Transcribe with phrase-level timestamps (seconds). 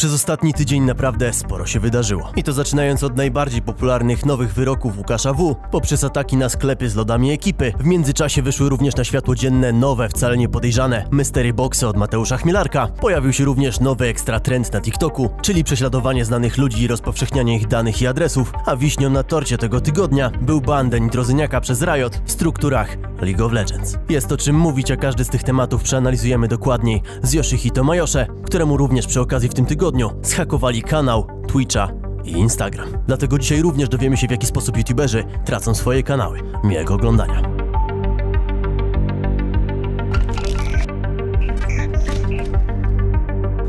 [0.00, 2.32] Przez ostatni tydzień naprawdę sporo się wydarzyło.
[2.36, 5.56] I to zaczynając od najbardziej popularnych nowych wyroków Łukasza W.
[5.70, 7.72] poprzez ataki na sklepy z lodami ekipy.
[7.78, 12.36] W międzyczasie wyszły również na światło dzienne nowe, wcale nie podejrzane mystery boxy od Mateusza
[12.36, 12.86] Chmielarka.
[12.86, 17.66] Pojawił się również nowy ekstra trend na TikToku, czyli prześladowanie znanych ludzi i rozpowszechnianie ich
[17.66, 18.52] danych i adresów.
[18.66, 23.52] A wiśnią na torcie tego tygodnia był ban Drozyniaka przez Riot w strukturach League of
[23.52, 23.98] Legends.
[24.08, 28.76] Jest o czym mówić, a każdy z tych tematów przeanalizujemy dokładniej z Yoshihito Majosze, któremu
[28.76, 29.89] również przy okazji w tym tygodniu
[30.22, 31.88] zhakowali kanał, Twitcha
[32.24, 32.88] i Instagram.
[33.06, 36.40] Dlatego dzisiaj również dowiemy się w jaki sposób youtuberzy tracą swoje kanały.
[36.64, 37.42] Miłego oglądania.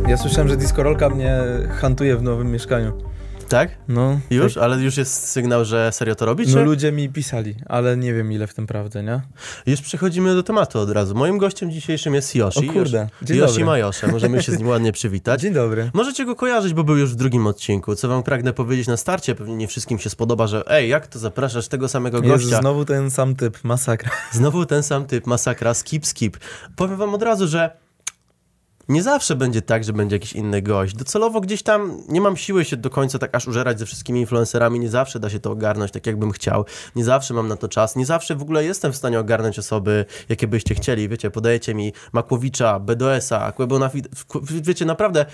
[0.07, 1.37] Ja słyszałem, że Discorolka mnie
[1.69, 2.91] hantuje w nowym mieszkaniu.
[3.51, 3.69] Tak?
[3.87, 4.19] No.
[4.29, 4.53] Już?
[4.53, 4.63] Tak.
[4.63, 6.47] Ale już jest sygnał, że serio to robi?
[6.47, 9.21] No ludzie mi pisali, ale nie wiem ile w tym prawdy, nie?
[9.65, 11.15] Już przechodzimy do tematu od razu.
[11.15, 12.69] Moim gościem dzisiejszym jest Yoshi.
[12.69, 13.65] O kurde, dzień Yoshi dobry.
[13.65, 15.41] Majosze, możemy się z nim ładnie przywitać.
[15.41, 15.91] Dzień dobry.
[15.93, 17.95] Możecie go kojarzyć, bo był już w drugim odcinku.
[17.95, 21.19] Co wam pragnę powiedzieć na starcie, pewnie nie wszystkim się spodoba, że ej, jak to
[21.19, 22.33] zapraszasz tego samego gościa?
[22.33, 24.11] Jezu, znowu ten sam typ, masakra.
[24.31, 26.37] Znowu ten sam typ, masakra, skip, skip.
[26.75, 27.80] Powiem wam od razu, że
[28.89, 30.95] nie zawsze będzie tak, że będzie jakiś inny gość.
[30.95, 34.79] Docelowo gdzieś tam nie mam siły się do końca tak aż użerać ze wszystkimi influencerami,
[34.79, 36.65] nie zawsze da się to ogarnąć tak, jakbym chciał.
[36.95, 40.05] Nie zawsze mam na to czas, nie zawsze w ogóle jestem w stanie ogarnąć osoby,
[40.29, 41.09] jakie byście chcieli.
[41.09, 44.09] Wiecie, podajecie mi Makłowicza, BDS-a, Quebonafide,
[44.43, 45.25] wiecie, naprawdę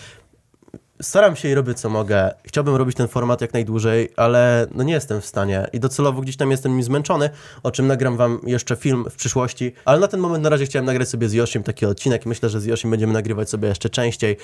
[1.02, 2.32] staram się i robię co mogę.
[2.44, 6.38] Chciałbym robić ten format jak najdłużej, ale no nie jestem w stanie i docelowo gdzieś
[6.38, 7.30] tam jestem nim zmęczony,
[7.64, 10.86] o czym nagram wam jeszcze film w przyszłości, ale na ten moment na razie chciałem
[10.86, 13.90] nagrać sobie z Yoshim taki odcinek i myślę, że z Yoshim będziemy nagrywać sobie jeszcze
[13.90, 14.38] częściej.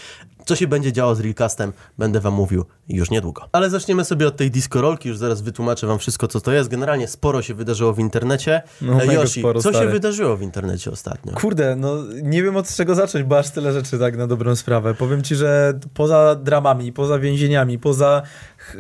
[0.46, 3.50] Co się będzie działo z Realcastem, będę wam mówił już niedługo.
[3.52, 6.70] Ale zaczniemy sobie od tej discorolki, już zaraz wytłumaczę wam wszystko, co to jest.
[6.70, 8.62] Generalnie sporo się wydarzyło w internecie.
[8.82, 9.86] No, Yoshi, sporo, co stary.
[9.86, 11.34] się wydarzyło w internecie ostatnio?
[11.34, 14.94] Kurde, no nie wiem od czego zacząć, bo aż tyle rzeczy tak na dobrą sprawę.
[14.94, 18.22] Powiem ci, że poza dramami, poza więzieniami, poza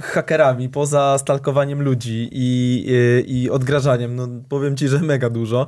[0.01, 2.85] hakerami, poza stalkowaniem ludzi i,
[3.27, 5.67] i, i odgrażaniem, no powiem ci, że mega dużo.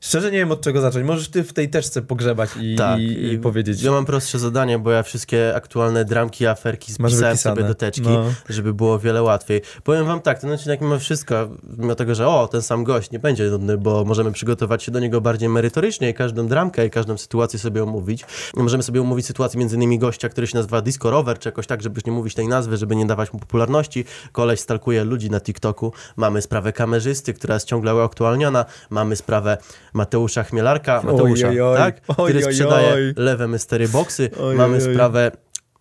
[0.00, 1.06] Szczerze nie wiem od czego zacząć.
[1.06, 3.82] Możesz ty w tej teczce pogrzebać i, tak, i, i powiedzieć.
[3.82, 8.24] Ja mam prostsze zadanie, bo ja wszystkie aktualne dramki, aferki spisałem sobie do teczki, no.
[8.48, 9.60] żeby było wiele łatwiej.
[9.84, 11.48] Powiem wam tak, ten odcinek mimo wszystko,
[11.78, 15.00] mimo tego, że o, ten sam gość nie będzie nudny, bo możemy przygotować się do
[15.00, 18.24] niego bardziej merytorycznie i każdą dramkę i każdą sytuację sobie omówić.
[18.56, 21.82] Możemy sobie omówić sytuację między innymi gościa, który się nazywa Disco Rover, czy jakoś tak,
[21.82, 24.04] żeby nie mówić tej nazwy, żeby nie dawać mu popularności.
[24.32, 25.92] Koleś stalkuje ludzi na TikToku.
[26.16, 28.64] Mamy sprawę kamerzysty, która jest ciągle aktualniona.
[28.90, 29.58] Mamy sprawę
[29.96, 32.00] Mateusza Chmielarka, Mateusza, oj, oj, tak?
[32.08, 34.30] Oj, który sprzedaje lewe mystery boxy.
[34.56, 35.30] Mamy sprawę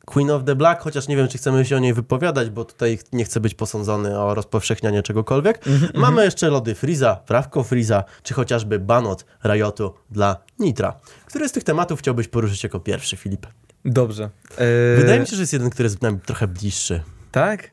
[0.05, 2.99] Queen of the Black, chociaż nie wiem, czy chcemy się o niej wypowiadać, bo tutaj
[3.13, 5.67] nie chcę być posądzony o rozpowszechnianie czegokolwiek.
[5.67, 5.89] Mm -hmm.
[5.99, 10.99] Mamy jeszcze lody Freeza, prawko Freeza, czy chociażby banot Riotu dla Nitra.
[11.25, 13.47] Który z tych tematów chciałbyś poruszyć jako pierwszy, Filip?
[13.85, 14.29] Dobrze.
[14.57, 14.97] Eee...
[14.97, 17.01] Wydaje mi się, że jest jeden, który jest nam trochę bliższy.
[17.31, 17.71] Tak?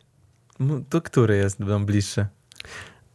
[0.88, 2.26] To który jest nam bliższy?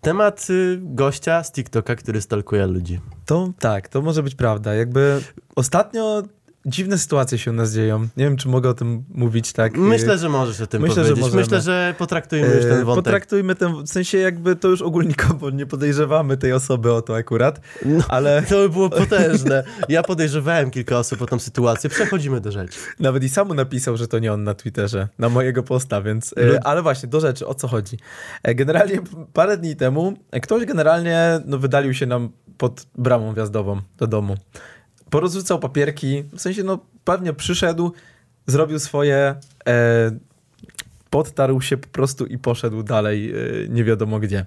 [0.02, 3.00] Temat y, gościa z TikToka, który stalkuje ludzi.
[3.26, 4.74] To tak, to może być prawda.
[4.74, 5.22] Jakby
[5.56, 6.24] ostatnio
[6.68, 8.08] dziwne sytuacje się u nas dzieją.
[8.18, 9.78] Nie wiem, czy mogę o tym mówić tak.
[9.78, 11.32] Myślę, że możesz o tym Myślę, powiedzieć.
[11.32, 13.06] Że Myślę, że potraktujmy już ten e, wątek.
[13.06, 17.62] Potraktujmy ten, w sensie jakby to już ogólnikowo, nie podejrzewamy tej osoby o to akurat,
[17.86, 18.42] no, ale...
[18.50, 19.64] To by było potężne.
[19.90, 21.90] Ja podejrzewałem kilka osób o tą sytuację.
[21.90, 22.80] Przechodzimy do rzeczy.
[23.00, 26.36] Nawet i sam napisał, że to nie on na Twitterze, na mojego posta, więc...
[26.38, 27.98] E, ale właśnie, do rzeczy, o co chodzi.
[28.44, 29.00] E, generalnie
[29.34, 34.38] parę dni temu ktoś generalnie no, wydalił się nam pod bramą wjazdową do domu
[35.10, 37.92] porozrzucał papierki, w sensie no pewnie przyszedł,
[38.48, 39.36] zrobił swoje,
[39.68, 40.12] e,
[41.10, 43.36] podtarł się po prostu i poszedł dalej, e,
[43.70, 44.46] nie wiadomo gdzie.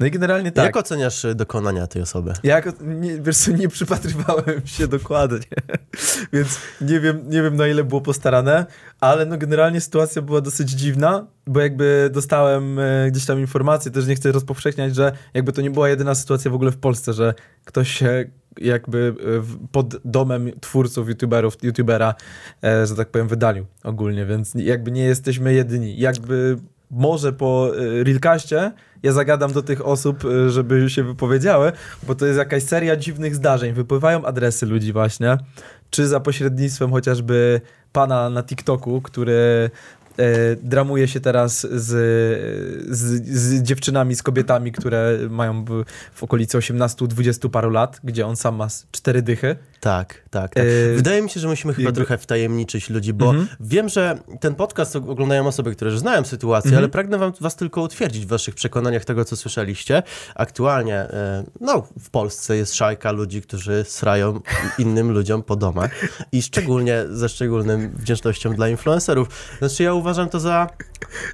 [0.00, 0.64] No i generalnie tak.
[0.64, 2.32] Jak oceniasz e, dokonania tej osoby?
[2.42, 5.38] Jak, nie, wiesz co, nie przypatrywałem się dokładnie,
[6.32, 8.66] więc nie wiem, nie wiem na ile było postarane,
[9.00, 14.06] ale no generalnie sytuacja była dosyć dziwna, bo jakby dostałem e, gdzieś tam informację, też
[14.06, 17.34] nie chcę rozpowszechniać, że jakby to nie była jedyna sytuacja w ogóle w Polsce, że
[17.64, 18.24] ktoś się
[18.58, 22.14] jakby e, pod domem twórców, youtuberów, youtubera,
[22.64, 25.98] e, że tak powiem, wydalił ogólnie, więc jakby nie jesteśmy jedyni.
[25.98, 26.56] Jakby
[26.90, 32.38] może po e, Realcaście ja zagadam do tych osób, żeby się wypowiedziały, bo to jest
[32.38, 33.72] jakaś seria dziwnych zdarzeń.
[33.72, 35.38] Wypływają adresy ludzi właśnie,
[35.90, 37.60] czy za pośrednictwem chociażby
[37.92, 39.70] pana na TikToku, który
[40.62, 41.86] dramuje się teraz z,
[42.88, 45.84] z, z, dziewczynami, z kobietami, które mają w,
[46.14, 49.56] w okolicy 18-20 paru lat, gdzie on sam ma cztery dychy.
[49.80, 50.54] Tak, tak.
[50.54, 50.64] tak.
[50.64, 53.48] Yy, Wydaje mi się, że musimy chyba jakby- trochę wtajemniczyć ludzi, bo Mhm.
[53.60, 56.78] wiem, że ten podcast oglądają osoby, które już znają sytuację, Mhm.
[56.84, 60.02] ale pragnę wam, was tylko utwierdzić w waszych przekonaniach tego, co słyszeliście.
[60.34, 64.40] Aktualnie, e, no, w Polsce jest szajka ludzi, którzy srają
[64.78, 65.90] innym ludziom po domach
[66.32, 69.28] i szczególnie ze szczególnym wdzięcznością dla influencerów.
[69.58, 70.66] Znaczy ja uważam to za,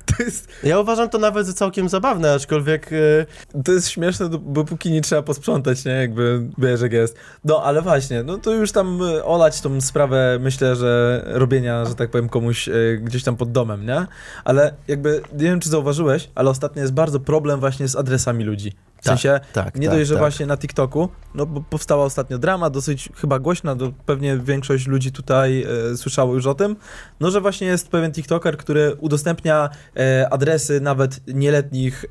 [0.07, 4.39] To jest, ja uważam to nawet za całkiem zabawne, aczkolwiek e, to jest śmieszne, do-
[4.39, 5.93] bo póki nie trzeba posprzątać, nie?
[5.93, 7.17] Jakby wiesz, jak jest.
[7.45, 11.95] No, ale właśnie, no to już tam y, olać tą sprawę, myślę, że robienia, że
[11.95, 14.07] tak powiem, komuś y, gdzieś tam pod domem, nie?
[14.45, 18.73] Ale jakby, nie wiem, czy zauważyłeś, ale ostatnio jest bardzo problem właśnie z adresami ludzi.
[18.97, 20.21] W Tak, sensie, tak, nie tak, dość, że tak.
[20.23, 25.13] właśnie na TikToku, no bo powstała ostatnio drama, dosyć chyba głośna, do, pewnie większość ludzi
[25.13, 26.77] tutaj e, słyszało już o tym,
[27.21, 32.05] no że właśnie jest pewien TikToker, który udostępnia e, adresy nawet nieletnich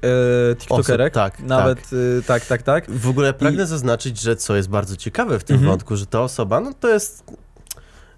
[0.52, 1.14] e, TikTokerek.
[1.14, 1.80] tak, Nawet,
[2.20, 2.92] e, tak, tak, tak.
[2.92, 5.72] W ogóle pragnę zaznaczyć, że co jest bardzo ciekawe w tym Mhm.
[5.72, 7.24] wątku, że ta osoba, no to jest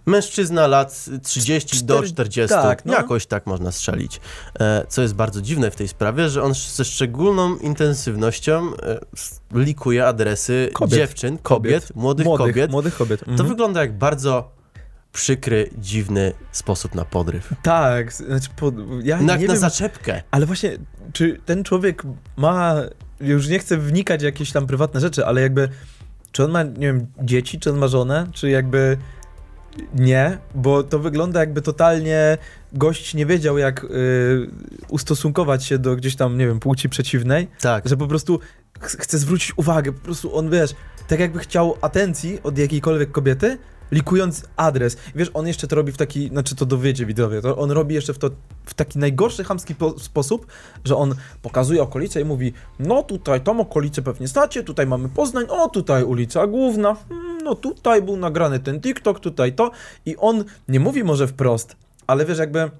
[0.07, 2.93] mężczyzna lat 30 do Cztery- 40, tak, no.
[2.93, 4.19] jakoś tak można strzelić.
[4.59, 8.99] E, Co jest bardzo dziwne w tej sprawie, że on ze szczególną intensywnością e,
[9.59, 10.99] likuje adresy Kobiet.
[10.99, 12.71] dziewczyn, kobiet, młodych, młodych kobiet.
[12.71, 13.19] Młodych kobiet.
[13.25, 13.49] To Mhm.
[13.49, 14.51] wygląda jak bardzo
[15.13, 17.53] przykry, dziwny sposób na podryw.
[17.63, 18.71] Tak, znaczy, po,
[19.03, 20.21] ja Na, nie na wiem, zaczepkę.
[20.31, 20.77] ale właśnie,
[21.13, 22.03] czy ten człowiek
[22.37, 22.75] ma,
[23.19, 25.69] już nie chcę wnikać w jakieś tam prywatne rzeczy, ale jakby,
[26.31, 28.97] czy on ma, nie wiem, dzieci, czy on ma żonę, czy jakby
[29.95, 32.37] nie, bo to wygląda jakby totalnie
[32.73, 33.87] gość nie wiedział, jak y,
[34.89, 37.87] ustosunkować się do gdzieś tam, nie wiem, płci przeciwnej, Tak.
[37.89, 38.39] że po prostu
[38.79, 40.75] ch- chce zwrócić uwagę, po prostu on, wiesz,
[41.07, 43.57] tak jakby chciał atencji od jakiejkolwiek kobiety,
[43.91, 44.97] likując adres.
[45.15, 48.13] Wiesz, on jeszcze to robi w taki, znaczy to dowiecie widzowie, to on robi jeszcze
[48.13, 48.29] w to
[48.65, 50.47] w taki najgorszy, chamski po, sposób,
[50.85, 55.45] że on pokazuje okolice i mówi, no tutaj, tą okolicę pewnie znacie, tutaj mamy Poznań,
[55.49, 59.71] o tutaj ulica Główna, hmm, no tutaj był nagrany ten TikTok, tutaj to
[60.05, 61.75] i on nie mówi może wprost,
[62.07, 62.71] ale wiesz, jakby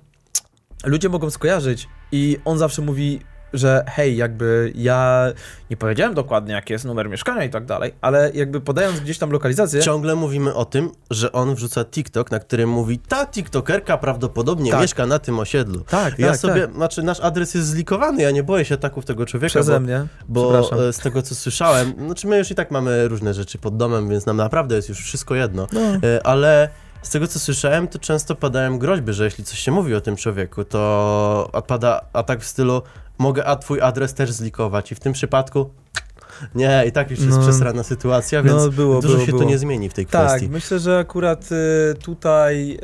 [0.85, 3.19] ludzie mogą skojarzyć i on zawsze mówi,
[3.53, 5.27] że hej, jakby ja
[5.69, 9.29] nie powiedziałem dokładnie, jaki jest numer mieszkania i tak dalej, ale jakby podając gdzieś tam
[9.31, 14.71] lokalizację, Ciągle mówimy o tym, że on wrzuca TikTok, na którym mówi, ta TikTokerka prawdopodobnie
[14.71, 14.81] Tak.
[14.81, 15.79] mieszka na tym osiedlu.
[15.89, 16.73] tak, Ja tak, sobie, tak.
[16.75, 20.05] znaczy nasz adres jest zlikowany, ja nie boję się ataków tego człowieka, przeze bo, mnie,
[20.27, 20.87] bo przepraszam.
[20.89, 24.09] e, z tego co słyszałem, znaczy my już i tak mamy różne rzeczy pod domem,
[24.09, 25.79] więc nam naprawdę jest już wszystko jedno, No.
[25.81, 26.69] E, ale
[27.01, 30.15] z tego co słyszałem, to często padają groźby, że jeśli coś się mówi o tym
[30.15, 32.81] człowieku, to pada atak w stylu
[33.17, 35.69] mogę a twój adres też zlikować i w tym przypadku
[36.55, 37.43] nie, i tak już jest No.
[37.43, 39.43] przesrana sytuacja, więc No, było, dużo było, się było.
[39.43, 40.49] tu nie zmieni w tej Tak, kwestii.
[40.49, 42.77] myślę, że akurat y, tutaj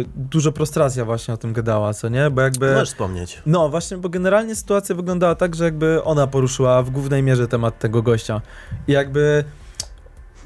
[0.00, 2.30] y, dużo prostracja właśnie o tym gadała, co nie?
[2.30, 2.72] Bo jakby...
[2.72, 3.42] Możesz wspomnieć.
[3.46, 7.78] No właśnie, bo generalnie sytuacja wyglądała tak, że jakby ona poruszyła w głównej mierze temat
[7.78, 8.40] tego gościa.
[8.88, 9.44] I jakby,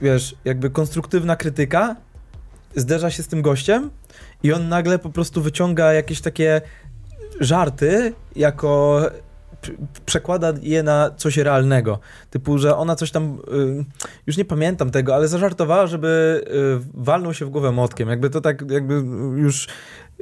[0.03, 1.97] wiesz, jakby konstruktywna krytyka
[2.77, 3.91] zderza się z tym gościem
[4.43, 6.61] i on nagle po prostu wyciąga jakieś takie
[7.41, 9.01] żarty jako
[10.07, 11.99] przekłada je na coś realnego.
[12.31, 13.39] Typu, że ona coś tam,
[13.81, 13.85] y,
[14.27, 16.41] już nie pamiętam tego, ale zażartowała, żeby
[16.83, 18.09] y, walnął się w głowę młotkiem.
[18.09, 18.95] Jakby to tak, jakby
[19.37, 19.69] już,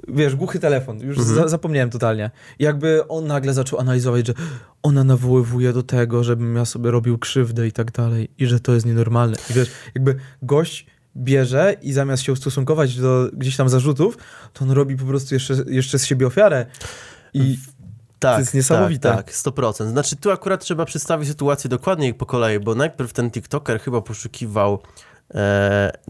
[0.08, 1.00] wiesz, głuchy telefon.
[1.00, 1.36] Już Mhm.
[1.36, 2.30] za, zapomniałem totalnie.
[2.58, 4.34] Jakby on nagle zaczął analizować, że
[4.82, 8.28] ona nawoływuje do tego, żebym ja sobie robił krzywdę i tak dalej.
[8.38, 9.36] I że to jest nienormalne.
[9.50, 10.86] I wiesz, jakby gość
[11.18, 14.18] bierze i zamiast się ustosunkować do gdzieś tam zarzutów,
[14.52, 16.66] to on robi po prostu jeszcze, jeszcze z siebie ofiarę.
[17.34, 17.58] I
[18.18, 19.08] Tak, jest niesamowite.
[19.08, 19.90] Tak, tak, 100%.
[19.90, 24.82] Znaczy tu akurat trzeba przedstawić sytuację dokładniej po kolei, bo najpierw ten TikToker chyba poszukiwał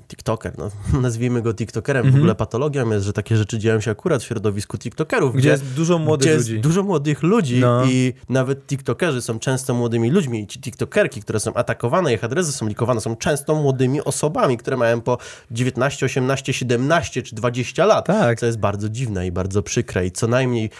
[0.08, 0.70] TikToker, no,
[1.00, 2.22] nazwijmy go TikTokerem, w Mhm.
[2.22, 5.98] ogóle patologią jest, że takie rzeczy dzieją się akurat w środowisku TikTokerów, gdzie jest dużo
[5.98, 6.60] młodych gdzie jest ludzi.
[6.60, 7.84] dużo młodych ludzi No.
[7.86, 12.52] i nawet TikTokerzy są często młodymi ludźmi i ci TikTokerki, które są atakowane, ich adresy
[12.52, 15.18] są likowane, są często młodymi osobami, które mają po
[15.50, 18.40] 19, 18, 17 czy 20 lat, Tak.
[18.40, 20.70] co jest bardzo dziwne i bardzo przykre i co najmniej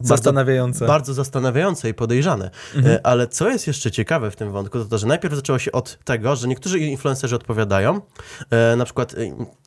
[0.00, 0.86] Zastanawiające.
[0.86, 2.50] bardzo zastanawiające i podejrzane.
[2.74, 2.94] Mhm.
[2.94, 5.72] E, Ale co jest jeszcze ciekawe w tym wątku, to to, że najpierw zaczęło się
[5.72, 8.00] od tego, że niektórzy influencerzy odpowiadają,
[8.50, 9.16] e, na przykład e,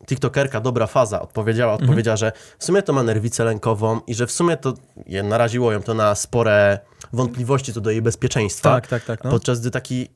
[0.05, 1.89] TikTokerka Dobra Faza odpowiedziała, Mhm.
[1.89, 4.73] odpowiedziała, że w sumie to ma nerwicę lękową i że w sumie to
[5.05, 6.79] je, naraziło ją to na spore
[7.13, 8.69] wątpliwości co do jej bezpieczeństwa.
[8.71, 9.23] Tak, tak, tak.
[9.23, 9.31] No.
[9.31, 10.07] Podczas gdy taki,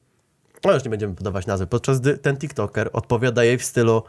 [0.66, 4.04] no już nie będziemy podawać nazwy, podczas gdy ten TikToker odpowiada jej w stylu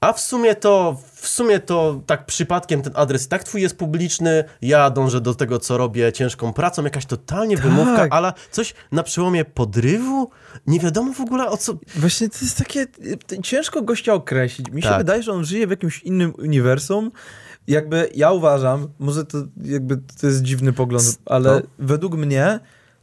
[0.00, 3.76] a w sumie to, w sumie to tak przypadkiem ten adres i tak twój jest
[3.78, 7.64] publiczny, ja dążę do tego, co robię ciężką pracą, jakaś totalnie Tak.
[7.66, 10.30] wymówka, ale coś na przełomie podrywu?
[10.66, 11.72] Nie wiadomo w ogóle o co...
[11.96, 12.80] Właśnie to jest takie,
[13.32, 14.70] y, ciężko gościa określić.
[14.70, 14.98] Mi się Tak.
[14.98, 17.10] wydaje, że on żyje w jakimś innym uniwersum.
[17.68, 21.60] Jakby ja uważam, może to jakby to jest dziwny pogląd, ale No.
[21.78, 22.60] według mnie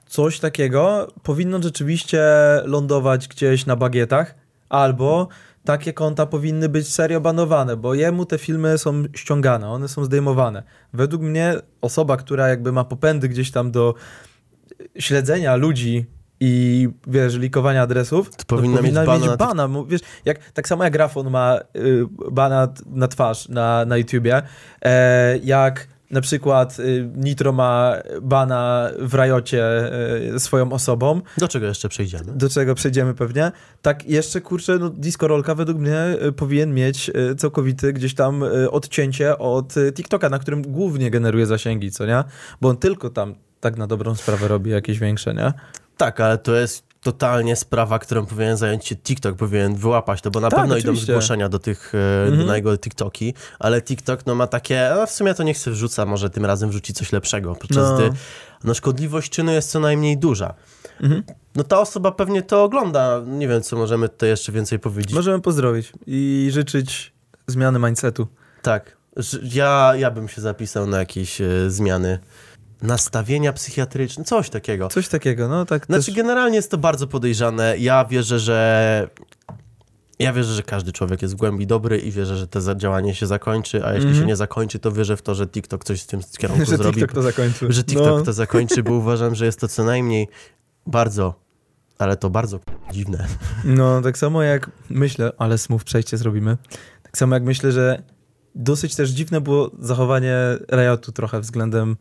[0.08, 2.22] coś takiego powinno rzeczywiście
[2.66, 4.36] lądować gdzieś na bagietach
[4.70, 5.28] albo
[5.68, 10.64] takie konta powinny być serio banowane, bo jemu te filmy są ściągane, one są zdejmowane.
[10.94, 13.94] Według mnie osoba, która jakby ma popędy gdzieś tam do
[15.00, 16.06] śledzenia ludzi
[16.40, 19.70] i wiesz, likowania adresów, To powinna mieć bana na tych- bana.
[19.88, 24.42] Wiesz, jak, tak samo jak Grafon ma y, bana na twarz na, na YouTubie,
[24.82, 29.64] e, jak na przykład y, Nitro ma bana w Rajocie
[30.36, 32.24] y, swoją osobą, Do czego jeszcze przejdziemy?
[32.36, 33.52] do czego przejdziemy pewnie.
[33.82, 39.38] Tak jeszcze, kurczę, no Disco Rolka według mnie y, powinien mieć całkowity gdzieś tam odcięcie
[39.38, 42.24] od TikToka, na którym głównie generuje zasięgi, co nie?
[42.62, 45.54] Bo on tylko tam tak na dobrą sprawę robi jakieś większe, nie?
[45.98, 50.40] Tak, ale to jest totalnie sprawa, którą powinien zająć się TikTok, powinien wyłapać to, bo
[50.40, 51.04] na Tak, pewno oczywiście.
[51.04, 52.48] idą zgłoszenia do tych, e, Mhm.
[52.48, 56.06] na jego TikToki, ale TikTok no ma takie, a w sumie to nie chce wrzuca,
[56.06, 57.98] może tym razem wrzuci coś lepszego, podczas No.
[57.98, 58.10] gdy
[58.64, 60.54] no, szkodliwość czynu jest co najmniej duża.
[61.02, 61.24] Mhm.
[61.56, 65.14] No ta osoba pewnie to ogląda, nie wiem, co możemy tutaj jeszcze więcej powiedzieć.
[65.14, 67.14] Możemy pozdrowić i życzyć
[67.48, 68.28] zmiany mindsetu.
[68.62, 68.98] Tak,
[69.44, 72.20] ja, ja bym się zapisał na jakieś e, zmiany
[72.82, 74.88] nastawienia psychiatryczne, coś takiego.
[74.88, 76.16] Coś takiego, no tak Znaczy, też...
[76.16, 77.78] generalnie jest to bardzo podejrzane.
[77.78, 79.10] Ja wierzę, że.
[80.20, 83.28] Ja wierzę, że każdy człowiek jest w głębi dobry i wierzę, że to działanie się
[83.28, 84.24] zakończy, a jeśli Mhm.
[84.24, 87.00] się nie zakończy, to wierzę w to, że TikTok coś z tym kierunku że zrobi.
[87.00, 87.72] TikTok to zakończył.
[87.72, 88.22] Że TikTok no.
[88.22, 90.28] to zakończy, bo uważam, że jest to co najmniej
[90.88, 91.34] bardzo,
[91.98, 92.60] ale to bardzo
[92.92, 93.28] dziwne.
[93.64, 96.58] No, tak samo jak myślę, ale smooth przejście zrobimy.
[97.04, 98.04] Tak samo jak myślę, że
[98.56, 100.36] dosyć też dziwne było zachowanie
[100.72, 101.98] Riotu trochę względem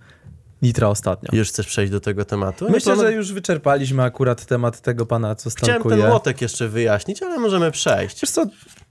[0.63, 1.31] Nitra ostatnio.
[1.33, 2.67] Już chcesz przejść do tego tematu?
[2.71, 6.03] Myślę, że już wyczerpaliśmy akurat temat tego pana, co Chciałem stalkuje.
[6.03, 8.21] ten łotek jeszcze wyjaśnić, ale możemy przejść.
[8.21, 8.47] Wiesz co,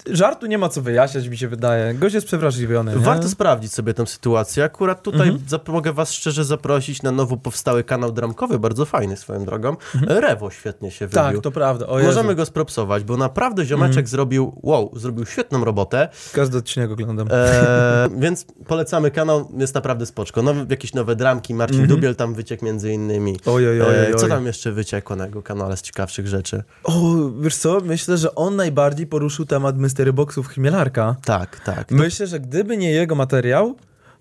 [0.09, 1.93] żartu nie ma co wyjaśniać, mi się wydaje.
[1.93, 2.91] Gość jest przewrażliwiony.
[2.91, 2.97] nie?
[2.97, 4.63] Warto sprawdzić sobie tę sytuację.
[4.63, 5.62] Akurat tutaj Mhm.
[5.67, 9.75] mogę was szczerze zaprosić na nowo powstały kanał dramkowy, bardzo fajny swoją drogą.
[10.07, 11.19] Rewo świetnie się wybił.
[11.19, 11.35] Mhm.
[11.35, 11.85] Tak, to prawda.
[12.03, 14.07] Możemy go spropsować, bo naprawdę ziomeczek Mhm.
[14.07, 17.27] zrobił, wow, zrobił świetną robotę, Każdy odcinek oglądam.
[17.31, 20.41] e, więc polecamy kanał, jest naprawdę spoczko.
[20.41, 21.95] Nowe, jakieś nowe dramki, Marcin Mhm.
[22.00, 23.39] Dubiel tam wyciekł między innymi.
[23.45, 26.63] Oj, oj, E, co tam jeszcze wyciekło na jego kanale z ciekawszych rzeczy?
[26.83, 26.91] O,
[27.39, 31.16] wiesz co, myślę, że on najbardziej poruszył temat Mystery Boxów Chmielarka.
[31.25, 31.92] Tak, tak.
[31.92, 33.75] Myślę, że gdyby nie jego materiał,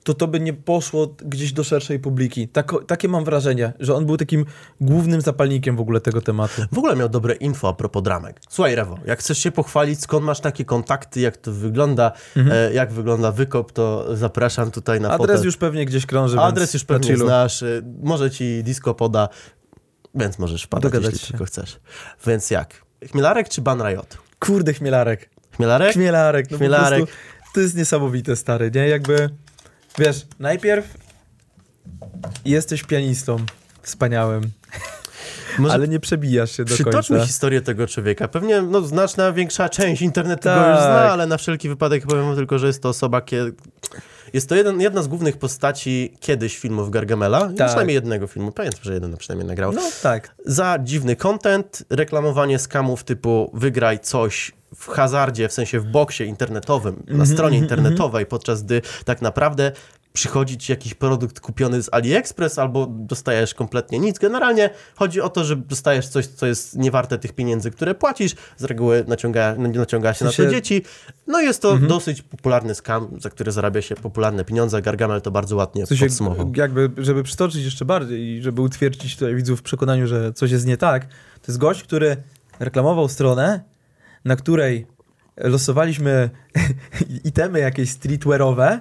[0.05, 2.49] to to by nie poszło gdzieś do szerszej publiki.
[2.49, 4.45] Tak, takie mam wrażenie, że on był takim
[4.81, 6.63] głównym zapalnikiem w ogóle tego tematu.
[6.73, 8.41] W ogóle miał dobre info a propos dramek.
[8.49, 12.93] Słuchaj, Rewo, jak chcesz się pochwalić, skąd masz takie kontakty, jak to wygląda, e, jak
[12.93, 15.21] wygląda wykop, to zapraszam tutaj na Mhm.
[15.23, 15.47] Adres fotel.
[15.47, 19.29] już pewnie gdzieś krąży, Adres już pewnie znasz, y, może ci disco poda,
[20.15, 21.33] więc możesz wpadać, Dogadać jeśli się.
[21.33, 21.81] tylko chcesz.
[22.27, 22.85] Więc jak?
[23.11, 24.19] Chmielarek czy Ban Riot?
[24.39, 25.34] Kurde, Chmielarek.
[25.57, 25.93] Chmielarek?
[25.93, 26.51] Chmielarek.
[26.51, 26.99] No Chmielarek.
[27.05, 27.17] Prostu,
[27.55, 28.89] to jest niesamowite, stary, nie?
[28.89, 29.29] Jakby,
[29.99, 30.87] wiesz, najpierw
[32.45, 33.37] jesteś pianistą
[33.83, 34.43] wspaniałym,
[35.59, 37.27] Może ale nie przebijasz się do przytoczmy końca.
[37.27, 38.29] historię tego człowieka.
[38.29, 40.83] Pewnie no, znaczna większa część internetu go już Tak.
[40.83, 43.45] zna, ale na wszelki wypadek powiem tylko, że jest to osoba, kie...
[44.33, 47.67] jest to jeden, jedna z głównych postaci kiedyś filmów Gargamela, Tak.
[47.67, 49.73] przynajmniej jednego filmu, pamiętam, że jeden przynajmniej nagrał.
[49.73, 50.35] No tak.
[50.47, 56.95] za dziwny content, reklamowanie skamów typu wygraj coś w hazardzie, w sensie w boksie internetowym,
[57.07, 59.73] na Mhm, stronie mhm, internetowej, podczas gdy tak naprawdę
[60.13, 64.19] przychodzi ci jakiś produkt kupiony z AliExpress albo dostajesz kompletnie nic.
[64.19, 68.35] Generalnie chodzi o to, że dostajesz coś, co jest niewarte tych pieniędzy, które płacisz.
[68.57, 70.83] Z reguły naciąga, naciąga się na to dzieci.
[71.27, 71.89] No jest to Mhm.
[71.89, 74.83] dosyć popularny skam, za który zarabia się popularne pieniądze.
[74.83, 76.53] Gargamel to bardzo ładnie W sensie, podsumował.
[76.57, 80.67] jakby, żeby przytoczyć jeszcze bardziej i żeby utwierdzić tutaj widzów w przekonaniu, że coś jest
[80.67, 82.17] nie tak, to jest gość, który
[82.61, 83.61] reklamował stronę,
[84.25, 84.87] na której
[85.37, 86.31] losowaliśmy
[87.25, 88.81] itemy jakieś streetwearowe,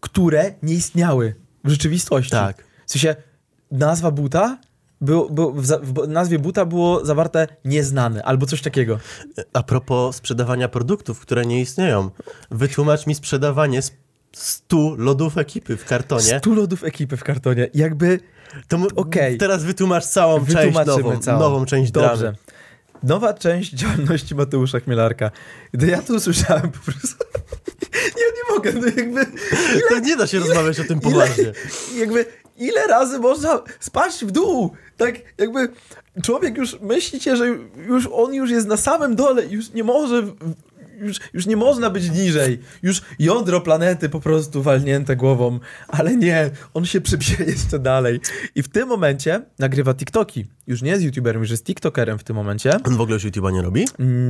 [0.00, 1.34] które nie istniały
[1.64, 2.30] w rzeczywistości.
[2.30, 2.64] Tak.
[2.86, 3.16] W sensie
[3.70, 4.58] nazwa buta,
[5.00, 8.98] było, było, w, za- w nazwie buta było zawarte nieznany albo coś takiego.
[9.52, 12.10] A propos sprzedawania produktów, które nie istnieją.
[12.50, 13.92] Wytłumacz mi sprzedawanie s-
[14.32, 16.38] 100 lodów ekipy w kartonie.
[16.38, 17.68] 100 lodów ekipy w kartonie.
[17.74, 18.20] Jakby
[18.68, 19.38] To Okej.
[19.38, 21.38] Teraz wytłumacz całą część nową, całą.
[21.40, 22.16] nową część Dobrze.
[22.18, 22.36] dramy.
[23.02, 25.30] Nowa część działalności Mateusza Chmielarka.
[25.72, 27.24] Gdy ja to usłyszałem po prostu...
[28.22, 29.26] ja nie mogę, no jakby...
[29.88, 31.52] To nie da się rozmawiać o tym poważnie.
[31.96, 32.26] Jakby
[32.56, 34.70] ile razy można spaść w dół?
[34.96, 35.68] Tak jakby
[36.22, 40.22] człowiek już myślicie, że już on już jest na samym dole i już nie może...
[41.00, 42.58] już, już nie można być niżej.
[42.82, 45.60] Już jądro planety po prostu walnięte głową.
[45.88, 48.20] Ale nie, on się przybije jeszcze dalej.
[48.54, 50.46] I w tym momencie nagrywa TikToki.
[50.66, 52.72] Już nie jest YouTuberem, już jest TikTokerem w tym momencie.
[52.84, 53.86] On w ogóle już YouTube'a nie robi?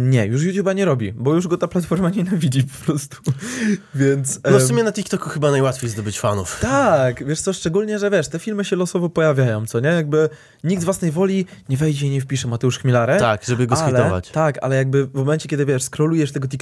[0.09, 3.17] Nie, już YouTube'a nie robi, bo już go ta platforma nienawidzi po prostu.
[3.95, 4.41] Więc...
[4.51, 6.59] No w sumie na TikToku chyba najłatwiej zdobyć fanów.
[6.61, 9.89] tak, wiesz co, szczególnie, że wiesz, te filmy się losowo pojawiają, co nie?
[9.89, 10.29] Jakby
[10.65, 13.21] nikt z własnej woli nie wejdzie i nie wpisze Mateusz Chmielarek.
[13.21, 14.31] Tak, żeby go ale, skitować.
[14.31, 16.60] Tak, ale jakby w momencie, kiedy wiesz, scrollujesz tego TikToka,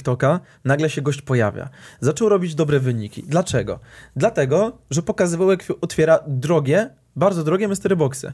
[0.65, 1.69] nagle się gość pojawia.
[1.99, 3.23] Zaczął robić dobre wyniki.
[3.27, 3.79] Dlaczego?
[4.15, 8.33] Dlatego, że pokazywał, jak otwiera drogie, bardzo drogie mystery boxy.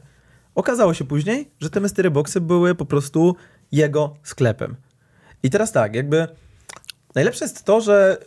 [0.54, 3.36] Okazało się później, że te mystery boxy były po prostu
[3.72, 4.76] jego sklepem.
[5.42, 6.28] I teraz tak, jakby
[7.16, 8.18] najlepsze jest to, że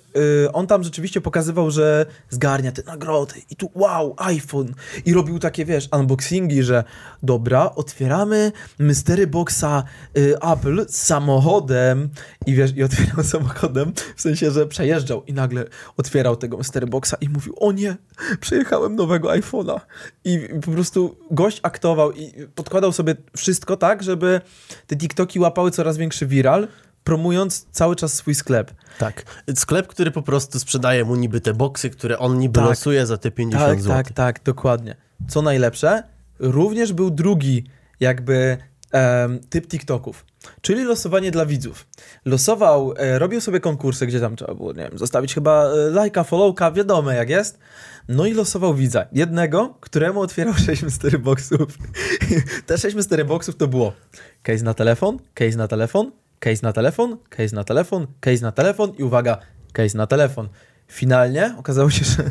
[0.45, 4.73] y, on tam rzeczywiście pokazywał, że zgarnia te nagrody i tu wow, iPhone.
[5.05, 6.83] I robił takie, wiesz, unboxingi, że
[7.23, 9.83] dobra, otwieramy mystery boxa
[10.17, 12.09] y, Apple samochodem.
[12.45, 15.65] I wiesz, i otwierał samochodem, w sensie, że przejeżdżał i nagle
[15.97, 17.97] otwierał tego mystery boxa i mówił, o nie,
[18.39, 19.79] przejechałem nowego iPhone'a.
[20.23, 24.41] I po prostu gość aktował i podkładał sobie wszystko tak, żeby
[24.87, 26.67] te TikToki łapały coraz większy viral,
[27.09, 28.71] promując cały czas swój sklep.
[28.99, 29.23] Tak.
[29.55, 32.69] Sklep, który po prostu sprzedaje mu niby te boksy, które on niby Tak.
[32.69, 33.95] losuje za te 50 Tak, zł.
[33.97, 34.95] tak, tak, dokładnie.
[35.27, 36.03] Co najlepsze,
[36.39, 37.63] również był drugi
[37.99, 38.57] jakby
[38.91, 40.25] em, typ TikToków,
[40.61, 41.87] czyli losowanie dla widzów.
[42.25, 46.23] Losował, e, robił sobie konkursy, gdzie tam trzeba było, nie wiem, zostawić chyba e, lajka,
[46.23, 47.59] followka, wiadomo jak jest.
[48.07, 49.05] No i losował widza.
[49.11, 51.77] Jednego, któremu otwierał 6 mystery boxów.
[52.65, 53.93] Te 6 mystery boxów to było
[54.43, 58.93] case na telefon, case na telefon, case na telefon, case na telefon, case na telefon
[58.97, 59.37] i uwaga,
[59.73, 60.49] case na telefon.
[60.87, 62.23] Finalnie okazało się, że,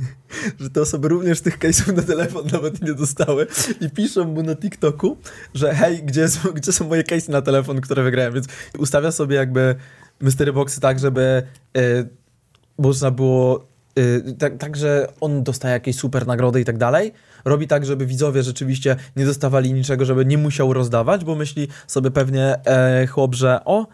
[0.60, 3.46] że te osoby również tych case'ów na telefon nawet nie dostały
[3.80, 5.16] i piszą mu na TikToku,
[5.54, 8.46] że hej, gdzie, jest, gdzie są moje case'y na telefon, które wygrałem, więc
[8.78, 9.74] ustawia sobie jakby
[10.20, 11.42] mystery boxy tak, żeby
[11.76, 12.08] y,
[12.78, 13.66] można było
[13.98, 17.12] y, tak, tak, że on dostaje jakieś super nagrody i tak dalej.
[17.44, 22.10] Robi tak, żeby widzowie rzeczywiście nie dostawali niczego, żeby nie musiał rozdawać, bo myśli sobie
[22.10, 23.86] pewnie e, chłop, że o,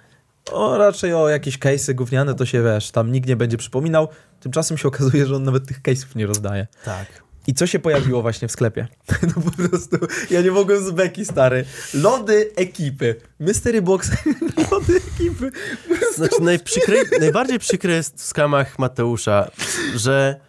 [0.53, 4.09] o, raczej o jakieś case'y gówniane to się, wiesz, tam nikt nie będzie przypominał.
[4.41, 6.67] Tymczasem się okazuje, że on nawet tych case'ów nie rozdaje.
[6.85, 7.07] tak.
[7.47, 8.87] I co się pojawiło właśnie w sklepie?
[9.37, 9.97] No po prostu,
[10.31, 11.65] ja nie mogłem z beki, stary.
[11.95, 13.15] Lody ekipy.
[13.41, 14.11] Mystery box,
[14.71, 15.51] lody ekipy.
[16.15, 16.37] Znaczy
[17.21, 19.51] najbardziej przykre jest w skamach Mateusza,
[19.97, 20.41] że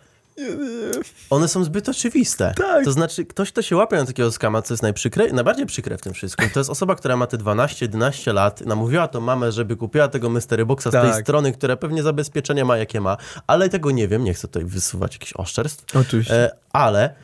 [1.30, 2.54] one są zbyt oczywiste.
[2.58, 2.86] Tak.
[2.86, 6.02] To znaczy, ktoś, kto się łapie na takiego skama, co jest najprzykre, najbardziej przykre w
[6.02, 10.08] tym wszystkim, to jest osoba, która ma te 12-11 lat, namówiła to mamę, żeby kupiła
[10.08, 11.22] tego mystery boxa z tej Tak.
[11.22, 13.18] strony, która pewnie zabezpieczenie ma jakie ma,
[13.48, 16.36] ale tego nie wiem, nie chcę tutaj wysuwać jakichś oszczerstw, Oczywiście.
[16.36, 17.16] e, ale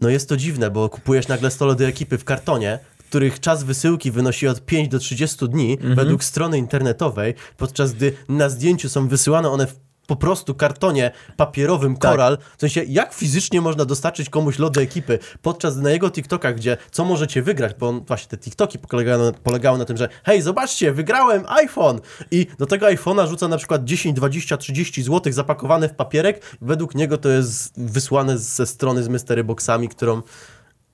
[0.00, 4.10] no jest to dziwne, bo kupujesz nagle 100 lody ekipy w kartonie, których czas wysyłki
[4.10, 9.50] wynosi od 5 do 30 dni według strony internetowej, podczas gdy na zdjęciu są wysyłane
[9.50, 9.74] one w
[10.12, 12.10] po prostu kartonie papierowym Tak.
[12.10, 12.38] koral.
[12.56, 17.04] W sensie, jak fizycznie można dostarczyć komuś lody ekipy, podczas na jego TikTokach, gdzie co
[17.04, 20.92] możecie wygrać, bo on, właśnie te TikToki polegały na, polegały na tym, że hej, zobaczcie,
[20.92, 25.94] wygrałem iPhone i do tego iPhone'a rzuca na przykład 10, 20, 30 zł zapakowane w
[25.94, 26.56] papierek.
[26.60, 30.22] Według niego to jest wysłane ze strony z mystery boxami, którą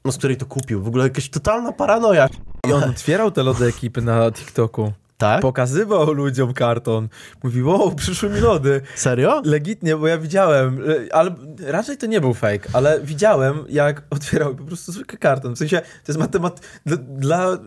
[0.05, 0.83] no, z której to kupił.
[0.83, 2.29] W ogóle jakaś totalna paranoja.
[2.69, 4.93] I on otwierał te lody ekipy na TikToku.
[5.19, 5.41] Tak?
[5.41, 7.09] Pokazywał ludziom karton.
[7.43, 8.81] Mówił, wow, przyszły mi lody.
[8.95, 9.43] Serio?
[9.45, 11.35] Legitnie, bo ja widziałem, e, ale
[11.67, 15.55] raczej to nie był fake, ale widziałem, jak otwierał po prostu zwykły karton.
[15.55, 16.61] W sensie, to jest matemat...
[16.87, 17.59] Dla, dla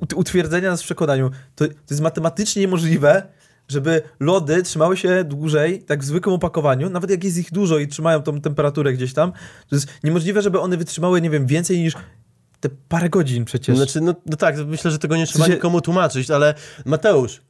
[0.00, 3.22] ut- utwierdzenia nas w przekonaniu, to, to jest matematycznie niemożliwe,
[3.68, 7.88] żeby lody trzymały się dłużej, tak w zwykłym opakowaniu, nawet jak jest ich dużo i
[7.88, 9.32] trzymają tą temperaturę gdzieś tam,
[9.68, 11.94] to jest niemożliwe, żeby one wytrzymały, nie wiem, więcej niż
[12.60, 13.76] te parę godzin przecież.
[13.76, 17.40] Znaczy, no, no tak, myślę, że tego nie trzeba nikomu tłumaczyć, ale Mateusz,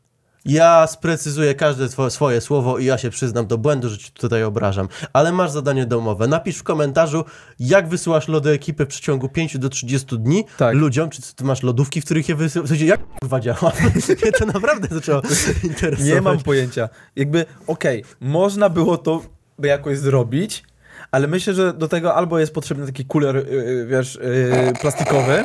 [0.44, 4.44] ja sprecyzuję każde two, swoje słowo i ja się przyznam do błędu, że ci tutaj
[4.44, 6.26] obrażam, ale masz zadanie domowe.
[6.26, 7.24] Napisz w komentarzu,
[7.58, 10.74] jak wysyłasz lody ekipy w przeciągu 5 do 30 dni Tak.
[10.74, 13.72] ludziom, czy ty masz lodówki, w których je wysyłasz, w sensie, jak kurwa działa?
[14.22, 15.22] Mnie to naprawdę zaczęło
[15.64, 16.14] interesować.
[16.14, 16.88] Nie mam pojęcia.
[17.16, 19.22] Jakby, okej, można było to
[19.58, 20.62] jakoś zrobić,
[21.10, 25.44] ale myślę, że do tego albo jest potrzebny taki kuler, yy, wiesz, yy, plastikowy,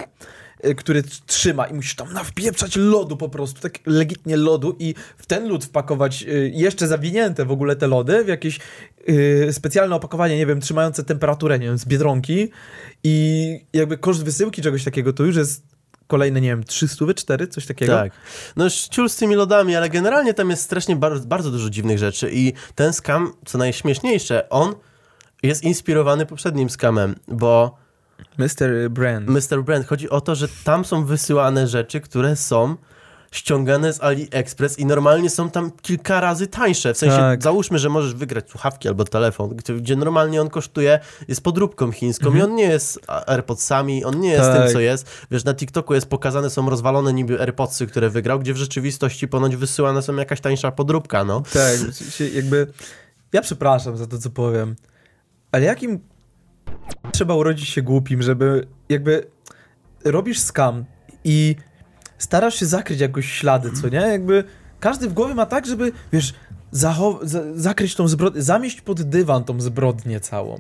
[0.78, 5.48] który trzyma i musisz tam nawpieprzać lodu po prostu, tak legitnie lodu i w ten
[5.48, 8.60] lód wpakować jeszcze zawinięte w ogóle te lody w jakieś
[9.08, 12.50] yy, specjalne opakowanie, nie wiem, trzymające temperaturę, nie wiem, z Biedronki
[13.04, 15.64] i jakby koszt wysyłki czegoś takiego to już jest
[16.08, 17.94] kolejne, nie wiem, 300, 4, coś takiego.
[17.94, 18.12] Tak.
[18.56, 22.30] No ciul z tymi lodami, ale generalnie tam jest strasznie bardzo, bardzo dużo dziwnych rzeczy
[22.34, 24.76] i ten skam, co najśmieszniejsze, on
[25.44, 27.78] jest inspirowany poprzednim skamem, bo
[28.38, 28.90] Mr.
[28.90, 29.30] Brand.
[29.30, 29.64] Mr.
[29.64, 32.76] Brand, chodzi o to, że tam są wysyłane rzeczy, które są
[33.32, 36.94] ściągane z AliExpress i normalnie są tam kilka razy tańsze.
[36.94, 37.44] W sensie, Tak.
[37.44, 42.42] załóżmy, że możesz wygrać słuchawki albo telefon, gdzie, normalnie on kosztuje, jest podróbką chińską i
[42.42, 44.58] on nie jest AirPodsami, on nie jest Mhm.
[44.58, 44.68] Tak.
[44.68, 45.08] tym, co jest.
[45.32, 49.56] Wiesz, na TikToku jest pokazane, są rozwalone niby AirPodsy, które wygrał, gdzie w rzeczywistości ponoć
[49.56, 51.44] wysyłane są jakaś tańsza podróbka, no.
[51.54, 51.78] Tak,
[52.36, 52.68] jakby.
[53.34, 54.76] Ja przepraszam za to, co powiem,
[55.54, 56.00] ale jakim
[57.12, 59.28] trzeba urodzić się głupim, żeby jakby
[60.06, 60.86] robisz skam
[61.24, 61.56] i
[62.18, 63.98] starasz się zakryć jakoś ślady, co nie?
[63.98, 64.44] Jakby
[64.80, 66.34] każdy w głowie ma tak, żeby, wiesz,
[66.72, 66.96] za
[67.56, 70.60] zakryć tą zbrodnię, zamieść pod dywan tą zbrodnię całą.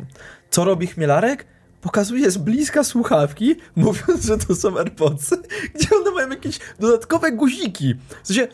[0.49, 1.45] Co robi Chmielarek?
[1.81, 5.35] Pokazuje z bliska słuchawki, mówiąc, że to są AirPodsy,
[5.75, 7.95] gdzie one mają jakieś dodatkowe guziki.
[8.23, 8.47] W sensie,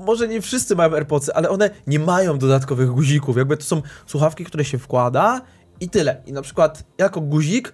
[0.00, 3.36] może nie wszyscy mają AirPodsy, ale one nie mają dodatkowych guzików.
[3.36, 5.40] Jakby to są słuchawki, które się wkłada
[5.80, 6.22] i tyle.
[6.26, 7.72] I na przykład jako guzik,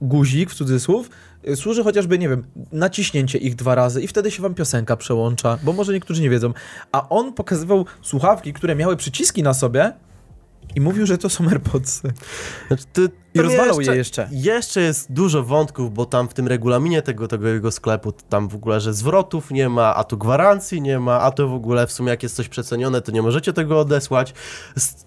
[0.00, 1.10] guzik w cudzysłów,
[1.48, 5.58] y, służy chociażby, nie wiem, naciśnięcie ich dwa razy i wtedy się wam piosenka przełącza,
[5.62, 6.52] bo może niektórzy nie wiedzą.
[6.92, 9.92] A on pokazywał słuchawki, które miały przyciski na sobie
[10.76, 12.12] i mówił, że to są AirPodsy.
[12.68, 14.28] Znaczy, ty, I rozwalał je jeszcze.
[14.32, 18.54] Jeszcze jest dużo wątków, bo tam w tym regulaminie tego, tego jego sklepu tam w
[18.54, 21.92] ogóle, że zwrotów nie ma, a tu gwarancji nie ma, a to w ogóle w
[21.92, 24.34] sumie jak jest coś przecenione, to nie możecie tego odesłać.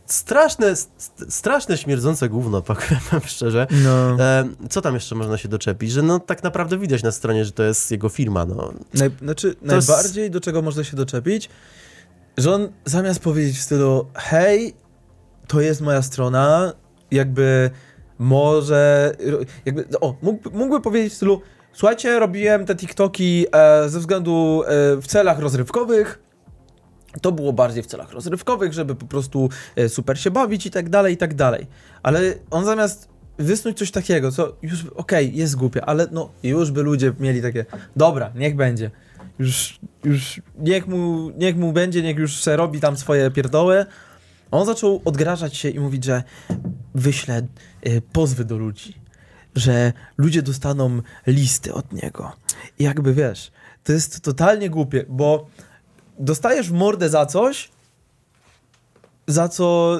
[0.05, 2.87] Straszne, st- straszne śmierdzące gówno, powiem
[3.25, 3.67] szczerze.
[3.83, 4.23] No.
[4.23, 5.91] E, co tam jeszcze można się doczepić?
[5.91, 8.73] Że no tak naprawdę widać na stronie, że to jest jego firma, no.
[8.93, 11.49] Naj, znaczy, To jest- najbardziej do czego można się doczepić,
[12.37, 14.73] że on zamiast powiedzieć w stylu hej,
[15.47, 16.73] to jest moja strona,
[17.11, 17.69] jakby
[18.19, 19.11] może,
[19.65, 21.41] jakby, o, mógł, mógłby powiedzieć w stylu
[21.75, 26.19] słuchajcie, robiłem te TikToki e, ze względu e, w celach rozrywkowych,
[27.21, 30.89] to było bardziej w celach rozrywkowych, żeby po prostu e, super się bawić i tak
[30.89, 31.67] dalej, i tak dalej.
[32.03, 32.19] Ale
[32.51, 37.13] on zamiast wysnuć coś takiego, co już, okej, jest głupie, ale no już by ludzie
[37.19, 38.91] mieli takie, dobra, niech będzie.
[39.39, 43.85] Już, już niech mu, niech mu będzie, niech już se robi tam swoje pierdoły.
[44.51, 46.23] On zaczął odgrażać się i mówić, że
[46.95, 47.37] wyślę
[47.81, 48.93] e, pozwy do ludzi,
[49.55, 52.31] że ludzie dostaną listy od niego.
[52.79, 53.51] I jakby wiesz,
[53.83, 55.47] to jest totalnie głupie, bo
[56.19, 57.71] dostajesz mordę za coś,
[59.27, 59.99] za co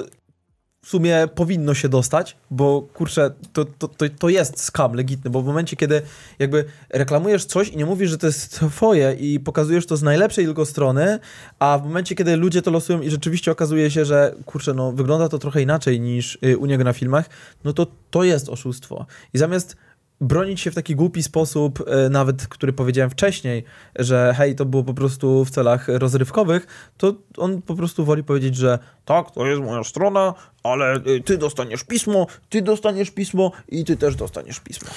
[0.86, 5.42] w sumie powinno się dostać, bo kurczę, to, to, to, to jest skam legitny, bo
[5.42, 6.02] w momencie, kiedy
[6.38, 10.44] jakby reklamujesz coś i nie mówisz, że to jest twoje i pokazujesz to z najlepszej
[10.44, 11.18] tylko strony,
[11.58, 15.28] a w momencie, kiedy ludzie to losują i rzeczywiście okazuje się, że kurczę, no wygląda
[15.28, 17.30] to trochę inaczej niż y, u niego na filmach,
[17.64, 19.06] no to to jest oszustwo.
[19.34, 19.76] I zamiast
[20.20, 23.64] bronić się w taki głupi sposób, e, nawet który powiedziałem wcześniej,
[23.96, 28.56] że hej, to było po prostu w celach rozrywkowych, to on po prostu woli powiedzieć,
[28.56, 30.34] że tak, to jest moja strona,
[30.72, 34.88] ale y, ty dostaniesz pismo, ty dostaniesz pismo i ty też dostaniesz pismo.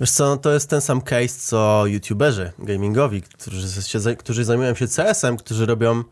[0.00, 4.74] Wiesz co, no to jest ten sam case, co youtuberzy gamingowi, którzy, się, którzy zajmują
[4.74, 6.04] się CS-em, którzy robią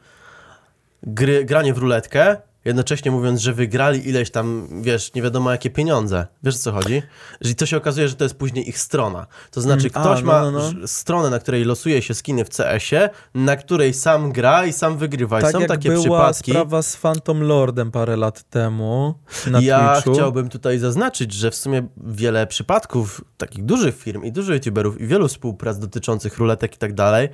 [1.02, 6.26] gry, granie w ruletkę, jednocześnie mówiąc, że wygrali ileś tam, wiesz, nie wiadomo jakie pieniądze.
[6.42, 7.02] Wiesz o co chodzi?
[7.40, 9.26] Że to się okazuje, że to jest później ich strona.
[9.50, 10.88] To znaczy Mm, a, ktoś no, ma no, no.
[10.88, 15.38] stronę, na której losuje się skiny w CS-ie, na której sam gra i sam wygrywa.
[15.38, 16.50] I tak są jak takie była przypadki.
[16.50, 19.14] sprawa z Phantom Lordem parę lat temu
[19.50, 20.12] na ja Twitchu.
[20.14, 25.06] chciałbym tutaj zaznaczyć, że w sumie wiele przypadków takich dużych firm i dużych youtuberów i
[25.06, 27.28] wielu współprac dotyczących ruletek i tak dalej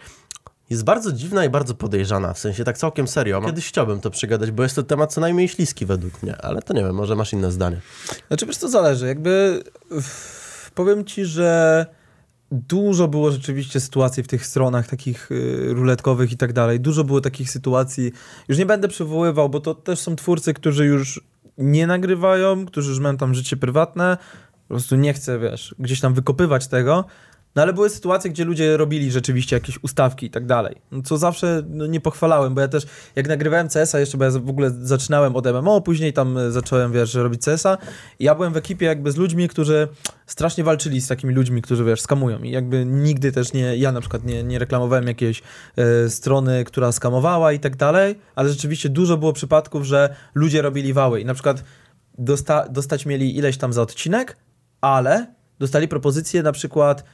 [0.71, 3.43] jest bardzo dziwna i bardzo podejrzana, w sensie tak całkiem serio.
[3.43, 6.75] Kiedyś chciałbym to przegadać, bo jest to temat co najmniej śliski według mnie, ale to
[6.75, 7.81] nie wiem, może masz inne zdanie.
[8.29, 9.07] Znaczy, wiesz, to zależy.
[9.07, 9.63] Jakby
[10.75, 11.87] powiem ci, że
[12.53, 16.81] dużo było rzeczywiście sytuacji w tych stronach takich y, ruletkowych i tak dalej.
[16.81, 18.13] Dużo było takich sytuacji.
[18.49, 21.21] Już nie będę przywoływał, bo to też są twórcy, którzy już
[21.59, 24.19] nie nagrywają, którzy już mają tam życie prywatne.
[24.69, 27.05] Po prostu nie chcę, wiesz, gdzieś tam wykopywać tego.
[27.57, 30.77] No ale były sytuacje, gdzie ludzie robili rzeczywiście jakieś ustawki i tak dalej.
[30.93, 34.31] No, co zawsze no, nie pochwalałem, bo ja też jak nagrywałem CS-a jeszcze, bo ja
[34.31, 37.79] w ogóle zaczynałem od MMO, później tam e, zacząłem, wiesz, robić CS-a
[38.21, 39.89] ja byłem w ekipie jakby z ludźmi, którzy
[40.27, 42.43] strasznie walczyli z takimi ludźmi, którzy, wiesz, skamują.
[42.43, 45.43] I jakby nigdy też nie, ja na przykład nie, nie reklamowałem jakiejś
[45.77, 50.93] e, strony, która skamowała i tak dalej, ale rzeczywiście dużo było przypadków, że ludzie robili
[50.93, 51.21] wały.
[51.21, 51.65] I na przykład
[52.19, 54.37] dosta dostać mieli ileś tam za odcinek,
[54.81, 57.05] ale dostali propozycję na przykład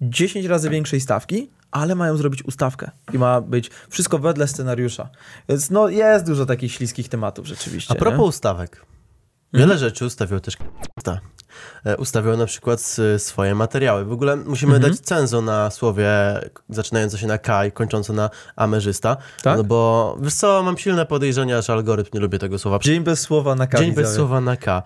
[0.00, 5.08] 10 razy większej stawki, ale mają zrobić ustawkę i ma być wszystko wedle scenariusza.
[5.48, 7.92] Więc no jest dużo takich śliskich tematów rzeczywiście.
[7.92, 8.24] A propos nie?
[8.26, 8.86] ustawek.
[9.52, 11.18] Wiele rzeczy ustawiał też k***a.
[11.84, 14.04] E, Ustawiał na przykład swoje materiały.
[14.04, 14.92] W ogóle musimy Mhm.
[14.92, 16.08] dać cenzo na słowie
[16.54, 19.16] k- zaczynające się na K i kończące na amerzysta.
[19.42, 19.56] Tak?
[19.56, 22.78] No bo wiesz co, mam silne podejrzenia, że algorytm nie lubi tego słowa.
[22.78, 23.84] Dzień bez słowa na kawie.
[23.86, 24.82] Dzień bez słowa na K.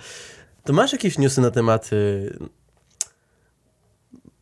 [0.64, 2.38] To masz jakieś newsy na tematy...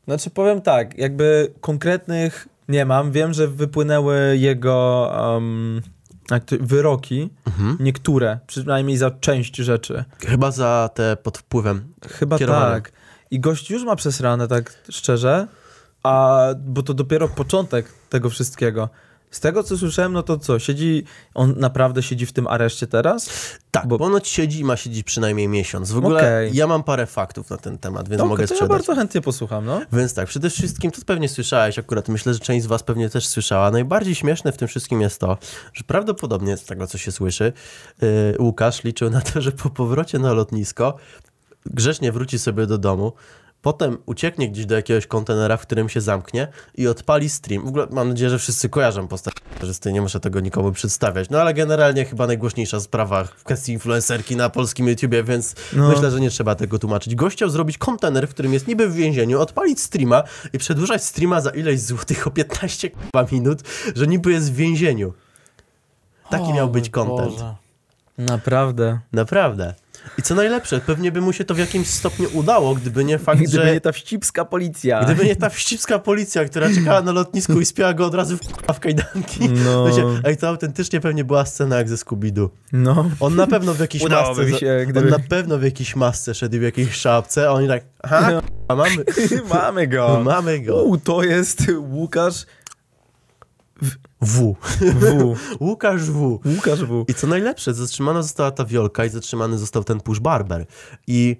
[0.06, 3.12] Znaczy powiem tak, jakby konkretnych Nie mam.
[3.12, 5.82] Wiem, że wypłynęły jego um,
[6.60, 7.76] wyroki, Mhm.
[7.80, 10.04] niektóre, przynajmniej za część rzeczy.
[10.26, 11.92] Chyba za te pod wpływem.
[12.08, 12.74] Chyba Kierowane.
[12.74, 12.92] tak.
[13.30, 15.46] I gość już ma przesrane, tak szczerze,
[16.02, 18.88] a bo to dopiero początek tego wszystkiego.
[19.36, 23.30] Z tego, co słyszałem, no to co, siedzi, on naprawdę siedzi w tym areszcie teraz?
[23.70, 25.90] Tak, Bo- ponoć siedzi i ma siedzieć przynajmniej miesiąc.
[25.90, 26.50] W ogóle Okej.
[26.54, 29.64] ja mam parę faktów na ten temat, więc Okej, mogę to ja bardzo chętnie posłucham,
[29.64, 29.80] no.
[29.92, 33.26] Więc tak, przede wszystkim, to pewnie słyszałeś akurat, myślę, że część z was pewnie też
[33.26, 33.70] słyszała.
[33.70, 35.38] Najbardziej śmieszne w tym wszystkim jest to,
[35.72, 37.52] że prawdopodobnie z tego, co się słyszy,
[38.02, 40.96] yy, Łukasz liczył na to, że po powrocie na lotnisko
[41.66, 43.12] grzecznie wróci sobie do domu,
[43.62, 47.64] potem ucieknie gdzieś do jakiegoś kontenera, w którym się zamknie i odpali stream.
[47.64, 51.30] W ogóle mam nadzieję, że wszyscy kojarzą postać kamerzysty, nie muszę tego nikomu przedstawiać.
[51.30, 55.88] No ale generalnie chyba najgłośniejsza sprawa w kwestii influencerki na polskim YouTubie, więc No.
[55.88, 57.14] myślę, że nie trzeba tego tłumaczyć.
[57.14, 61.40] Gość chciał zrobić kontener, w którym jest niby w więzieniu, odpalić streama i przedłużać streama
[61.40, 63.62] za ileś złotych o 15 k***a minut,
[63.96, 65.12] że niby jest w więzieniu.
[66.30, 67.44] Taki miał być content.
[68.18, 68.98] Naprawdę.
[69.12, 69.74] Naprawdę.
[70.18, 73.40] I co najlepsze, pewnie by mu się to w jakimś stopniu udało, gdyby nie fakt,
[73.42, 73.72] Gdyby że...
[73.72, 75.04] nie ta wścibska policja.
[75.04, 78.40] Gdyby nie ta wścibska policja, która czekała na lotnisku i spiała go od razu w,
[78.74, 79.48] w kajdanki.
[79.48, 79.84] No.
[79.86, 82.48] Wiecie, ej, to autentycznie pewnie była scena jak ze Scooby-Doo.
[82.72, 83.10] No.
[83.20, 84.58] On na pewno w jakiejś Udałoby masce...
[84.60, 87.84] się, On gdyby- na pewno w jakiejś masce szedł w jakiejś szapce, a oni tak,
[88.02, 88.96] aha, a mamy,
[89.54, 90.20] Mamy go.
[90.24, 90.82] mamy go.
[90.82, 92.46] U, to jest Łukasz
[93.82, 93.90] W.
[94.20, 94.54] W.
[95.60, 96.40] Łukasz W.
[96.56, 97.04] Łukasz W.
[97.08, 100.66] I co najlepsze, zatrzymana została ta wiolka i zatrzymany został ten push barber.
[101.06, 101.36] I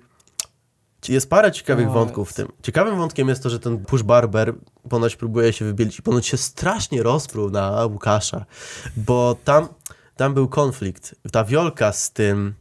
[1.09, 2.49] jest parę ciekawych wątków w tym.
[2.63, 4.55] Ciekawym wątkiem jest to, że ten push barber
[4.89, 8.45] ponoć próbuje się wybielić i ponoć się strasznie rozpruł na Łukasza,
[8.97, 9.69] bo tam,
[10.17, 11.15] tam był konflikt.
[11.33, 12.55] Ta wiolka z tym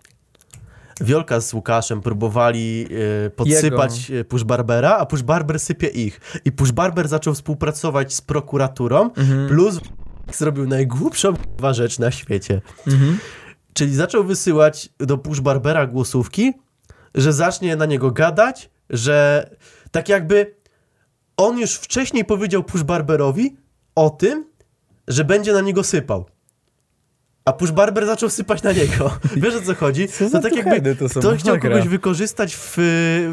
[1.02, 2.88] Wiolka z Łukaszem próbowali
[3.26, 6.22] e, podsypać e, Push Barbera, a Push Barber sypie ich.
[6.46, 9.48] I Push Barber zaczął współpracować z prokuraturą, Mhm.
[9.48, 9.80] plus
[10.38, 11.34] zrobił najgłupszą
[11.72, 12.62] rzecz na świecie.
[12.88, 13.20] Mhm.
[13.74, 16.54] Czyli zaczął wysyłać do Push Barbera głosówki,
[17.16, 19.50] że zacznie na niego gadać, że
[19.92, 20.56] tak jakby
[21.38, 23.58] on już wcześniej powiedział Push Barberowi
[23.96, 24.46] o tym,
[25.08, 26.26] że będzie na niego sypał.
[27.46, 29.18] A Push Barber zaczął sypać na niego.
[29.36, 30.08] Wiesz o co chodzi?
[30.08, 32.74] Co to tak jakby to ktoś chciał kogoś wykorzystać w,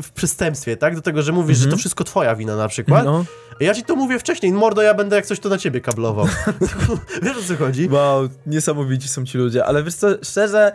[0.02, 0.94] w przestępstwie, tak?
[0.94, 3.04] Do tego, że mówisz, że to wszystko twoja wina na przykład.
[3.04, 3.24] No.
[3.60, 6.26] Ja ci to mówię wcześniej, mordo, ja będę jak coś to na ciebie kablował.
[7.22, 7.88] Wiesz o co chodzi?
[7.88, 10.72] Wow, niesamowici są ci ludzie, ale wiesz co, szczerze,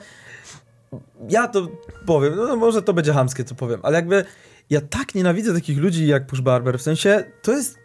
[1.30, 1.68] ja to
[2.06, 4.26] powiem, no może to będzie hamskie, co powiem, ale jakby
[4.70, 7.78] ja tak nienawidzę takich ludzi jak Push Barber, w sensie to jest,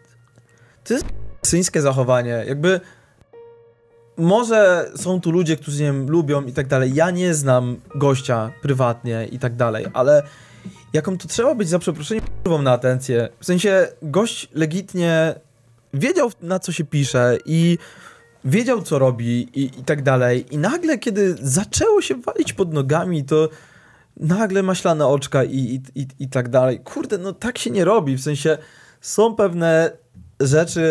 [0.83, 1.05] to jest
[1.45, 2.79] syńskie zachowanie, jakby
[4.17, 8.51] może są tu ludzie, którzy nie wiem, lubią i tak dalej, ja nie znam gościa
[8.61, 10.23] prywatnie i tak dalej, ale
[10.93, 12.23] jaką to trzeba być za przeproszeniem
[12.63, 15.35] na atencję, w sensie gość legitnie
[15.93, 17.77] wiedział na co się pisze i
[18.45, 20.45] wiedział, co robi i, i tak dalej.
[20.51, 23.49] I nagle, kiedy zaczęło się walić pod nogami, to
[24.17, 26.79] nagle maślane oczka i, i, i, i tak dalej.
[26.79, 28.15] Kurde, no tak się nie robi.
[28.15, 28.57] W sensie
[29.01, 29.91] są pewne
[30.39, 30.81] rzeczy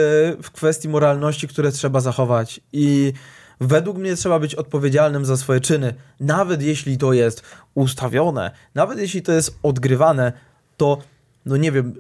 [0.43, 3.13] w kwestii moralności, które trzeba zachować i
[3.61, 5.95] według mnie trzeba być odpowiedzialnym za swoje czyny.
[6.21, 7.43] Nawet jeśli to jest
[7.75, 10.33] ustawione, nawet jeśli to jest odgrywane,
[10.77, 10.99] to
[11.47, 11.95] no nie wiem,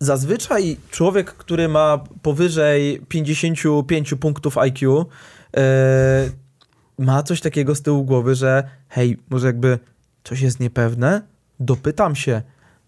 [0.00, 5.06] zazwyczaj człowiek, który ma powyżej 55 punktów IQ,
[5.56, 6.30] e,
[6.98, 9.78] ma coś takiego z tyłu głowy, że hej, może jakby
[10.24, 11.22] coś jest niepewne,
[11.60, 12.42] dopytam się,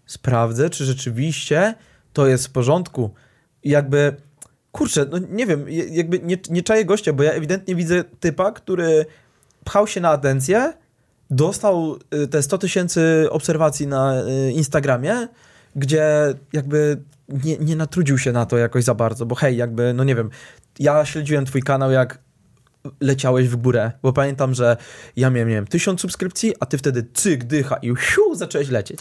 [0.05, 1.75] sprawdzę, czy rzeczywiście
[2.13, 3.13] to jest w porządku.
[3.65, 4.15] Jakby,
[4.71, 9.05] kurczę, no nie wiem, jakby nie, nie czaję gościa, bo ja ewidentnie widzę typa, który
[9.63, 10.73] pchał się na atencję,
[11.29, 15.27] dostał y, te 100 tysięcy obserwacji na y, Instagramie,
[15.75, 20.03] gdzie jakby nie, nie natrudził się na to jakoś za bardzo, bo hej, jakby, no
[20.03, 20.29] nie wiem,
[20.79, 22.19] ja śledziłem twój kanał jak
[23.01, 24.77] leciałeś w górę, bo pamiętam, że
[25.15, 28.99] ja miałem, nie wiem, tysiąc subskrypcji, a ty wtedy cyk, dycha i siu, zacząłeś lecieć.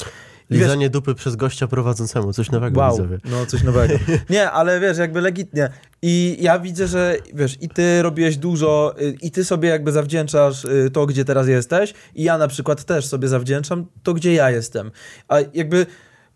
[0.51, 3.19] Wiesz, Lizanie dupy przez gościa prowadzącemu, coś nowego Wow, widzowie.
[3.25, 3.95] no coś nowego.
[4.31, 5.69] Nie, ale wiesz, jakby legitnie.
[6.03, 10.65] I ja widzę, że wiesz, i ty robiłeś dużo, y, i ty sobie jakby zawdzięczasz
[10.65, 14.51] y, to, gdzie teraz jesteś, i ja na przykład też sobie zawdzięczam to, gdzie ja
[14.51, 14.91] jestem.
[15.29, 15.87] A jakby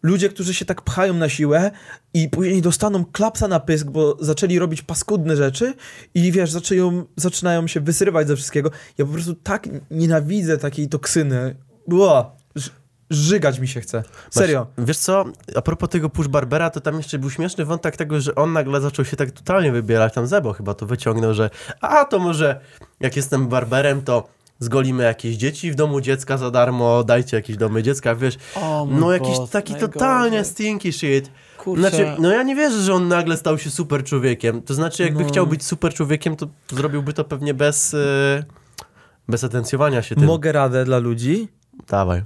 [0.02, 1.70] ludzie, którzy się tak pchają na siłę
[2.14, 5.74] i później dostaną klapsa na pysk, bo zaczęli robić paskudne rzeczy
[6.14, 8.70] i wiesz, zaczynają, zaczynają się wysyrywać ze wszystkiego.
[8.98, 11.54] Ja po prostu tak nienawidzę takiej toksyny.
[11.92, 12.47] Ła, ż-
[13.10, 14.02] żygać mi się chce.
[14.30, 14.66] Serio.
[14.76, 18.20] Masz, wiesz co, a propos tego Push Barbera, to tam jeszcze był śmieszny wątek tego,
[18.20, 22.04] że on nagle zaczął się tak totalnie wybierać, tam Zebo chyba to wyciągnął, że a
[22.04, 22.60] to może
[23.00, 24.28] jak jestem barberem, to
[24.60, 29.00] zgolimy jakieś dzieci w domu dziecka za darmo, dajcie jakieś domy dziecka, wiesz, O mój
[29.00, 31.30] no jakiś taki totalnie stinky shit.
[31.58, 31.80] Kurczę.
[31.80, 34.62] Znaczy, no ja nie wierzę, że on nagle stał się super człowiekiem.
[34.62, 35.28] To znaczy, jakby No.
[35.28, 38.44] chciał być super człowiekiem, to zrobiłby to pewnie bez, e,
[39.28, 40.24] bez atencjowania się tym.
[40.24, 41.48] Mogę radę dla ludzi.
[41.88, 42.22] Dawaj.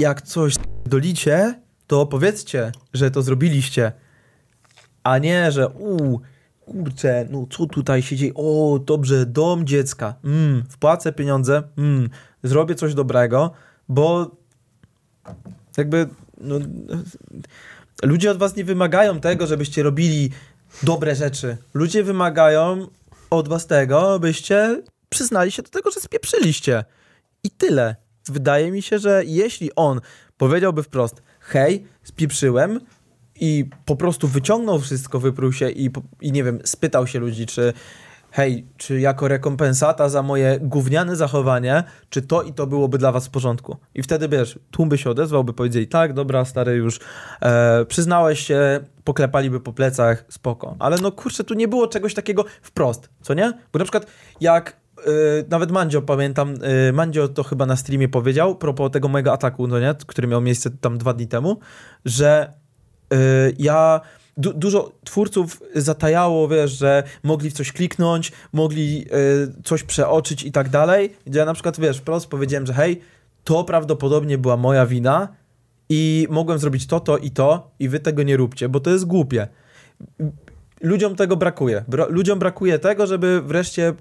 [0.00, 0.54] Jak coś
[0.86, 3.92] dolicie, to powiedzcie, że to zrobiliście.
[5.02, 6.20] A nie, że u
[6.60, 8.32] kurczę, no co tutaj się dzieje?
[8.34, 10.14] O, dobrze, dom dziecka.
[10.24, 12.08] Mm, wpłacę pieniądze, mm,
[12.42, 13.50] zrobię coś dobrego,
[13.88, 14.36] bo
[15.76, 16.08] jakby
[16.40, 16.56] no,
[18.02, 20.30] ludzie od was nie wymagają tego, żebyście robili
[20.82, 21.56] dobre rzeczy.
[21.74, 22.86] Ludzie wymagają
[23.30, 26.84] od was tego, byście przyznali się do tego, że spieprzyliście.
[27.44, 27.96] I tyle.
[28.28, 30.00] Wydaje mi się, że jeśli on
[30.36, 32.80] powiedziałby wprost, hej, spieprzyłem
[33.40, 37.72] i po prostu wyciągnął wszystko, wyprół się i, i nie wiem, spytał się ludzi, czy
[38.30, 43.26] hej, czy jako rekompensata za moje gówniane zachowanie, czy to i to byłoby dla was
[43.26, 43.76] w porządku.
[43.94, 47.00] I wtedy, wiesz, tłum by się odezwał, by powiedzieli, tak, dobra, stary, już
[47.42, 50.76] e, przyznałeś się, poklepaliby po plecach, spoko.
[50.78, 53.52] Ale no kurczę, tu nie było czegoś takiego wprost, co nie?
[53.72, 54.06] Bo na przykład
[54.40, 54.79] jak
[55.48, 59.80] nawet Mandzio, pamiętam, e, Mandzio to chyba na streamie powiedział, propos tego mojego ataku, no
[59.80, 61.58] nie, który miał miejsce tam dwa dni temu,
[62.04, 62.52] że
[63.12, 63.16] e,
[63.58, 64.00] ja
[64.36, 70.52] du dużo twórców zatajało, wiesz, że mogli w coś kliknąć, mogli e, coś przeoczyć i
[70.52, 71.12] tak dalej.
[71.26, 73.00] Gdzie ja na przykład, wiesz, wprost powiedziałem, że hej,
[73.44, 75.28] to prawdopodobnie była moja wina
[75.88, 79.04] i mogłem zrobić to, to i to i wy tego nie róbcie, bo to jest
[79.04, 79.48] głupie.
[80.80, 81.84] Ludziom tego brakuje.
[81.88, 83.94] Bra ludziom brakuje tego, żeby wreszcie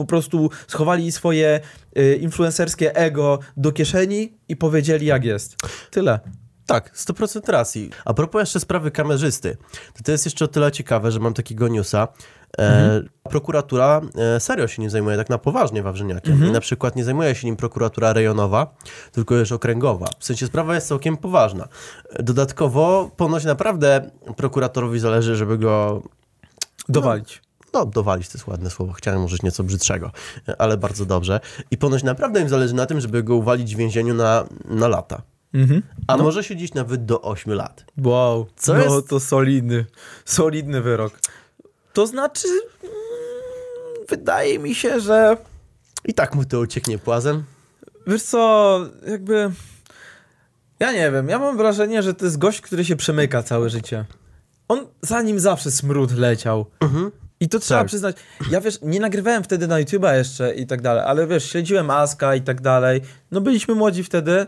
[0.00, 1.60] po prostu schowali swoje
[1.98, 5.56] y, influencerskie ego do kieszeni i powiedzieli jak jest.
[5.90, 6.20] Tyle.
[6.66, 7.90] Tak, 100% racji.
[8.04, 9.56] A propos jeszcze sprawy kamerzysty,
[9.94, 12.08] to to jest jeszcze o tyle ciekawe, że mam takiego newsa.
[12.58, 16.46] E, Prokuratura e, serio się nim zajmuje, tak na poważnie Wawrzyniakiem.
[16.46, 18.74] I na przykład nie zajmuje się nim prokuratura rejonowa,
[19.12, 20.06] tylko już okręgowa.
[20.18, 21.68] W sensie sprawa jest całkiem poważna.
[22.18, 26.02] Dodatkowo ponoć naprawdę prokuratorowi zależy, żeby go
[26.88, 27.42] Dowalić.
[27.74, 30.10] No, dowalić to jest ładne słowo, chciałem użyć nieco brzydszego,
[30.58, 31.40] ale bardzo dobrze.
[31.70, 35.22] I ponoć naprawdę im zależy na tym, żeby go uwalić w więzieniu na, na lata.
[35.54, 35.82] Mhm.
[36.06, 37.84] A może siedzieć nawet do 8 lat.
[38.04, 38.46] Wow.
[38.56, 39.86] Co no jest- to solidny,
[40.24, 41.12] solidny wyrok.
[41.92, 42.48] To znaczy,
[42.82, 42.94] mm,
[44.08, 45.36] wydaje mi się, że
[46.04, 47.44] I tak mu to ucieknie płazem.
[48.06, 49.50] wiesz co, jakby
[50.80, 54.04] ja nie wiem, ja mam wrażenie, że to jest gość, który się przemyka całe życie.
[54.68, 56.66] On za nim zawsze smród leciał.
[56.80, 57.10] Mhm.
[57.40, 57.86] I to trzeba Tak.
[57.86, 58.16] przyznać.
[58.50, 62.34] Ja wiesz, nie nagrywałem wtedy na YouTube'a jeszcze i tak dalej, ale wiesz, śledziłem Aska
[62.34, 63.00] i tak dalej.
[63.30, 64.46] No byliśmy młodzi wtedy,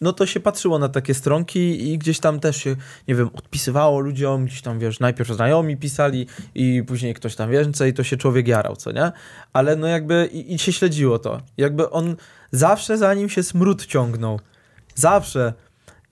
[0.00, 2.76] no to się patrzyło na takie stronki i gdzieś tam też się,
[3.08, 7.94] nie wiem, odpisywało ludziom, gdzieś tam, wiesz, najpierw znajomi pisali i później ktoś tam więcej,
[7.94, 9.12] to się człowiek jarał, co nie?
[9.52, 11.40] Ale no jakby i, i się śledziło to.
[11.56, 12.16] Jakby on
[12.52, 14.40] zawsze za nim się smród ciągnął.
[14.94, 15.52] Zawsze.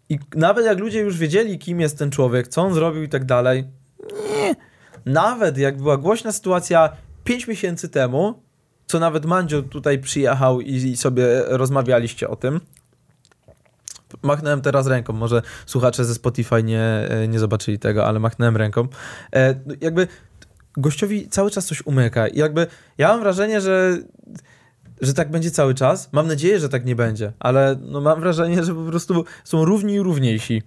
[0.08, 3.24] I nawet jak ludzie już wiedzieli, kim jest ten człowiek, co on zrobił i tak
[3.24, 3.64] dalej,
[4.36, 4.54] nie.
[5.04, 8.42] Nawet jak była głośna sytuacja 5 miesięcy temu,
[8.86, 12.60] co nawet Mandzio tutaj przyjechał i, sobie rozmawialiście o tym,
[14.22, 18.88] machnąłem teraz ręką, może słuchacze ze Spotify nie, e, nie zobaczyli tego, ale machnąłem ręką.
[19.34, 20.08] E, jakby
[20.76, 22.66] gościowi cały czas coś umyka i jakby
[22.98, 23.98] ja mam wrażenie, że
[25.00, 26.12] że tak będzie cały czas.
[26.12, 29.94] Mam nadzieję, że tak nie będzie, ale no mam wrażenie, że po prostu są równi
[29.94, 30.62] i równiejsi.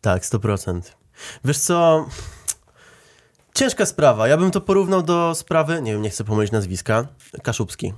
[0.00, 0.80] Tak, 100%.
[1.44, 2.06] Wiesz co?
[3.62, 4.28] Ciężka sprawa.
[4.28, 7.06] Ja bym to porównał do sprawy, nie wiem, nie chcę pomylić nazwiska,
[7.42, 7.92] Kaszubski.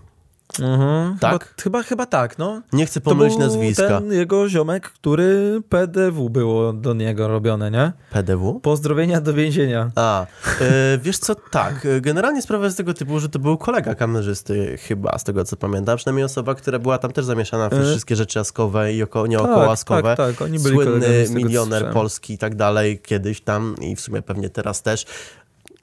[0.61, 1.19] Mhm.
[1.19, 1.33] Tak?
[1.45, 2.63] Chyba, chyba, chyba tak, no.
[2.73, 3.89] Nie chcę pomylić był nazwiska.
[3.89, 7.93] ten jego ziomek, który PDW było do niego robione, nie?
[8.11, 8.61] PDW?
[8.61, 9.91] Pozdrowienia do więzienia.
[9.95, 10.27] A,
[10.61, 14.79] e, wiesz co, tak, e, generalnie sprawa jest tego typu, że to był kolega kamerzysty
[14.79, 17.83] chyba, z tego co pamiętam, przynajmniej osoba, która była tam też zamieszana w E.
[17.83, 20.17] wszystkie rzeczy askowe i oko, nieokołaskowe.
[20.17, 24.23] tak, tak, oni byli Słynny milioner polski i tak dalej, kiedyś tam i w sumie
[24.23, 25.07] pewnie teraz też.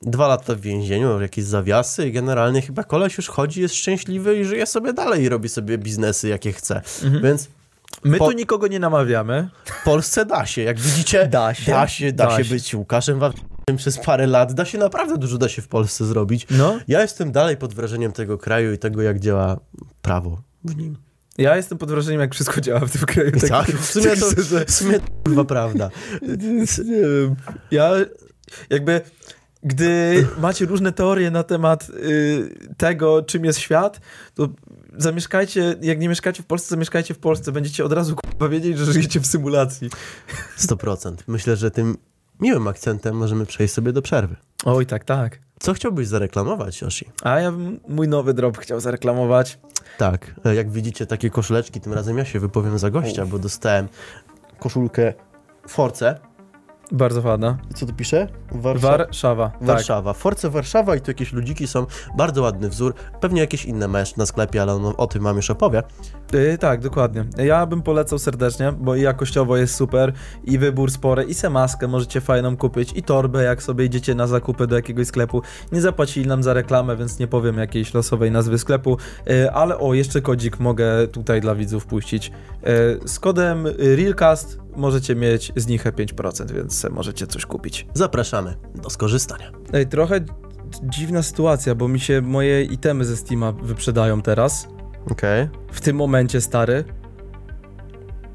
[0.02, 4.46] Dwa lata w więzieniu, jakieś zawiasy i generalnie chyba koleś już chodzi, jest szczęśliwy i
[4.46, 6.82] żyje sobie dalej i robi sobie biznesy jakie chce.
[7.04, 7.24] Mhm.
[7.24, 7.48] Więc
[8.04, 9.50] My Po- tu nikogo nie namawiamy.
[9.66, 11.72] w Polsce da się, jak widzicie, Da się.
[11.72, 12.54] da się, da Da się się.
[12.54, 16.48] być Łukaszem Wawrzyniem przez parę lat, da się naprawdę dużo da się w Polsce zrobić.
[16.52, 16.80] No.
[16.88, 19.60] Ja jestem dalej pod wrażeniem tego kraju i tego, jak działa
[20.02, 20.98] prawo w nim.
[21.38, 23.32] Ja jestem pod wrażeniem, jak wszystko działa w tym kraju.
[23.50, 24.66] Tak, w sumie to, szczerze.
[24.66, 25.00] w sumie
[25.36, 25.90] to prawda.
[27.72, 27.92] Ja
[28.70, 29.02] jakby,
[29.64, 34.02] gdy macie różne teorie na temat y, tego, czym jest świat,
[34.34, 34.50] to
[34.98, 37.52] zamieszkajcie, jak nie mieszkacie w Polsce, zamieszkajcie w Polsce.
[37.52, 39.90] Będziecie od razu k***a, wiedzieć, że żyjecie w symulacji.
[40.60, 41.16] 100%.
[41.28, 41.98] Myślę, że tym
[42.40, 44.36] miłym akcentem możemy przejść sobie do przerwy.
[44.66, 45.40] Oj, tak, tak.
[45.60, 47.10] Co chciałbyś zareklamować, Yoshi?
[47.24, 49.60] A ja bym mój nowy drop chciał zareklamować.
[49.98, 53.88] Tak, e, jak widzicie, takie koszuleczki, tym razem ja się wypowiem za gościa, bo dostałem
[54.60, 55.14] koszulkę
[55.68, 56.20] Force.
[56.92, 57.58] Bardzo ładna.
[57.72, 58.28] I co tu pisze?
[58.52, 59.50] Warsza- Warszawa.
[59.50, 59.62] Tak.
[59.62, 60.14] Warszawa.
[60.14, 61.86] Force Warszawa i tu jakieś ludziki są.
[62.18, 62.94] Bardzo ładny wzór.
[63.22, 65.84] Pewnie jakieś inne masz na sklepie, ale on o tym mam już opowie.
[66.34, 67.26] Yy, tak, dokładnie.
[67.38, 70.14] Ja bym polecał serdecznie, bo i jakościowo jest super,
[70.44, 74.28] i wybór spory, i se maskę możecie fajną kupić, i torbę, jak sobie idziecie na
[74.28, 75.42] zakupy do jakiegoś sklepu.
[75.72, 79.94] Nie zapłacili nam za reklamę, więc nie powiem jakiejś losowej nazwy sklepu, yy, ale o,
[79.94, 82.32] jeszcze kodzik mogę tutaj dla widzów puścić.
[82.64, 87.88] Yy, z kodem REALCAST możecie mieć z nich 5%, więc możecie coś kupić.
[87.94, 89.52] Zapraszamy do skorzystania.
[89.74, 90.20] Ej, trochę
[90.84, 94.68] dziwna sytuacja, bo mi się moje itemy ze Steama wyprzedają teraz.
[95.12, 95.50] Okej.
[95.72, 96.84] W tym momencie, stary.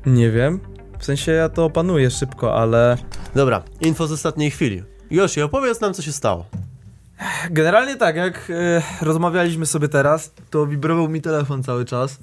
[0.07, 0.61] Nie wiem.
[0.99, 2.97] W sensie ja to opanuję szybko, ale.
[3.35, 4.83] Dobra, info z ostatniej chwili.
[5.11, 6.47] Yoshi, opowiedz nam, co się stało.
[7.51, 12.19] Generalnie tak, jak e, rozmawialiśmy sobie teraz, to wibrował mi telefon cały czas.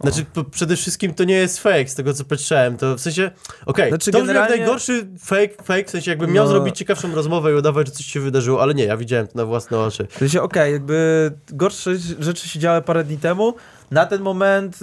[0.00, 3.30] Znaczy, po, przede wszystkim to nie jest fake, z tego co patrzyłem, to w sensie,
[3.66, 6.50] okej, Znaczy, to brzmi generalnie- najgorszy fake, fake, w sensie jakbym miał No.
[6.50, 9.44] zrobić ciekawszą rozmowę i udawać, że coś się wydarzyło, ale nie, ja widziałem to na
[9.44, 10.06] własne oczy.
[10.10, 13.54] W sensie, okej, jakby gorsze rzeczy się działy parę dni temu.
[13.90, 14.78] Na ten moment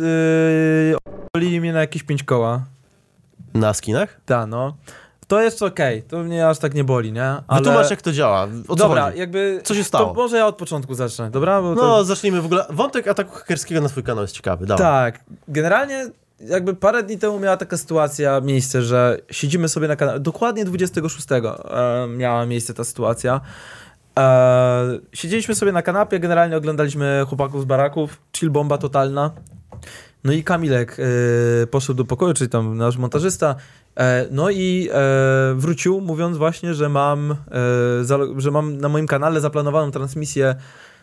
[1.35, 2.61] yy, mnie na jakieś 5 koła.
[3.53, 4.19] Na skinach?
[4.25, 4.77] Ta, no.
[5.33, 7.23] To jest okej, to mnie aż tak nie boli, nie?
[7.23, 7.59] Ale...
[7.59, 9.19] Wytłumacz, jak to działa, o co Dobra, chodzi?
[9.19, 9.61] jakby.
[9.63, 10.07] Co się stało?
[10.07, 11.61] To może ja od początku zacznę, dobra?
[11.61, 12.03] Bo No, to...
[12.03, 14.83] zacznijmy w ogóle, wątek ataku hakerskiego na swój kanał jest ciekawy, dawaj.
[14.83, 16.09] Tak, generalnie
[16.39, 21.27] jakby parę dni temu miała taka sytuacja, miejsce, że siedzimy sobie na kanale, dokładnie 26
[21.31, 21.41] e,
[22.07, 23.41] miała miejsce ta sytuacja.
[24.19, 29.31] E, siedzieliśmy sobie na kanapie, generalnie oglądaliśmy chłopaków z baraków, chill bomba totalna.
[30.23, 30.97] No i Kamilek
[31.63, 33.55] e, poszedł do pokoju, czyli tam nasz montażysta,
[34.31, 39.91] no i e, wrócił mówiąc właśnie, że mam, e, że mam na moim kanale zaplanowaną
[39.91, 40.55] transmisję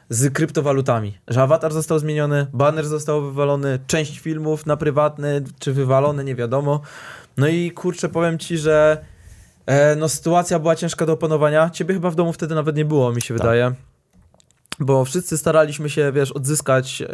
[0.08, 1.18] z kryptowalutami.
[1.28, 6.80] Że awatar został zmieniony, banner został wywalony, część filmów na prywatny, czy wywalony, nie wiadomo.
[7.36, 9.04] No i kurczę, powiem ci, że
[9.66, 11.70] e, no sytuacja była ciężka do opanowania.
[11.70, 13.42] Ciebie chyba w domu wtedy nawet nie było, mi się Tak.
[13.42, 13.72] wydaje.
[14.80, 17.08] Bo wszyscy staraliśmy się, wiesz, odzyskać e,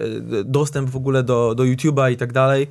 [0.45, 2.69] dostęp w ogóle do, do YouTube'a i tak dalej.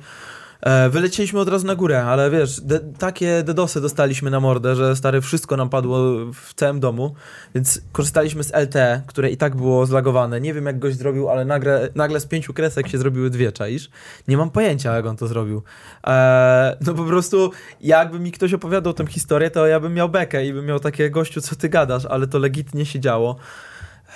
[0.60, 4.96] E, Wylecieliśmy od razu na górę, ale wiesz, de, takie dedosy dostaliśmy na mordę, że
[4.96, 5.98] stary wszystko nam padło
[6.32, 7.14] w całym domu,
[7.54, 10.40] więc korzystaliśmy z LTE, które i tak było zlagowane.
[10.40, 13.90] Nie wiem jak goś zrobił, ale nagle, nagle z pięciu kresek się zrobiły dwie, czaisz?
[14.28, 15.62] Nie mam pojęcia jak on to zrobił.
[16.06, 17.50] E, no po prostu
[17.80, 21.10] jakby mi ktoś opowiadał tę historię, to ja bym miał bekę i bym miał takie
[21.10, 23.36] gościu, co ty gadasz, ale to legitnie się działo.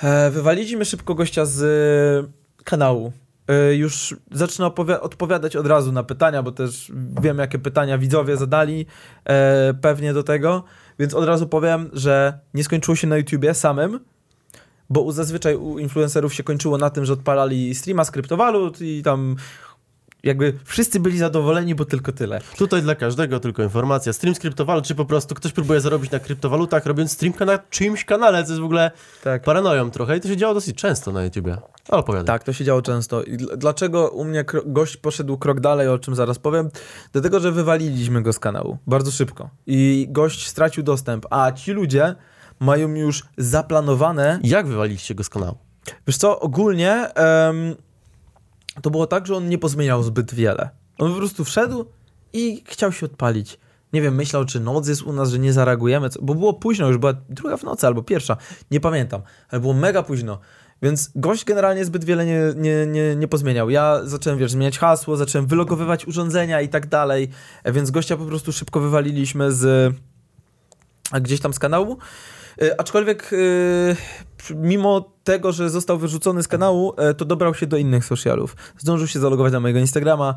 [0.02, 2.30] E, wywaliliśmy szybko gościa z
[2.64, 3.12] kanału.
[3.50, 4.66] E, już zacznę
[5.00, 8.86] odpowiadać od razu na pytania, bo też wiem, jakie pytania widzowie zadali
[9.24, 10.64] e, pewnie do tego,
[10.98, 14.00] więc od razu powiem, że nie skończyło się na YouTubie samym,
[14.90, 19.36] bo zazwyczaj u influencerów się kończyło na tym, że odpalali streama z kryptowalut i tam
[20.22, 22.40] jakby wszyscy byli zadowoleni, bo tylko tyle.
[22.58, 24.12] Tutaj dla każdego tylko informacja.
[24.12, 28.04] Stream z kryptowalut, czy po prostu ktoś próbuje zarobić na kryptowalutach, robiąc streamka na czyimś
[28.04, 28.90] kanale, co jest w ogóle
[29.24, 29.42] Tak.
[29.42, 31.56] paranoją trochę i to się działo dosyć często na YouTubie.
[31.88, 32.26] Ale opowiadaj.
[32.26, 33.22] Tak, to się działo często.
[33.22, 36.68] I dl- dlaczego u mnie gość poszedł krok dalej, o czym zaraz powiem?
[37.12, 39.50] Dlatego, że wywaliliśmy go z kanału bardzo szybko.
[39.66, 42.14] I gość stracił dostęp, a ci ludzie
[42.60, 44.40] mają już zaplanowane.
[44.42, 45.58] Jak wywaliliście go z kanału?
[46.06, 47.74] Wiesz co, ogólnie em,
[48.82, 50.70] to było tak, że on nie pozmieniał zbyt wiele.
[50.98, 51.84] On po prostu wszedł
[52.32, 53.58] i chciał się odpalić.
[53.92, 56.98] Nie wiem, myślał, czy noc jest u nas, że nie zareagujemy, bo było późno, już
[56.98, 58.36] była druga w nocy albo pierwsza,
[58.70, 60.38] nie pamiętam, ale było mega późno.
[60.82, 63.70] Więc gość generalnie zbyt wiele nie, nie, nie, nie pozmieniał.
[63.70, 67.28] Ja zacząłem, wiesz, zmieniać hasło, zacząłem wylogowywać urządzenia i tak dalej,
[67.64, 69.94] więc gościa po prostu szybko wywaliliśmy z
[71.20, 71.98] gdzieś tam z kanału.
[72.62, 77.76] E, Aczkolwiek e, mimo tego, że został wyrzucony z kanału, e, to dobrał się do
[77.76, 78.56] innych socialów.
[78.78, 80.34] Zdążył się zalogować na mojego Instagrama,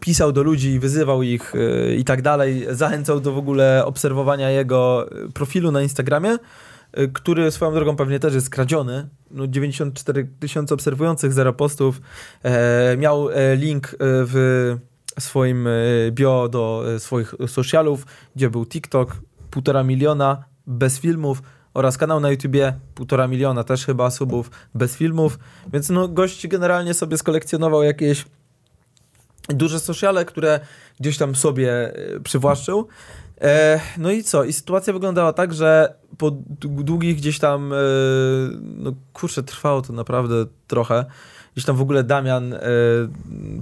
[0.00, 1.52] pisał do ludzi, wyzywał ich
[1.98, 2.66] i tak dalej.
[2.70, 6.36] Zachęcał do w ogóle obserwowania jego profilu na Instagramie,
[7.12, 9.08] który swoją drogą pewnie też jest kradziony.
[9.30, 12.00] No 94 tysiące obserwujących, zero postów.
[12.96, 14.76] Miał link w
[15.20, 15.70] swoim e,
[16.10, 18.06] bio do e, swoich socialów,
[18.36, 19.16] gdzie był TikTok,
[19.50, 21.42] półtora miliona bez filmów
[21.74, 25.38] oraz kanał na YouTubie, półtora miliona też chyba subów bez filmów,
[25.72, 28.24] więc no gość generalnie sobie skolekcjonował jakieś
[29.48, 30.60] duże sociale, które
[31.00, 32.88] gdzieś tam sobie e, przywłaszczył.
[33.98, 34.44] No i co?
[34.44, 37.72] I sytuacja wyglądała tak, że po dłu- długich gdzieś tam,
[38.76, 40.34] no kurczę, trwało to naprawdę
[40.66, 41.04] trochę.
[41.60, 42.58] Gdzieś tam w ogóle Damian e,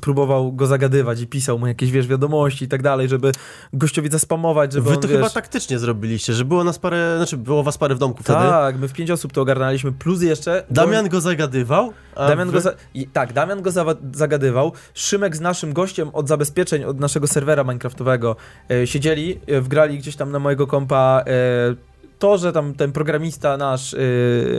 [0.00, 3.32] próbował go zagadywać i pisał mu jakieś, wiesz, wiadomości i tak dalej, żeby
[3.72, 7.36] gościowi zaspamować, żeby Wy on, to wiesz, chyba taktycznie zrobiliście, że było nas parę, znaczy
[7.36, 8.38] było was parę w domku wtedy.
[8.38, 10.64] Tak, my w pięć osób to ogarnęliśmy, plus jeszcze...
[10.70, 11.92] Damian go zagadywał?
[12.16, 12.72] Damian wy- go za...
[12.94, 14.72] i, tak, Damian go zawa- zagadywał.
[14.94, 18.36] Szymek z naszym gościem od zabezpieczeń, od naszego serwera minecraftowego
[18.70, 21.88] e, siedzieli, e, wgrali gdzieś tam na mojego kompa e,
[22.18, 23.98] to, że tam ten programista nasz e,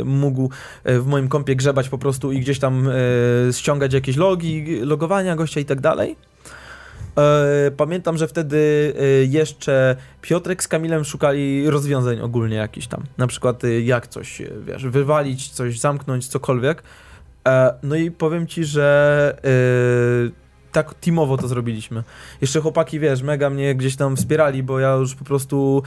[0.06, 0.50] mógł
[0.84, 2.94] e, w moim kompie grzebać po prostu i gdzieś tam e,
[3.54, 6.16] ściągać jakieś logi, logowania gościa i tak dalej.
[7.18, 13.04] E, Pamiętam, że wtedy e, jeszcze Piotrek z Kamilem szukali rozwiązań ogólnie jakichś tam.
[13.18, 16.84] Na przykład e, jak coś, wiesz, wywalić, coś zamknąć, cokolwiek.
[17.48, 19.38] E, No i powiem ci, że
[20.72, 22.04] tak teamowo to zrobiliśmy.
[22.42, 25.84] Jeszcze chłopaki, wiesz, mega mnie gdzieś tam wspierali, bo ja już po prostu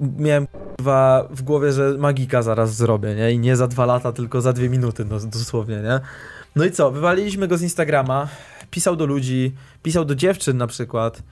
[0.00, 3.32] miałem kurwa, w głowie, że magika zaraz zrobię, nie?
[3.32, 6.00] I nie za dwa lata, tylko za dwie minuty, no, dosłownie, nie?
[6.56, 8.28] No i co, wywaliliśmy go z Instagrama,
[8.70, 11.22] pisał do ludzi, pisał do dziewczyn na przykład,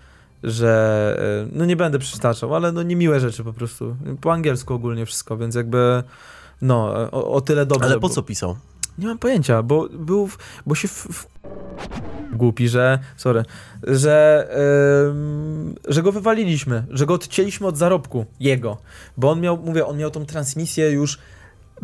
[0.42, 3.96] że e, no nie będę przytaczał, ale no niemiłe rzeczy po prostu.
[4.20, 6.02] Po angielsku ogólnie wszystko, więc jakby
[6.62, 7.86] no, o, o tyle dobrze.
[7.86, 8.56] Ale po co pisał?
[8.98, 11.26] Nie mam pojęcia, bo był, w, bo się w, w,
[12.32, 13.44] głupi, że, sorry,
[13.82, 14.48] że,
[15.08, 18.78] ym, że go wywaliliśmy, że go odcięliśmy od zarobku, jego,
[19.16, 21.18] bo on miał, mówię, on miał tą transmisję już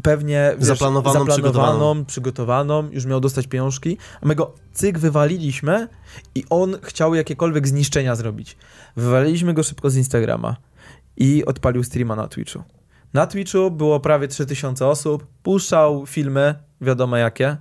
[0.02, 5.88] pewnie wiesz, Zaplanowaną, zaplanowaną przygotowaną, już miał dostać pieniążki, a my go cyk wywaliliśmy
[6.34, 8.56] i on chciał jakiekolwiek zniszczenia zrobić.
[8.96, 10.56] Wywaliliśmy go szybko z Instagrama
[11.16, 12.62] i odpalił streama na Twitchu.
[13.14, 17.56] Na Twitchu było prawie 3000 osób, puszczał filmy, wiadomo jakie.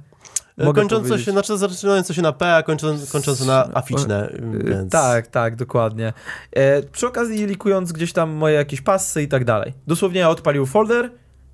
[0.58, 1.26] Mogę kończące powiedzieć.
[1.26, 4.92] się, znaczy zaczynające się na P, a kończące, kończące na aficzne, Yy, więc...
[4.92, 6.14] Tak, tak, dokładnie.
[6.52, 9.74] E, przy okazji likując gdzieś tam moje jakieś passy i tak dalej.
[9.88, 11.12] Dosłownie odpalił folder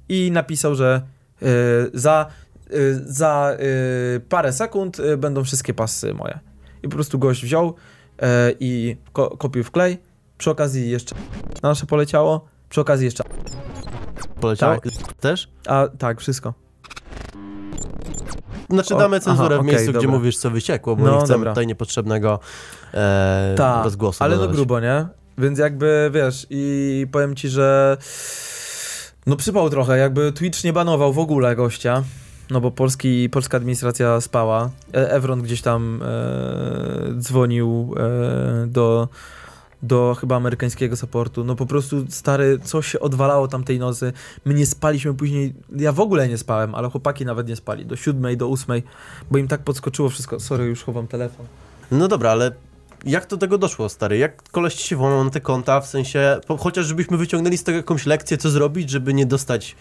[0.09, 1.01] i napisał, że
[1.41, 1.45] e,
[1.93, 2.25] za,
[2.69, 2.73] e,
[3.05, 6.39] za e, parę sekund e, będą wszystkie passy moje.
[6.83, 7.75] I po prostu gość wziął
[8.21, 9.97] e, i ko kopił w klej.
[10.37, 11.15] Przy okazji jeszcze
[11.63, 12.45] nasze poleciało.
[12.69, 13.23] Przy okazji jeszcze.
[14.41, 14.91] Poleciał Tak.
[15.19, 15.47] też?
[15.67, 16.53] A tak, wszystko.
[18.69, 20.17] Znaczy damy cenzurę aha, w miejscu, okej, gdzie dobra.
[20.19, 21.51] mówisz, co wyciekło, bo No, nie chcemy dobra.
[21.51, 22.39] tutaj niepotrzebnego
[22.93, 24.55] e, Tak, rozgłosu ale no dodawać.
[24.55, 25.07] grubo, nie?
[25.38, 27.97] Więc jakby, wiesz, i powiem ci, że
[29.25, 32.03] no przypał trochę, jakby Twitch nie banował w ogóle gościa,
[32.49, 34.69] no bo polski, polska administracja spała.
[34.93, 39.07] E- Evron gdzieś tam e, dzwonił e, do,
[39.84, 41.43] do chyba amerykańskiego supportu.
[41.43, 44.13] No po prostu, stary, coś się odwalało tamtej nocy.
[44.45, 47.95] My nie spaliśmy później, ja w ogóle nie spałem, ale chłopaki nawet nie spali, do
[47.95, 48.84] siódmej, do ósmej,
[49.32, 50.39] bo im tak podskoczyło wszystko.
[50.39, 51.45] Sorry, już chowam telefon.
[51.91, 52.51] No dobra, ale
[53.05, 54.17] jak do tego doszło, stary?
[54.17, 57.78] Jak koleś się włamał na te konta, w sensie, po, chociaż żebyśmy wyciągnęli z tego
[57.78, 59.75] jakąś lekcję, co zrobić, żeby nie dostać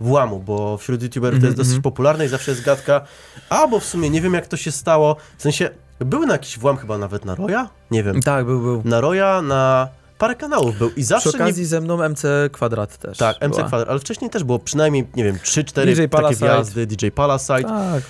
[0.00, 1.82] włamu, bo wśród youtuberów to jest Mhm, dosyć mhm.
[1.82, 3.00] popularne i zawsze jest gadka,
[3.48, 5.70] a bo w sumie nie wiem jak to się stało, w sensie,
[6.04, 7.68] były na jakiś włam chyba nawet na Roya?
[7.90, 8.22] Nie wiem.
[8.22, 8.82] Tak, był, był.
[8.84, 9.88] Na Roya, na
[10.18, 12.22] parę kanałów był i zawsze Przy okazji ze mną MC
[12.52, 13.20] Kwadrat też.
[13.20, 13.26] nie...
[13.26, 13.68] Tak, MC była.
[13.68, 18.02] Kwadrat, ale wcześniej też było przynajmniej, nie wiem, 3-4 DJ takie wjazdy, DJ Palasite Tak.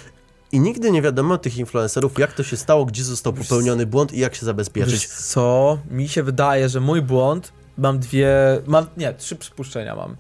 [0.53, 4.19] i nigdy nie wiadomo tych influencerów, jak to się stało, gdzie został popełniony błąd i
[4.19, 4.93] jak się zabezpieczyć.
[4.93, 5.79] Wiesz co?
[5.91, 8.29] Mi się wydaje, że mój błąd, mam dwie,
[8.67, 10.17] mam, nie, trzy przypuszczenia mam.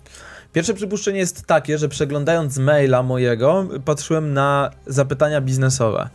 [0.53, 6.09] Pierwsze przypuszczenie jest takie, że przeglądając maila mojego, patrzyłem na zapytania biznesowe.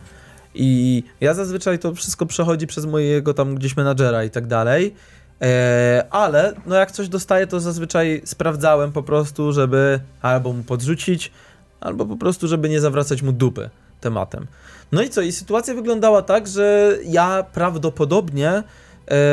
[0.54, 4.94] I ja zazwyczaj to wszystko przechodzi przez mojego tam gdzieś menadżera i tak dalej.
[5.42, 11.32] E, ale no jak coś dostaję, to zazwyczaj sprawdzałem po prostu, żeby albo mu podrzucić,
[11.80, 13.70] albo po prostu, żeby nie zawracać mu dupy
[14.00, 14.46] tematem.
[14.92, 15.20] No i co?
[15.20, 18.62] I sytuacja wyglądała tak, że ja prawdopodobnie,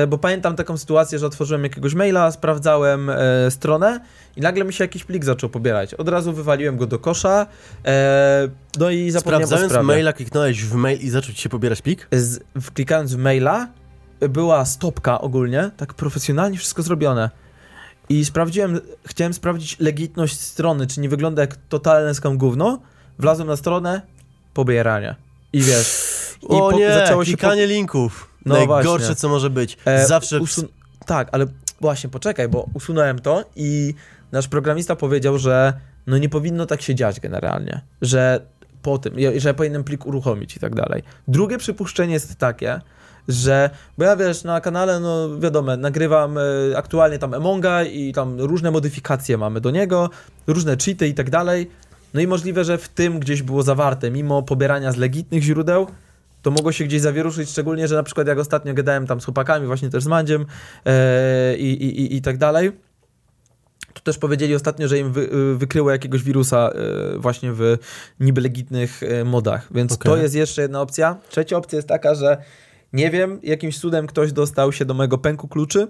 [0.08, 3.18] bo pamiętam taką sytuację, że otworzyłem jakiegoś maila, sprawdzałem e,
[3.52, 4.00] stronę
[4.36, 5.94] i nagle mi się jakiś plik zaczął pobierać.
[5.94, 7.48] Od razu wywaliłem go do kosza,
[7.86, 8.48] e,
[8.80, 9.88] no i zapomniałem o Sprawdzając sprawie.
[9.88, 12.08] maila, kliknąłeś w mail i zaczął ci się pobierać plik?
[12.12, 13.68] Z, w, klikając w maila,
[14.30, 17.30] była stopka ogólnie, tak profesjonalnie wszystko zrobione.
[18.10, 22.80] I sprawdziłem, chciałem sprawdzić legitność strony, czy nie wygląda jak totalne skam gówno.
[23.20, 24.02] Wlazłem na stronę,
[24.54, 25.16] pobieranie.
[25.54, 26.06] I wiesz,
[26.42, 28.35] i o po- nie, zaczęło się po- klikanie linków.
[28.46, 29.16] No Najgorsze, właśnie.
[29.16, 29.78] co może być.
[29.86, 30.40] E, Zawsze...
[30.40, 30.68] usun-
[31.06, 31.46] Tak, ale
[31.82, 33.94] właśnie, poczekaj, bo usunąłem to i
[34.32, 35.74] nasz programista powiedział, że
[36.08, 38.42] no nie powinno tak się dziać generalnie, że
[38.82, 41.04] po tym, że powinienem plik uruchomić i tak dalej.
[41.28, 42.82] Drugie przypuszczenie jest takie,
[43.28, 46.42] że, bo ja wiesz, na kanale, no wiadomo, nagrywam e,
[46.78, 50.10] aktualnie tam Emonga i tam różne modyfikacje mamy do niego,
[50.48, 51.70] różne cheaty i tak dalej.
[52.14, 55.88] No i możliwe, że w tym gdzieś było zawarte, mimo pobierania z legitnych źródeł,
[56.46, 59.68] to mogło się gdzieś zawieruszyć, szczególnie, że na przykład jak ostatnio gadałem tam z chłopakami,
[59.68, 60.46] właśnie też z Mandziem
[60.86, 62.72] e, i, i, i, tak dalej,
[63.94, 66.72] to też powiedzieli ostatnio, że im wy, y, wykryło jakiegoś wirusa
[67.16, 67.78] y, właśnie w
[68.20, 70.12] niby legitnych y, modach, więc Okej.
[70.12, 71.18] to jest jeszcze jedna opcja.
[71.30, 72.38] Trzecia opcja jest taka, że
[72.94, 75.88] nie wiem, jakimś cudem ktoś dostał się do mojego pęku kluczy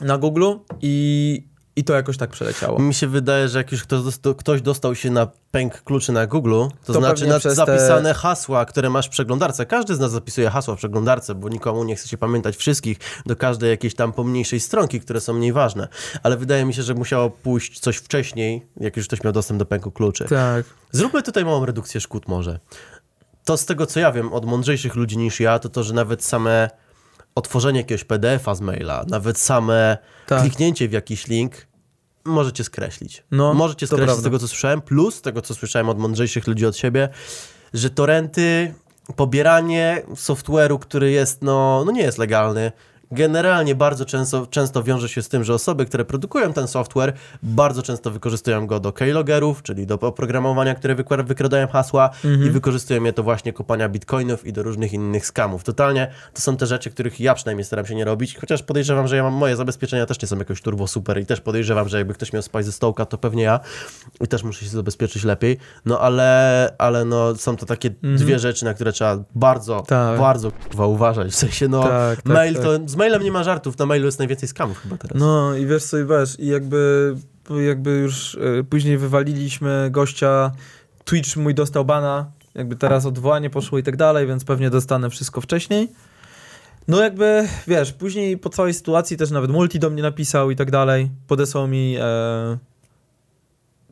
[0.00, 0.52] na Google
[0.82, 2.78] i, i to jakoś tak przeleciało.
[2.78, 6.26] Mi się wydaje, że jak już ktoś dostał, ktoś dostał się na pęk kluczy na
[6.26, 9.66] Google, to, To znaczy na przez te- zapisane hasła, które masz w przeglądarce.
[9.66, 13.36] Każdy z nas zapisuje hasła w przeglądarce, bo nikomu nie chce się pamiętać wszystkich do
[13.36, 15.88] każdej jakiejś tam pomniejszej stronki, które są mniej ważne.
[16.22, 19.66] Ale wydaje mi się, że musiało pójść coś wcześniej, jak już ktoś miał dostęp do
[19.66, 20.24] pęku kluczy.
[20.24, 20.64] Tak.
[20.92, 22.58] Zróbmy tutaj małą redukcję szkód może.
[23.44, 26.24] To z tego, co ja wiem od mądrzejszych ludzi niż ja, to to, że nawet
[26.24, 26.70] same
[27.34, 30.40] otworzenie jakiegoś PDF-a z maila, nawet same Tak.
[30.40, 31.66] kliknięcie w jakiś link
[32.24, 33.24] możecie skreślić.
[33.30, 36.66] No, możecie skreślić z tego, co słyszałem, plus z tego, co słyszałem od mądrzejszych ludzi
[36.66, 37.08] od siebie,
[37.74, 38.74] że torenty,
[39.16, 42.72] pobieranie software'u, który jest, no, no nie jest legalny,
[43.12, 47.82] generalnie bardzo często, często wiąże się z tym, że osoby, które produkują ten software, bardzo
[47.82, 52.46] często wykorzystują go do keylogerów, czyli do oprogramowania, które wykra- wykradają hasła Mhm.
[52.46, 55.64] i wykorzystują je do właśnie kopania bitcoinów i do różnych innych skamów.
[55.64, 59.16] Totalnie to są te rzeczy, których ja przynajmniej staram się nie robić, chociaż podejrzewam, że
[59.16, 62.14] ja mam moje zabezpieczenia też nie są jakoś turbo super i też podejrzewam, że jakby
[62.14, 63.60] ktoś miał spać ze stołka, to pewnie ja
[64.20, 65.58] i też muszę się zabezpieczyć lepiej.
[65.86, 69.86] No ale, ale no są to takie dwie rzeczy, na które trzeba bardzo, Mhm.
[70.10, 70.20] Tak.
[70.20, 71.32] bardzo uważać.
[71.32, 72.62] W sensie no Tak, tak, mail tak.
[72.62, 75.20] to, z mailem nie ma żartów, na mailu jest najwięcej skamów chyba teraz.
[75.20, 77.14] No i wiesz co, i wiesz, i jakby,
[77.66, 80.52] jakby już e, później wywaliliśmy gościa,
[81.04, 85.40] Twitch mój dostał bana, jakby teraz odwołanie poszło i tak dalej, więc pewnie dostanę wszystko
[85.40, 85.88] wcześniej.
[86.88, 90.70] No jakby, wiesz, później po całej sytuacji też nawet Multi do mnie napisał i tak
[90.70, 92.58] dalej, podesłał mi e,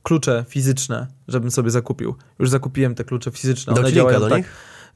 [0.03, 2.15] klucze fizyczne, żebym sobie zakupił.
[2.39, 3.75] Już zakupiłem te klucze fizyczne.
[3.75, 4.53] Dał One do tak, nich?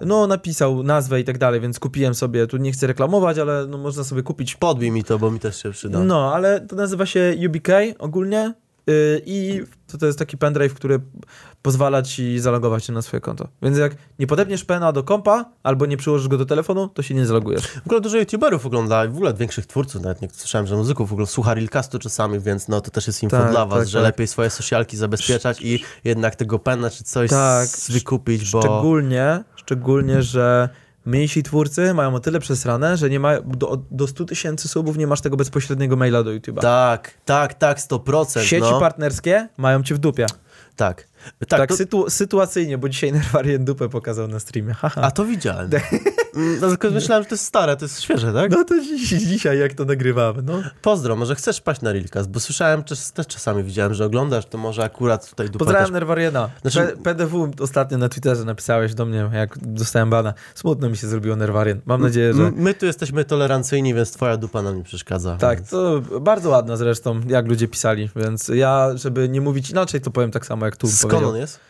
[0.07, 3.79] No napisał nazwę i tak dalej, więc kupiłem sobie, tu nie chcę reklamować, ale no
[3.79, 5.99] można sobie kupić Podbij mi to, bo mi też się przyda.
[6.05, 8.55] no, ale to nazywa się UBK ogólnie
[8.87, 11.01] yy, i to, to jest taki pendrive, który
[11.63, 13.49] pozwala ci zalogować się na swoje konto.
[13.63, 17.15] Więc jak nie podepniesz pena do kompa albo nie przyłożysz go do telefonu, to się
[17.15, 17.63] nie zalogujesz.
[17.67, 21.13] W ogóle dużo youtuberów ogląda, w ogóle większych twórców, nawet nie słyszałem, że muzyków w
[21.13, 23.99] ogóle słucha Realcastu czasami, więc no to też jest info Tak, dla was, tak, że
[23.99, 24.05] tak.
[24.05, 28.61] lepiej swoje socialki zabezpieczać i jednak tego pena czy coś Tak, wykupić, bo...
[28.61, 30.69] Szczególnie, szczególnie, że
[31.05, 35.07] mniejsi twórcy mają o tyle przesrane, że nie ma, do, do 100 tysięcy subów nie
[35.07, 36.61] masz tego bezpośredniego maila do YouTube'a.
[36.61, 38.43] Tak, tak, tak, 100%.
[38.43, 38.81] Sieci no.
[38.81, 40.27] partnerskie mają cię w dupie.
[40.77, 41.09] Tak.
[41.39, 44.75] Tak, Tak, to, sytu, sytuacyjnie, bo dzisiaj Nerwarien dupę pokazał na streamie.
[44.75, 45.03] Haha.
[45.07, 45.71] a to widziałem.
[46.61, 48.51] No, tylko myślałem, że to jest stare, to jest świeże, tak?
[48.51, 50.63] No to dziś, dzisiaj jak to nagrywamy, no.
[50.83, 54.59] Pozdro, może chcesz paść na Realcast, bo słyszałem, też, też czasami widziałem, że oglądasz, to
[54.59, 55.93] może akurat tutaj dupę Pozdrawiam też...
[55.93, 56.51] Nerwariena.
[56.63, 60.35] Znaczy- P- PDW ostatnio na Twitterze napisałeś do mnie, jak dostałem bana.
[60.55, 61.81] Smutno mi się zrobiło Nerwarien.
[61.87, 62.51] Mam nadzieję, że...
[62.57, 65.37] My tu jesteśmy tolerancyjni, więc twoja dupa nam nie przeszkadza.
[65.37, 70.01] Tak, więc- to bardzo ładne zresztą, jak ludzie pisali, więc ja, żeby nie mówić inaczej,
[70.01, 71.61] to powiem tak samo, jak tu Skąd on jest?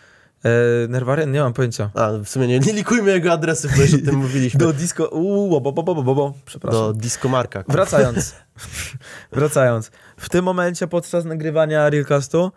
[0.44, 1.90] E, Nerwarien, nie mam pojęcia.
[1.94, 4.60] A, w sumie nie, nie likujmy jego adresy, bo już o tym mówiliśmy.
[4.60, 5.08] Do disco...
[5.08, 6.34] Uuu, bo, bo, bo, bo, bo.
[6.44, 6.80] Przepraszam.
[6.80, 7.64] Do Discomarka.
[7.68, 8.34] Wracając.
[9.32, 9.90] Wracając.
[10.16, 12.52] W tym momencie podczas nagrywania Realcastu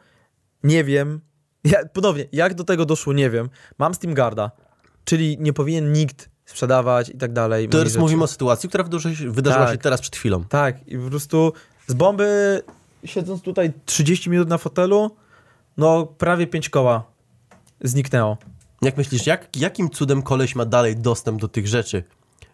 [0.63, 1.21] nie wiem,
[1.63, 3.49] ja, ponownie, jak do tego doszło, nie wiem.
[3.77, 4.51] Mam Steamgarda,
[5.03, 7.69] czyli nie powinien nikt sprzedawać i tak dalej.
[7.73, 7.99] Rzeczy.
[7.99, 9.73] mówimy o sytuacji, która wydarzyła się, wydarzyła Tak.
[9.73, 10.43] się teraz przed chwilą.
[10.43, 11.53] Tak, i po prostu
[11.87, 12.61] z bomby,
[13.05, 15.15] siedząc tutaj 30 minut na fotelu,
[15.77, 17.14] no prawie 5 koła
[17.81, 18.37] zniknęło.
[18.81, 22.03] Jak myślisz, jak, jakim cudem koleś ma dalej dostęp do tych rzeczy?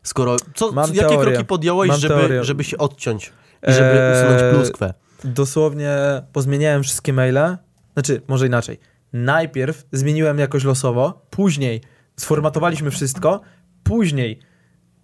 [0.03, 1.31] Skoro, co, Mam jakie teorię.
[1.33, 2.43] kroki podjąłeś, Mam żeby, teorię.
[2.43, 3.33] żeby się odciąć
[3.67, 4.93] i żeby Eee, usunąć pluskwę?
[5.23, 5.97] Dosłownie
[6.33, 7.57] pozmieniałem wszystkie maile,
[7.93, 8.79] znaczy może inaczej.
[9.13, 11.81] Najpierw zmieniłem jakoś losowo, później
[12.17, 13.41] sformatowaliśmy wszystko,
[13.83, 14.39] później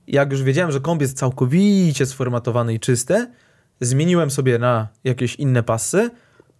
[0.07, 3.31] jak już wiedziałem, że komp jest całkowicie sformatowany i czysty,
[3.81, 6.09] zmieniłem sobie na jakieś inne pasy,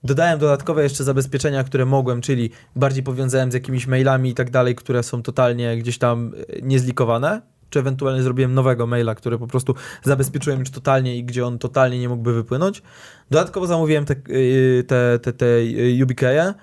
[0.04, 4.76] dodałem dodatkowe jeszcze zabezpieczenia, które mogłem, czyli bardziej powiązałem z jakimiś mailami i tak dalej,
[4.76, 9.76] które są totalnie gdzieś tam e, niezlikowane, czy ewentualnie zrobiłem nowego maila, który po prostu
[10.04, 12.82] zabezpieczyłem już totalnie i gdzie on totalnie nie mógłby wypłynąć.
[13.30, 16.54] Dodatkowo zamówiłem te, yy, te, te, te yy, UBK-e.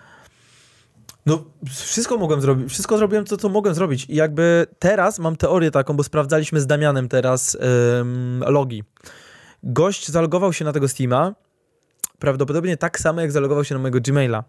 [1.26, 4.06] No, wszystko mogłem zrobić, wszystko zrobiłem, co, co mogłem zrobić.
[4.08, 7.58] I jakby teraz mam teorię taką, bo sprawdzaliśmy z Damianem teraz
[8.00, 8.84] ym, logi.
[9.62, 11.34] Gość zalogował się na tego Steama,
[12.18, 14.44] prawdopodobnie tak samo, jak zalogował się na mojego Gmaila.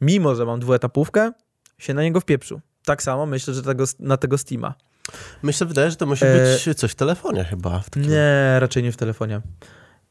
[0.00, 1.32] Mimo, że mam dwuetapówkę,
[1.78, 2.60] się na niego wpieprzył.
[2.84, 4.74] Tak samo myślę, że tego, na tego Steama.
[5.42, 7.78] Myślę, wydaje, że to musi e, być coś w telefonie chyba.
[7.78, 8.10] W takim...
[8.10, 9.40] Nie, raczej nie w telefonie.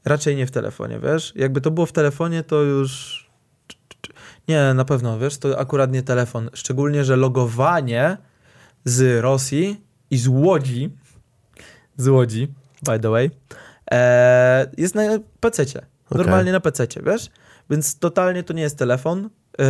[0.05, 1.33] Raczej nie w telefonie, wiesz?
[1.35, 3.25] Jakby to było w telefonie, to już.
[4.47, 6.49] Nie, na pewno, wiesz, to akurat nie telefon.
[6.53, 8.17] Szczególnie, że logowanie
[8.85, 9.81] z Rosji
[10.11, 10.89] i z Łodzi,
[11.97, 12.47] z Łodzi,
[12.83, 13.31] by the way,
[13.91, 15.01] e, jest na
[15.39, 15.94] PC-cie.
[16.09, 16.17] Okej.
[16.17, 17.29] Normalnie na PC, wiesz?
[17.69, 19.29] Więc totalnie to nie jest telefon.
[19.59, 19.65] Yy,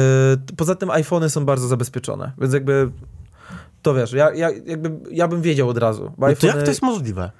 [0.57, 2.91] poza tym iPhony są bardzo zabezpieczone, więc jakby
[3.81, 6.03] to wiesz, ja, ja, jakby, ja bym wiedział od razu.
[6.17, 7.31] No to jak iPhony- to jest możliwe?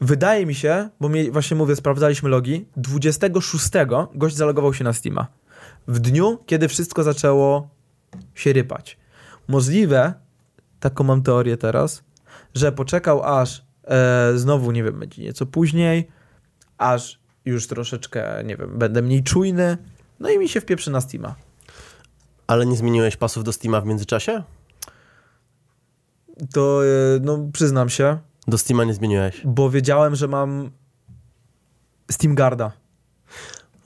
[0.00, 3.68] Wydaje mi się, bo mi, właśnie mówię, sprawdzaliśmy logi, 26
[4.14, 5.26] gość zalogował się na Steama.
[5.88, 7.68] W dniu, kiedy wszystko zaczęło
[8.34, 8.98] się rypać.
[9.48, 10.14] Możliwe,
[10.80, 12.02] taką mam teorię teraz,
[12.54, 16.08] że poczekał aż e, znowu, nie wiem, będzie nieco później,
[16.78, 19.78] aż już troszeczkę, nie wiem, będę mniej czujny,
[20.20, 21.34] no i mi się wpieprzy na Steama.
[22.46, 24.42] Ale nie zmieniłeś pasów do Steama w międzyczasie?
[26.54, 26.88] To, e,
[27.20, 29.40] no, przyznam się, Do Steama nie zmieniłeś.
[29.44, 30.70] bo wiedziałem, że mam
[32.10, 32.72] Steam Guarda.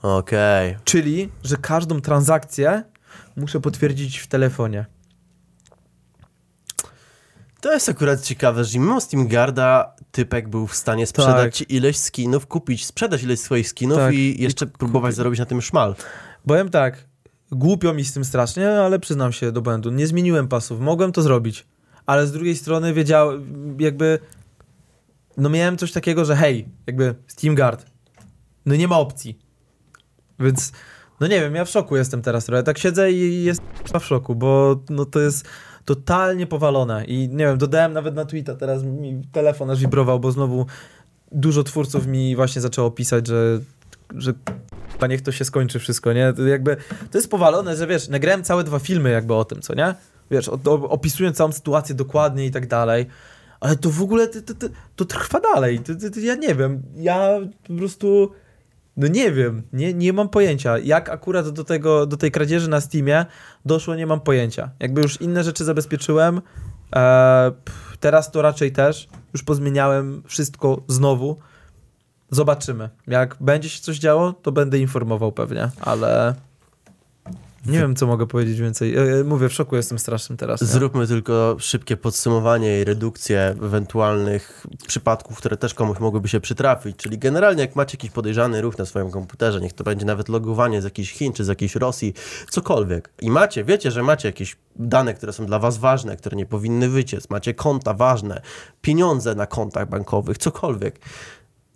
[0.01, 0.77] Okej.
[0.83, 2.83] Czyli, że każdą transakcję
[3.37, 4.85] muszę potwierdzić w telefonie.
[7.65, 11.71] To jest akurat ciekawe, że mimo Steam Guarda typek był w stanie sprzedać Tak.
[11.71, 14.13] ileś skinów, kupić, sprzedać ileś swoich skinów Tak.
[14.13, 15.95] i jeszcze próbować zarobić na tym szmal.
[16.47, 17.07] Powiem tak,
[17.51, 19.91] głupio mi z tym strasznie, ale przyznam się do błędu.
[19.91, 21.65] Nie zmieniłem pasów, mogłem to zrobić.
[22.05, 24.19] Ale z drugiej strony wiedziałem, jakby,
[25.37, 27.85] no miałem coś takiego, że hej, jakby Steam Guard,
[28.65, 29.39] no nie ma opcji.
[30.39, 30.71] Więc,
[31.19, 32.63] no nie wiem, ja w szoku jestem teraz trochę.
[32.63, 33.67] Tak siedzę i jestem
[33.99, 35.45] w szoku, bo no to jest
[35.85, 37.05] totalnie powalone.
[37.05, 40.65] I nie wiem, dodałem nawet na Twitter, teraz mi telefon aż wibrował, bo znowu
[41.31, 43.59] dużo twórców mi właśnie zaczęło pisać, że,
[44.15, 44.33] że
[45.09, 46.33] niech to się skończy wszystko, nie?
[46.33, 46.77] To jakby,
[47.11, 49.95] to jest powalone, że wiesz, nagrałem całe dwa filmy jakby o tym, co nie?
[50.31, 50.49] Wiesz,
[50.89, 53.05] opisując całą sytuację dokładnie i tak dalej,
[53.59, 55.79] ale to w ogóle, to, to, to, to trwa dalej,
[56.21, 57.29] ja nie wiem, ja
[57.67, 58.31] po prostu,
[58.97, 62.81] no nie wiem, nie, nie mam pojęcia, jak akurat do tego, do tej kradzieży na
[62.81, 63.25] Steamie
[63.65, 66.41] doszło, nie mam pojęcia, jakby już inne rzeczy zabezpieczyłem,
[66.95, 67.51] e,
[67.99, 71.37] teraz to raczej też, już pozmieniałem wszystko znowu,
[72.31, 72.89] Zobaczymy.
[73.07, 76.35] Jak będzie się coś działo, to będę informował pewnie, ale
[77.65, 78.95] nie wiem, co mogę powiedzieć więcej.
[78.97, 80.61] E, Mówię, w szoku jestem strasznym teraz.
[80.61, 80.67] nie?
[80.67, 86.97] Zróbmy tylko szybkie podsumowanie i redukcję ewentualnych przypadków, które też komuś mogłyby się przytrafić.
[86.97, 90.81] Czyli generalnie jak macie jakiś podejrzany ruch na swoim komputerze, niech to będzie nawet logowanie
[90.81, 92.13] z jakichś Chin czy z jakiejś Rosji,
[92.49, 93.09] cokolwiek.
[93.21, 96.89] I macie, wiecie, że macie jakieś dane, które są dla was ważne, które nie powinny
[96.89, 98.41] wyciec, macie konta ważne,
[98.81, 100.99] pieniądze na kontach bankowych, cokolwiek.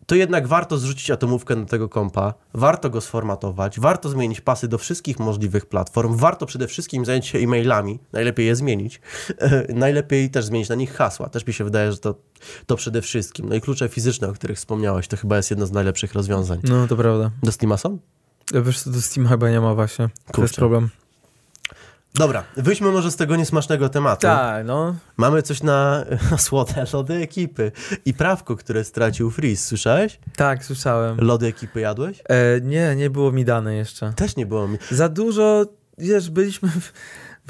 [0.10, 4.78] To jednak warto zrzucić atomówkę na tego kompa, warto go sformatować, warto zmienić pasy do
[4.78, 9.02] wszystkich możliwych platform, warto przede wszystkim zająć się e-mailami, najlepiej je zmienić,
[9.70, 12.16] najlepiej też zmienić na nich hasła, też mi się wydaje, że to,
[12.66, 13.50] to przede wszystkim.
[13.50, 16.60] No i klucze fizyczne, o których wspomniałeś, to chyba jest jedno z najlepszych rozwiązań.
[16.64, 17.32] No, to prawda.
[17.44, 18.00] Do Steama są?
[18.54, 20.08] Wiesz, co do Steam chyba nie ma właśnie.
[20.08, 20.56] To jest Kurczę.
[20.56, 20.90] problem.
[22.14, 24.22] Dobra, wyjdźmy może z tego niesmacznego tematu.
[24.22, 24.96] Tak, no.
[25.18, 27.72] Mamy coś na, na słode lody ekipy
[28.06, 30.20] i prawko, które stracił Freeze, słyszałeś?
[30.36, 31.18] Tak, słyszałem.
[31.20, 32.22] Lody ekipy jadłeś?
[32.30, 34.14] E, nie, nie było mi dane jeszcze.
[34.16, 34.78] Też nie było mi.
[34.92, 35.66] Za dużo,
[35.98, 36.70] wiesz, byliśmy...
[36.70, 36.94] W,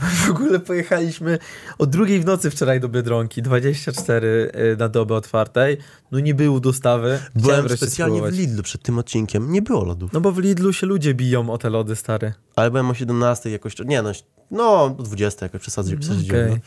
[0.01, 1.39] w ogóle pojechaliśmy
[1.77, 5.77] o drugiej w nocy wczoraj do Biedronki, 24 e, na dobę otwartej.
[6.11, 7.19] No nie było dostawy.
[7.39, 8.39] Chciałem Byłem specjalnie w spróbować.
[8.39, 10.13] Lidlu przed tym odcinkiem, nie było lodów.
[10.13, 12.33] No bo w Lidlu się ludzie biją o te lody, stary.
[12.55, 14.11] Ale byłem o 17 jakoś, nie no,
[14.51, 16.01] no o 20 jakoś przesadziłem.
[16.27, 16.49] Okej.
[16.49, 16.57] no.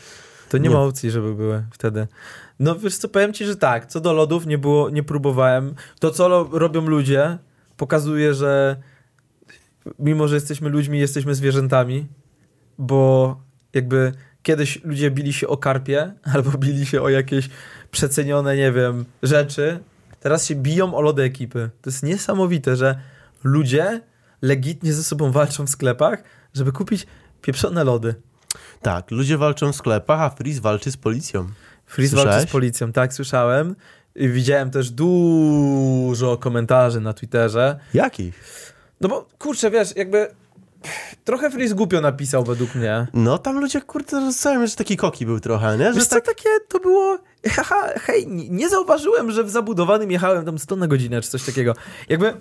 [0.49, 0.75] To nie, Nie.
[0.75, 2.07] ma opcji, żeby były wtedy.
[2.59, 5.75] No wiesz co, powiem ci, że tak, co do lodów nie było, nie próbowałem.
[5.99, 7.37] To co lo- robią ludzie
[7.77, 8.75] pokazuje, że
[9.99, 12.07] mimo, że jesteśmy ludźmi, jesteśmy zwierzętami,
[12.77, 13.35] bo
[13.73, 14.11] jakby
[14.43, 17.49] kiedyś ludzie bili się o karpie albo bili się o jakieś
[17.91, 19.79] przecenione, nie wiem, rzeczy.
[20.19, 21.69] Teraz się biją o lody ekipy.
[21.81, 22.99] To jest niesamowite, że
[23.43, 24.01] ludzie
[24.41, 27.07] legitnie ze sobą walczą w sklepach, żeby kupić
[27.41, 28.15] pieprzone lody.
[28.81, 31.47] Tak, ludzie walczą w sklepach, a Freeze walczy z policją.
[31.85, 32.49] Freeze walczy Słyszałeś?
[32.49, 33.75] z policją, tak, słyszałem.
[34.15, 37.79] I widziałem też dużo komentarzy na Twitterze.
[37.93, 38.73] Jakich?
[39.01, 40.27] No bo, kurczę, wiesz, jakby
[41.23, 43.07] trochę Freeze głupio napisał według mnie.
[43.13, 45.85] No tam ludzie, kurde, rozumiem, że taki koki był trochę, nie?
[45.85, 46.25] Że Wiesz co, tak...
[46.25, 47.17] takie to było...
[47.55, 51.43] Haha, hej, nie nie zauważyłem, że w zabudowanym jechałem tam 100 na godzinę, czy coś
[51.43, 51.73] takiego.
[52.09, 52.33] Jakby...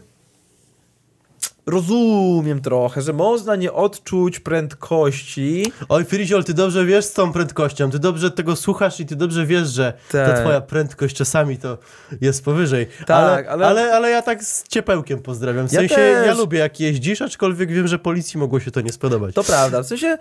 [1.66, 5.72] Rozumiem trochę, że można nie odczuć prędkości.
[5.88, 9.46] Oj, Friziol, ty dobrze wiesz z tą prędkością, ty dobrze tego słuchasz i ty dobrze
[9.46, 10.40] wiesz, że ta Tak.
[10.40, 11.78] twoja prędkość czasami to
[12.20, 12.86] jest powyżej.
[13.06, 13.94] Tak, ale, ale- ale...
[13.94, 15.68] Ale, ja tak z ciepełkiem pozdrawiam.
[15.68, 16.26] W Ja sensie, też.
[16.26, 19.34] ja lubię jak jeździsz, aczkolwiek wiem, że policji mogło się to nie spodobać.
[19.34, 20.18] To prawda, w sensie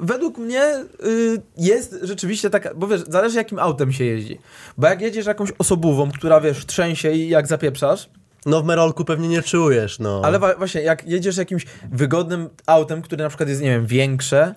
[0.00, 0.64] według mnie
[1.06, 4.38] y, jest rzeczywiście taka, bo wiesz, zależy jakim autem się jeździ.
[4.78, 8.08] Bo jak jedziesz jakąś osobową, która wiesz, trzęsie i jak zapieprzasz,
[8.46, 10.20] No w Merolku pewnie nie czujesz, no.
[10.24, 14.54] ale wa- właśnie jak jedziesz jakimś wygodnym autem, które na przykład jest, nie wiem, większe,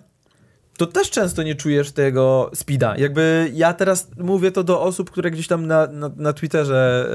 [0.78, 2.98] to też często nie czujesz tego speeda.
[2.98, 7.10] Jakby ja teraz mówię to do osób, które gdzieś tam na, na, na Twitterze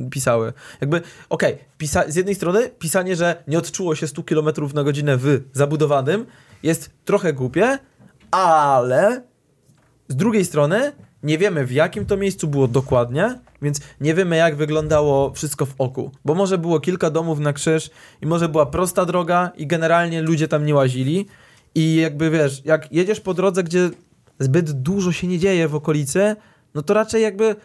[0.00, 0.52] yy, pisały.
[0.80, 5.16] Jakby, okej, okay, z jednej strony pisanie, że nie odczuło się 100 km na godzinę
[5.16, 6.26] w zabudowanym
[6.62, 7.78] jest trochę głupie,
[8.30, 9.22] ale
[10.08, 10.92] z drugiej strony
[11.22, 15.74] nie wiemy w jakim to miejscu było dokładnie, więc nie wiemy jak wyglądało wszystko w
[15.78, 16.10] oku.
[16.24, 17.90] Bo może było kilka domów na krzyż
[18.22, 21.26] i może była prosta droga i generalnie ludzie tam nie łazili.
[21.74, 23.90] I jakby wiesz, jak jedziesz po drodze, gdzie
[24.38, 26.36] zbyt dużo się nie dzieje w okolicy,
[26.74, 27.56] no to raczej jakby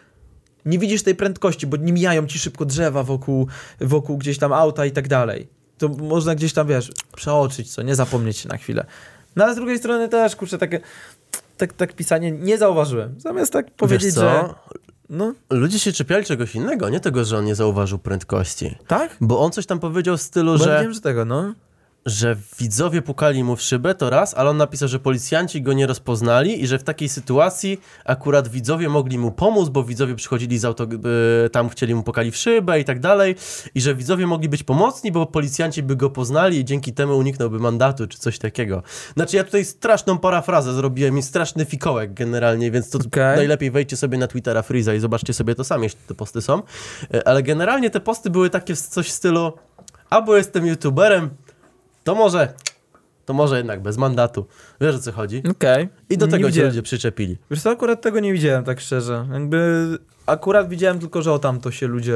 [0.64, 3.46] nie widzisz tej prędkości, bo nie mijają ci szybko drzewa wokół,
[3.80, 5.48] wokół gdzieś tam auta i tak dalej.
[5.78, 8.86] To można gdzieś tam, wiesz, przeoczyć co, nie zapomnieć się na chwilę.
[9.36, 10.80] No ale z drugiej strony też, kurczę, takie,
[11.58, 13.20] tak, tak pisanie nie zauważyłem.
[13.20, 14.48] Zamiast tak powiedzieć, że...
[15.10, 15.34] No.
[15.50, 18.76] Ludzie się czepiali czegoś innego, nie tego, że on nie zauważył prędkości.
[18.86, 19.16] Tak?
[19.20, 20.70] Bo on coś tam powiedział w stylu, Bo że...
[20.70, 21.54] Ja wiem, że tego, no
[22.08, 25.86] że widzowie pukali mu w szybę, to raz, ale on napisał, że policjanci go nie
[25.86, 30.64] rozpoznali i że w takiej sytuacji akurat widzowie mogli mu pomóc, bo widzowie przychodzili z
[30.64, 30.86] auto,
[31.46, 33.34] y, tam chcieli mu pukali w szybę i tak dalej
[33.74, 37.58] i że widzowie mogli być pomocni, bo policjanci by go poznali i dzięki temu uniknąłby
[37.58, 38.82] mandatu czy coś takiego.
[39.14, 43.36] Znaczy ja tutaj straszną parafrazę zrobiłem i straszny fikołek generalnie, więc to okay.
[43.36, 46.62] najlepiej wejdźcie sobie na Twittera Freeza i zobaczcie sobie to sami, jeśli te posty są.
[47.14, 49.52] Y, ale generalnie te posty były takie coś w stylu
[50.10, 51.30] albo jestem youtuberem,
[52.08, 52.54] to może,
[53.24, 54.46] to może jednak bez mandatu.
[54.80, 55.38] Wiesz o co chodzi?
[55.38, 55.84] Okej.
[55.84, 55.88] Okay.
[56.10, 57.36] I do tego się ludzie przyczepili.
[57.50, 59.26] Wiesz co, akurat tego nie widziałem, tak szczerze.
[59.32, 59.88] Jakby
[60.28, 62.14] akurat widziałem tylko, że o tamto się ludzie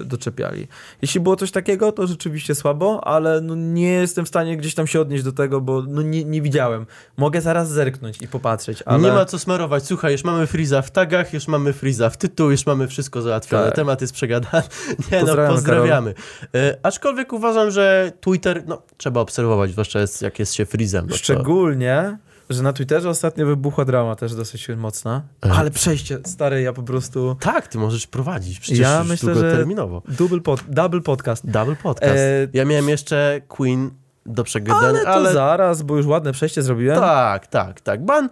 [0.00, 0.68] e, doczepiali.
[1.02, 4.86] Jeśli było coś takiego, to rzeczywiście słabo, ale no nie jestem w stanie gdzieś tam
[4.86, 6.86] się odnieść do tego, bo no nie, nie widziałem.
[7.16, 9.02] Mogę zaraz zerknąć i popatrzeć, ale...
[9.02, 9.86] Nie ma co smarować.
[9.86, 13.64] Słuchaj, już mamy Freeza w tagach, już mamy Freeza w tytuł, już mamy wszystko załatwione.
[13.64, 13.74] Tak.
[13.74, 14.62] Temat jest przegadany.
[15.12, 16.14] Nie no, pozdrawiamy.
[16.54, 21.06] E, aczkolwiek uważam, że Twitter, no trzeba obserwować, zwłaszcza jest, jak jest się Freezem.
[21.10, 22.18] Szczególnie...
[22.26, 25.22] To że na Twitterze ostatnio wybuchła drama też dosyć mocna.
[25.46, 25.52] E.
[25.52, 27.36] Ale przejście, stary, ja po prostu...
[27.40, 30.02] Tak, ty możesz prowadzić, przecież ja myślę, że terminowo.
[30.08, 31.50] Double, pod, double podcast.
[31.50, 32.14] Double podcast.
[32.16, 32.48] E...
[32.52, 33.90] Ja miałem jeszcze Queen
[34.26, 35.04] do przegadania, ale...
[35.04, 35.32] to ale...
[35.32, 36.98] zaraz, bo już ładne przejście zrobiłem.
[36.98, 38.04] Tak, tak, tak.
[38.04, 38.28] Ban...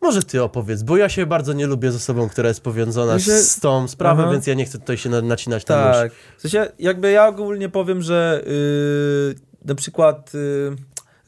[0.00, 3.60] Może ty opowiedz, bo ja się bardzo nie lubię z osobą, która jest powiązana z
[3.60, 4.32] tą sprawą, Aha.
[4.32, 8.02] więc ja nie chcę tutaj się nacinać na Tak, w sensie jakby ja ogólnie powiem,
[8.02, 10.34] że yy, na przykład...
[10.34, 10.76] Yy,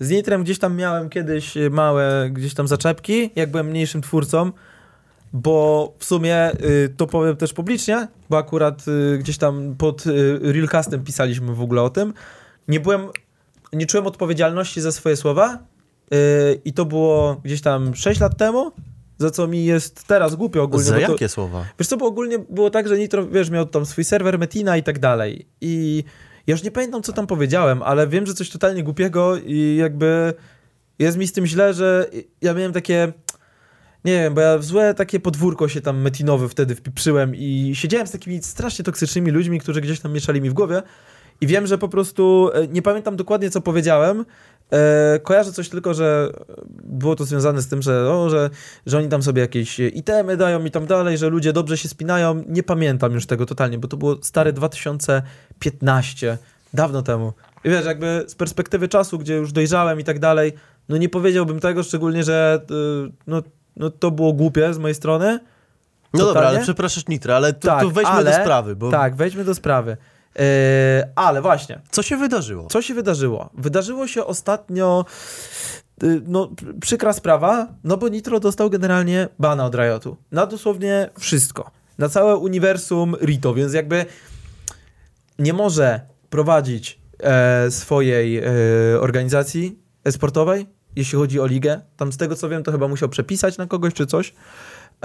[0.00, 4.52] z Nitrem gdzieś tam miałem kiedyś małe gdzieś tam zaczepki, jak byłem mniejszym twórcą,
[5.32, 10.38] bo w sumie y, to powiem też publicznie, bo akurat y, gdzieś tam pod y,
[10.42, 12.14] Realcastem pisaliśmy w ogóle o tym.
[12.68, 13.08] Nie byłem,
[13.72, 15.58] nie czułem odpowiedzialności za swoje słowa
[16.14, 18.72] y, i to było gdzieś tam 6 lat temu,
[19.18, 20.84] za co mi jest teraz głupio ogólnie.
[20.84, 21.64] Za to, jakie słowa?
[21.78, 24.82] Wiesz co, bo ogólnie było tak, że Nitro, wiesz, miał tam swój serwer Metina i
[24.82, 26.04] tak dalej i
[26.46, 30.34] ja już nie pamiętam, co tam powiedziałem, ale wiem, że coś totalnie głupiego i jakby
[30.98, 32.10] jest mi z tym źle, że
[32.42, 33.12] ja miałem takie...
[34.04, 38.06] Nie wiem, bo ja w złe takie podwórko się tam metinowe wtedy wpiprzyłem i siedziałem
[38.06, 40.82] z takimi strasznie toksycznymi ludźmi, którzy gdzieś tam mieszali mi w głowie
[41.40, 44.24] i wiem, że po prostu e, nie pamiętam dokładnie, co powiedziałem,
[44.72, 46.32] E, kojarzę coś tylko, że
[46.84, 48.50] było to związane z tym, że, o, że,
[48.86, 52.42] że oni tam sobie jakieś itemy dają i tam dalej, że ludzie dobrze się spinają.
[52.48, 56.38] Nie pamiętam już tego totalnie, bo to było stare 2015,
[56.74, 57.32] dawno temu.
[57.64, 60.52] I wiesz, jakby z perspektywy czasu, gdzie już dojrzałem i tak dalej,
[60.88, 63.42] no nie powiedziałbym tego, szczególnie, że y, no,
[63.76, 65.40] no to było głupie z mojej strony.
[66.12, 66.34] No Totalnie.
[66.34, 68.76] dobra, ale przepraszasz Nitra, ale tu, tak, tu wejdźmy ale, do sprawy.
[68.76, 68.90] Bo...
[68.90, 69.96] Tak, wejdźmy do sprawy.
[70.38, 70.42] Yy,
[71.14, 71.80] ale właśnie.
[71.90, 72.66] Co się wydarzyło?
[72.70, 73.50] Co się wydarzyło?
[73.54, 75.04] Wydarzyło się ostatnio
[76.02, 80.16] yy, no, przykra sprawa, no bo Nitro dostał generalnie bana od Riotu.
[80.32, 81.70] Na dosłownie wszystko.
[81.98, 84.06] Na całe uniwersum Rito, więc jakby
[85.38, 88.44] nie może prowadzić e, swojej e,
[89.00, 89.78] organizacji
[90.10, 90.66] sportowej,
[90.96, 91.80] jeśli chodzi o ligę.
[91.96, 94.34] Tam z tego co wiem, to chyba musiał przepisać na kogoś czy coś.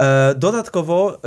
[0.00, 1.18] E, dodatkowo e,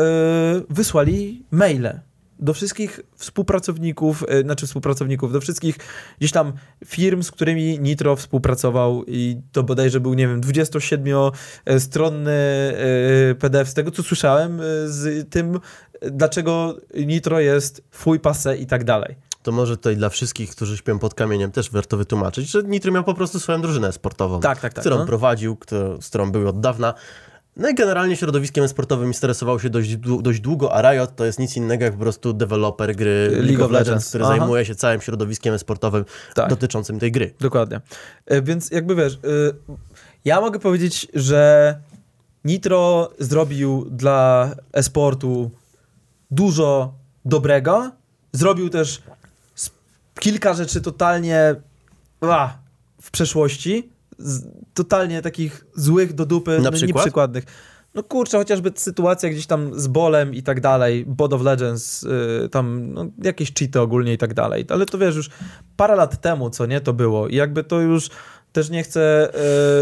[0.70, 2.00] wysłali maile
[2.40, 5.78] do wszystkich współpracowników, e, znaczy współpracowników, do wszystkich
[6.20, 6.54] gdzieś tam
[6.86, 13.74] firm, z którymi Nitro współpracował i to bodajże był, nie wiem, 27-stronny e, PDF z
[13.74, 15.60] tego, co słyszałem, e, z tym,
[16.02, 19.16] dlaczego Nitro jest fuj pase i tak dalej.
[19.44, 23.04] To może tutaj dla wszystkich, którzy śpią pod kamieniem, też warto wytłumaczyć, że Nitro miał
[23.04, 25.06] po prostu swoją drużynę sportową, tak, tak, tak, którą no.
[25.06, 26.94] prowadził, którą, z którą był od dawna.
[27.58, 31.58] No i generalnie środowiskiem sportowym interesował się dość, dość długo, a Riot to jest nic
[31.58, 34.38] innego jak po prostu deweloper gry League, League of Legends, Legends który Aha.
[34.38, 36.50] zajmuje się całym środowiskiem sportowym tak.
[36.50, 37.34] dotyczącym tej gry.
[37.40, 37.82] Dokładnie.
[38.26, 39.18] E, więc jakby wiesz, e,
[40.26, 41.76] ja mogę powiedzieć, że
[42.46, 45.52] Nitro zrobił dla esportu
[46.32, 46.94] dużo
[47.26, 47.92] dobrego.
[48.32, 49.02] Zrobił też
[50.20, 51.56] kilka rzeczy totalnie
[53.02, 53.90] w przeszłości,
[54.74, 56.96] totalnie takich złych do dupy, Na no, przykład?
[56.96, 57.46] nieprzykładnych.
[57.96, 62.50] No kurczę, chociażby sytuacja gdzieś tam z bolem i tak dalej, Bod of Legends, y,
[62.52, 65.30] tam no, jakieś cheaty ogólnie i tak dalej, ale to wiesz, już
[65.78, 68.10] parę lat temu, co nie, to było i jakby to już
[68.52, 69.30] też nie chcę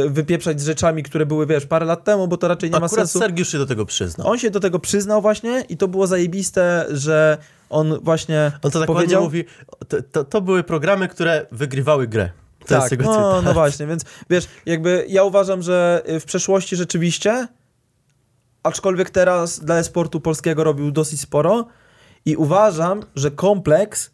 [0.06, 2.86] y, wypieprzać z rzeczami, które były, wiesz, parę lat temu, bo to raczej nie ma
[2.86, 3.20] Akurat sensu.
[3.20, 4.28] Sergiusz się do tego przyznał.
[4.28, 7.38] On się do tego przyznał właśnie i to było zajebiste, że
[7.70, 9.24] on właśnie On to tak powiedział...
[9.24, 9.46] mówi,
[9.88, 12.30] to, to, to były programy, które wygrywały grę.
[12.68, 13.46] To jest tak, jego no, cytat.
[13.46, 17.48] no właśnie, więc wiesz, jakby ja uważam, że y, w przeszłości rzeczywiście,
[18.64, 21.68] aczkolwiek teraz dla e-sportu polskiego robił dosyć sporo
[22.26, 24.12] i uważam, że kompleks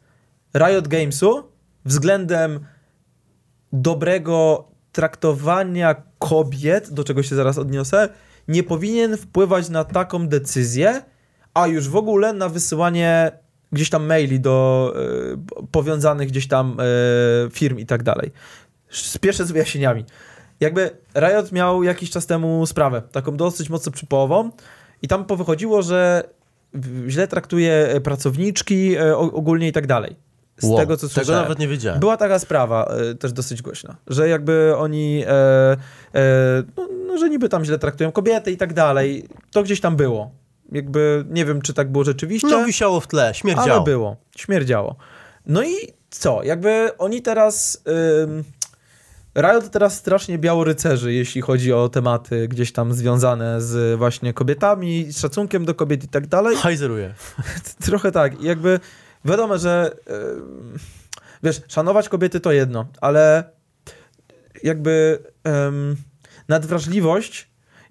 [0.56, 1.43] Riot Gamesu
[1.86, 2.60] względem
[3.74, 8.10] dobrego traktowania kobiet, do czego się zaraz odniosę,
[8.47, 11.02] nie powinien wpływać na taką decyzję,
[11.54, 13.32] a już w ogóle na wysyłanie
[13.72, 14.93] gdzieś tam maili do
[15.61, 18.32] y, powiązanych gdzieś tam y, firm i tak dalej.
[18.89, 20.05] Spieszę z wyjaśnieniami.
[20.59, 24.51] Jakby Riot miał jakiś czas temu sprawę, taką dosyć mocno przypołową
[25.01, 26.24] i tam powychodziło, że
[27.07, 30.15] źle traktuje pracowniczki y, o- ogólnie i tak dalej.
[30.57, 31.41] Z Wow, tego, co Tego słyszałem.
[31.41, 31.99] nawet nie wiedziałem.
[31.99, 35.32] Była taka sprawa, e, też dosyć głośna, że jakby oni, e,
[36.15, 39.26] e, no, no, że niby tam źle traktują kobiety i tak dalej.
[39.51, 40.32] To gdzieś tam było.
[40.72, 43.72] Jakby nie wiem, czy tak było rzeczywiście, No wisiało w tle, śmierdziało.
[43.72, 44.17] ale było.
[44.38, 44.95] Śmierdziało.
[45.45, 45.76] No i
[46.09, 46.43] co?
[46.43, 47.84] Jakby oni teraz...
[48.24, 48.43] Ym,
[49.38, 55.05] Riot teraz strasznie biało rycerzy, jeśli chodzi o tematy gdzieś tam związane z właśnie kobietami,
[55.11, 56.55] z szacunkiem do kobiet i tak dalej.
[56.57, 57.13] Hajzeruje.
[57.86, 58.41] Trochę tak.
[58.41, 58.80] Jakby
[59.26, 59.91] wiadomo, że
[61.43, 63.43] wiesz, szanować kobiety to jedno, ale
[64.63, 65.20] jakby
[66.47, 67.49] nadwrażliwość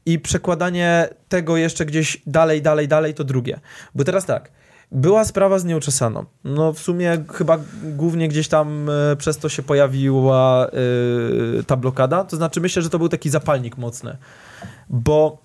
[0.09, 3.61] i przekładanie tego jeszcze gdzieś dalej, dalej, dalej to drugie.
[3.95, 4.51] Bo teraz tak,
[4.93, 6.25] była sprawa z nieuczesaną.
[6.45, 12.25] No w sumie chyba głównie gdzieś tam e, przez to się pojawiła e, ta blokada.
[12.25, 14.17] To znaczy myślę, że to był taki zapalnik mocny.
[14.91, 15.39] Bo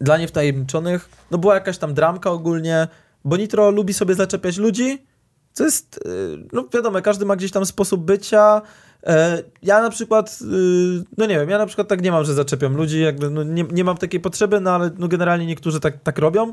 [0.00, 2.88] dla niewtajemniczonych, no była jakaś tam dramka ogólnie,
[3.24, 5.06] bo Nitro lubi sobie zaczepiać ludzi,
[5.52, 8.62] co jest, y, no wiadomo, każdy ma gdzieś tam sposób bycia.
[9.06, 12.34] E, Ja na przykład, y, no nie wiem, ja na przykład tak nie mam, że
[12.34, 16.02] zaczepiam ludzi, jakby no nie, nie mam takiej potrzeby, no ale no generalnie niektórzy tak,
[16.02, 16.52] tak robią.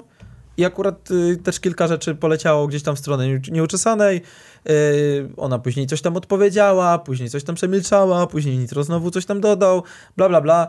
[0.57, 4.21] I akurat y, też kilka rzeczy poleciało gdzieś tam w stronę nieucz- nieuczesanej.
[4.69, 9.41] Y, ona później coś tam odpowiedziała, później coś tam przemilczała, później Nitro znowu coś tam
[9.41, 9.83] dodał,
[10.17, 10.67] bla bla bla.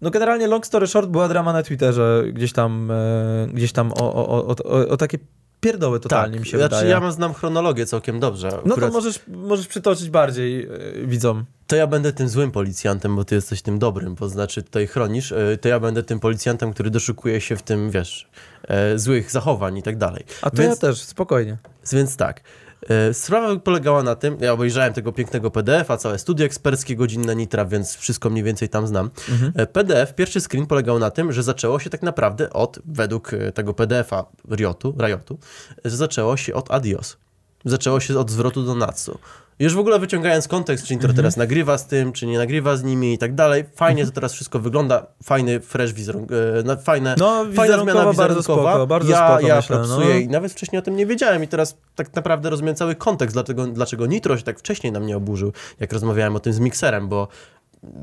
[0.00, 4.14] No generalnie long story short była drama na Twitterze, gdzieś tam, e, gdzieś tam o,
[4.14, 5.18] o, o, o, o takie
[5.66, 6.90] pierdoły totalnie tak, mi się znaczy, wydaje.
[6.90, 8.48] ja mam, znam chronologię całkiem dobrze.
[8.50, 11.44] No to Akurat możesz, możesz przytoczyć bardziej yy, widzom.
[11.66, 15.32] to ja będę tym złym policjantem, bo ty jesteś tym dobrym, bo znaczy tutaj chronisz,
[15.32, 18.28] y, to ja będę tym policjantem, który doszukuje się w tym, wiesz,
[18.68, 20.24] e, złych zachowań i tak dalej.
[20.42, 21.56] A to Więc- ja też, spokojnie.
[21.92, 22.40] Więc tak.
[22.88, 27.64] E, Sprawa polegała na tym, ja obejrzałem tego pięknego PDF-a, całe studio eksperckie, godzinne Nitra,
[27.64, 29.10] więc wszystko mniej więcej tam znam.
[29.54, 33.52] E, PDF, pierwszy screen polegał na tym, że zaczęło się tak naprawdę od, według e,
[33.52, 35.38] tego PDF-a Riotu, Riotu,
[35.84, 37.16] że zaczęło się od Adios.
[37.64, 39.18] Zaczęło się od zwrotu do Natsu.
[39.58, 41.16] Już w ogóle wyciągając kontekst, czy Nitro Mhm.
[41.16, 44.32] teraz nagrywa z tym, czy nie nagrywa z nimi i tak dalej, fajnie to teraz
[44.32, 46.30] wszystko wygląda, fajny fresh wizerunk,
[46.68, 48.70] e, fajne, No, fajna wizerunkowa zmiana bardzo wizerunkowa.
[48.72, 50.20] spoko, bardzo ja, spoko, ja myślę, propsuję no.
[50.20, 53.66] i nawet wcześniej o tym nie wiedziałem i teraz tak naprawdę rozumiem cały kontekst, dlatego,
[53.66, 57.28] dlaczego Nitro się tak wcześniej na mnie oburzył, jak rozmawiałem o tym z mikserem, bo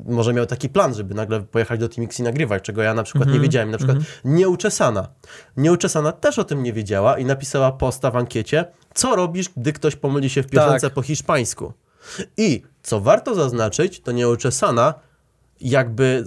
[0.05, 3.03] może miał taki plan, żeby nagle pojechać do Team X i nagrywać, czego ja na
[3.03, 3.71] przykład Mhm, nie wiedziałem.
[3.71, 5.07] Na przykład Nieuczesana.
[5.57, 9.95] Nieuczesana też o tym nie wiedziała i napisała posta w ankiecie, co robisz, gdy ktoś
[9.95, 10.93] pomyli się w piosence Tak.
[10.93, 11.73] po hiszpańsku.
[12.37, 14.93] I co warto zaznaczyć, to Nieuczesana
[15.61, 16.23] jakby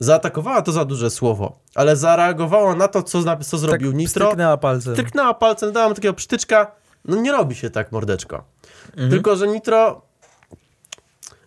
[0.00, 4.26] zaatakowała to za duże słowo, ale zareagowała na to, co, co zrobił tak Nitro.
[4.26, 4.92] Stryknęła palcem.
[4.94, 6.70] Stryknęła palcem, dała mu takiego przytyczka.
[7.04, 8.44] No nie robi się tak, mordeczko.
[8.90, 9.10] Mhm.
[9.10, 10.07] Tylko, że Nitro...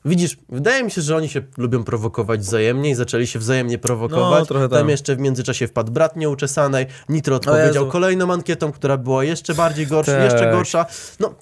[0.05, 4.49] Widzisz, wydaje mi się, że oni się lubią prowokować wzajemnie i zaczęli się wzajemnie prowokować.
[4.49, 4.89] No, Tam tak.
[4.89, 6.85] jeszcze w międzyczasie wpadł brat nieuczesanej.
[7.09, 10.23] Nitro odpowiedział kolejną ankietą, która była jeszcze bardziej gorsza, Tak.
[10.31, 10.85] jeszcze gorsza.
[11.19, 11.33] No,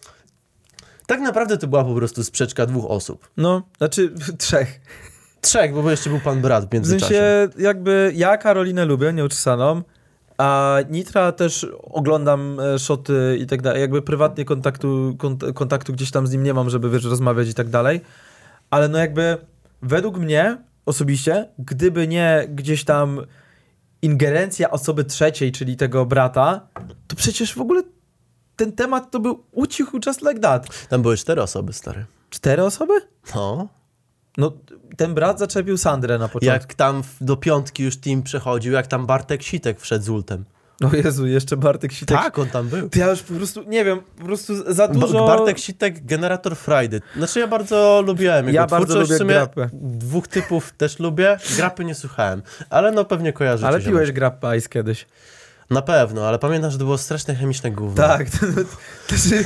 [1.08, 3.28] tak naprawdę to była po prostu sprzeczka dwóch osób.
[3.38, 4.80] No, znaczy trzech.
[5.42, 7.08] Trzech, bo jeszcze był pan brat w W międzyczasie.
[7.08, 9.82] sensie jakby ja Karolinę lubię, nieuczesaną,
[10.38, 13.82] a Nitra też oglądam e, szoty i tak dalej.
[13.82, 17.54] Jakby prywatnie kontaktu, kont- kontaktu gdzieś tam z nim nie mam, żeby wiesz, rozmawiać i
[17.54, 18.02] tak dalej.
[18.70, 19.38] Ale no jakby
[19.82, 23.22] według mnie osobiście, gdyby nie gdzieś tam
[24.02, 26.68] ingerencja osoby trzeciej, czyli tego brata,
[27.08, 27.84] to przecież w ogóle
[28.56, 30.88] ten temat to był ucichł just like that.
[30.88, 32.06] Tam były cztery osoby, stary.
[32.30, 32.94] Cztery osoby?
[33.36, 33.68] No.
[34.38, 34.52] No,
[34.98, 36.46] ten brat zaczepił Sandrę na początku.
[36.46, 40.46] Jak tam do piątki już team przechodził, jak tam Bartek Sitek wszedł z ultem.
[40.84, 42.18] O Jezu, jeszcze Bartek Sitek.
[42.18, 42.90] Tak, on tam był.
[42.96, 45.28] Ja już po prostu, nie wiem, po prostu za dużo...
[45.28, 47.02] Bartek Sitek, generator Friday.
[47.18, 49.70] Znaczy ja bardzo lubiłem jego Ja bardzo lubię w sumie grapę.
[49.74, 51.38] Dwóch typów też lubię.
[51.58, 53.68] Grapy nie słuchałem, ale no pewnie kojarzycie.
[53.68, 55.06] Ale piłeś Grappa Ice kiedyś.
[55.70, 58.08] Na pewno, ale pamiętam, że to było straszne chemiczne gówno.
[58.08, 58.30] Tak.
[58.30, 58.46] To, to,
[59.08, 59.44] to się...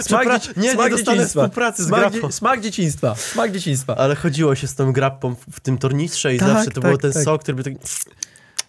[0.00, 1.40] smak, dzieci- nie, nie smak dostanę dzieciństwa.
[1.42, 2.32] współpracy z smak, Grappą.
[2.32, 3.14] smak dzieciństwa.
[3.14, 3.96] Smak dzieciństwa.
[3.96, 6.90] Ale chodziło się z tą grappą w- w tym tornistrze i Tak, zawsze to tak,
[6.90, 7.22] był ten tak.
[7.24, 7.72] sok, który by tak...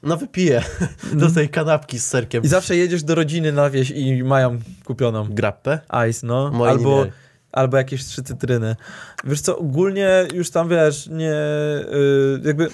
[0.04, 0.64] No wypiję
[1.14, 2.44] do tej kanapki z serkiem.
[2.44, 5.80] I zawsze jedziesz do rodziny na wieś i mają kupioną Grappę?
[6.10, 6.52] ice, no.
[6.52, 7.06] Moje albo,
[7.52, 8.76] albo jakieś trzy cytryny.
[9.24, 11.34] Wiesz co, ogólnie już tam, wiesz, nie...
[11.34, 12.68] y, jakby...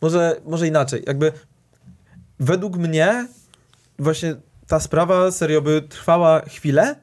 [0.00, 1.02] Może, może inaczej.
[1.06, 1.32] Jakby
[2.40, 3.28] według mnie
[3.98, 6.96] właśnie ta sprawa serio by trwała chwilę,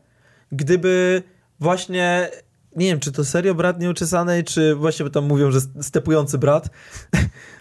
[0.51, 1.23] gdyby
[1.59, 2.29] właśnie...
[2.75, 6.69] Nie wiem, czy to serio brat nieuczesanej, czy właśnie tam mówią, że stepujący brat.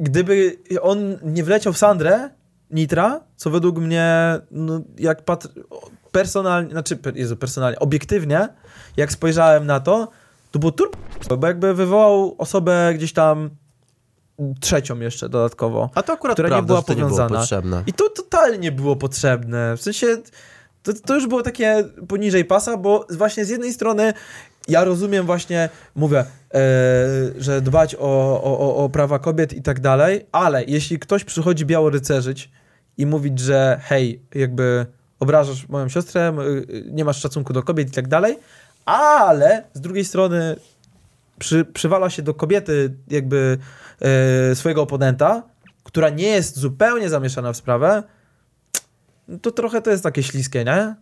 [0.00, 2.30] Gdyby on nie wleciał w Sandrę,
[2.70, 5.48] Nitra, co według mnie, no, jak patr...
[6.12, 8.48] personalnie, znaczy, Jezu, personalnie, obiektywnie,
[8.96, 10.08] jak spojrzałem na to,
[10.50, 10.98] to było turbo,
[11.38, 13.50] bo jakby wywołał osobę gdzieś tam
[14.60, 15.90] trzecią jeszcze dodatkowo.
[15.94, 17.40] A to akurat która nie prawda, była że to nie było powiązana.
[17.40, 17.82] potrzebne.
[17.86, 19.76] I to totalnie nie było potrzebne.
[19.76, 20.06] W sensie,
[20.82, 24.14] to, to już było takie poniżej pasa, bo właśnie z jednej strony
[24.68, 26.24] ja rozumiem właśnie, mówię, e,
[27.38, 27.98] że dbać o,
[28.42, 32.50] o, o- prawa kobiet i tak dalej, ale jeśli ktoś przychodzi biało rycerzyć
[32.98, 34.86] i mówić, że hej, jakby
[35.20, 38.38] obrażasz moją siostrę, m- y, nie masz szacunku do kobiet i tak dalej,
[38.84, 40.56] ale z drugiej strony
[41.38, 43.58] przy, przywala się do kobiety jakby
[44.50, 45.42] e, swojego oponenta,
[45.84, 48.02] która nie jest zupełnie zamieszana w sprawę,
[49.42, 50.94] to trochę to jest takie śliskie, nie?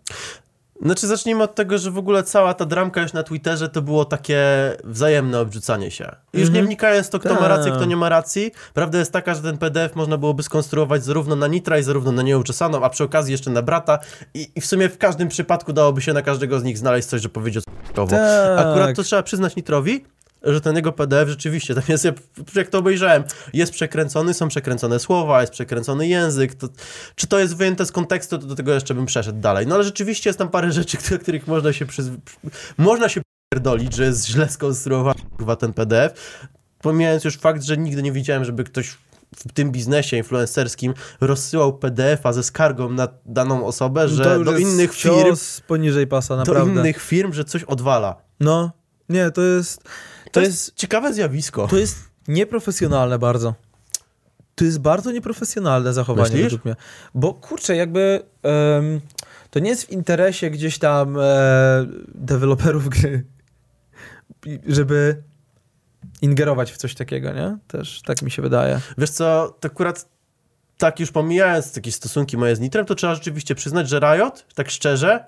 [0.83, 4.05] Znaczy zacznijmy od tego, że w ogóle cała ta dramka już na Twitterze to było
[4.05, 4.43] takie
[4.85, 6.05] wzajemne odrzucanie się.
[6.33, 6.67] Już nie Mhm.
[6.67, 7.49] wnikając to, kto ma Tak.
[7.49, 8.53] rację, kto nie ma racji.
[8.75, 12.23] Prawda jest taka, że ten PDF można byłoby skonstruować zarówno na Nitra i zarówno na
[12.23, 13.99] nieuczesaną, a przy okazji jeszcze na brata
[14.35, 17.23] i, i w sumie w każdym przypadku dałoby się na każdego z nich znaleźć coś,
[17.23, 18.11] że powiedział c***owo.
[18.17, 18.59] Tak.
[18.67, 20.05] Akurat to trzeba przyznać Nitrowi,
[20.45, 22.13] że ten jego PDF rzeczywiście, tam jest, ja-
[22.55, 26.55] jak to obejrzałem, jest przekręcony, są przekręcone słowa, jest przekręcony język.
[26.55, 26.69] To,
[27.15, 29.67] czy to jest wyjęte z kontekstu, to do tego jeszcze bym przeszedł dalej.
[29.67, 32.07] No ale rzeczywiście jest tam parę rzeczy, do których można się przyz...
[32.79, 33.21] można się
[33.55, 35.21] pierdolić, że jest źle skonstruowany
[35.59, 36.39] ten PDF.
[36.83, 38.99] Pomijając już fakt, że nigdy nie widziałem, żeby ktoś
[39.37, 44.59] w tym biznesie influencerskim rozsyłał PDF-a ze skargą na daną osobę, że To już do
[44.59, 45.37] innych firm,
[45.67, 46.81] poniżej pasa, do naprawdę.
[46.81, 48.17] innych firm, że coś odwala.
[48.41, 48.71] No,
[49.09, 49.89] nie, to jest,
[50.33, 51.69] To, jest ciekawe zjawisko.
[51.69, 51.97] to jest
[52.29, 53.55] nieprofesjonalne bardzo.
[54.55, 56.43] To jest bardzo nieprofesjonalne zachowanie Myślisz?
[56.45, 56.77] według mnie.
[57.15, 59.01] Bo kurczę, jakby em,
[59.51, 61.23] to nie jest w interesie gdzieś tam e,
[62.15, 63.25] deweloperów gry,
[64.67, 65.23] żeby
[66.23, 67.59] ingerować w coś takiego, nie?
[67.69, 68.81] Też tak mi się wydaje.
[68.99, 70.09] Wiesz co, to akurat
[70.79, 74.71] tak już pomijając jakieś stosunki moje z Nitrem, to trzeba rzeczywiście przyznać, że Riot, tak
[74.71, 75.25] szczerze,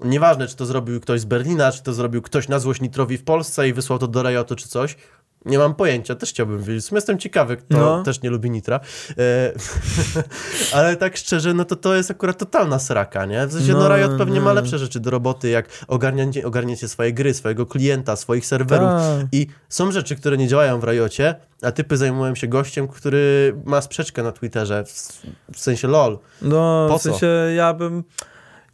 [0.00, 3.24] nieważne czy to zrobił ktoś z Berlina, czy to zrobił ktoś na złość Nitrowi w
[3.24, 4.96] Polsce i wysłał to do Riotu czy coś,
[5.44, 6.92] nie mam pojęcia, też chciałbym wiedzieć.
[6.92, 8.02] Jestem ciekawy, kto No.
[8.02, 8.80] też nie lubi Nitra.
[9.18, 9.52] E,
[10.78, 13.46] ale tak szczerze, no to to jest akurat totalna sraka, nie?
[13.46, 14.54] W sensie, no, No, Riot pewnie ma no.
[14.54, 19.26] lepsze rzeczy do roboty, jak ogarnięcie, ogarnięcie swojej gry, swojego klienta, swoich serwerów, Tak.
[19.32, 23.80] i są rzeczy, które nie działają w Riocie, a typy zajmują się gościem, który ma
[23.80, 25.22] sprzeczkę na Twitterze, w,
[25.54, 26.18] w sensie lol.
[26.42, 27.10] No, Po w co?
[27.10, 27.26] sensie
[27.56, 28.04] ja bym.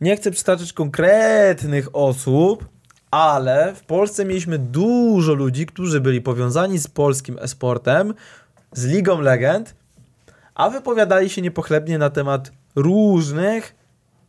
[0.01, 2.69] Nie chcę przytaczać konkretnych osób,
[3.11, 8.15] ale w Polsce mieliśmy dużo ludzi, którzy byli powiązani z polskim esportem,
[8.73, 9.75] z Ligą Legend,
[10.55, 13.75] a wypowiadali się niepochlebnie na temat różnych,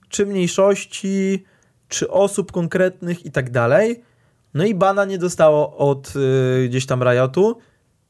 [0.10, 1.46] czy mniejszości,
[1.88, 4.04] czy osób konkretnych i tak dalej.
[4.54, 7.58] No i bana nie dostało od y, gdzieś tam Riotu.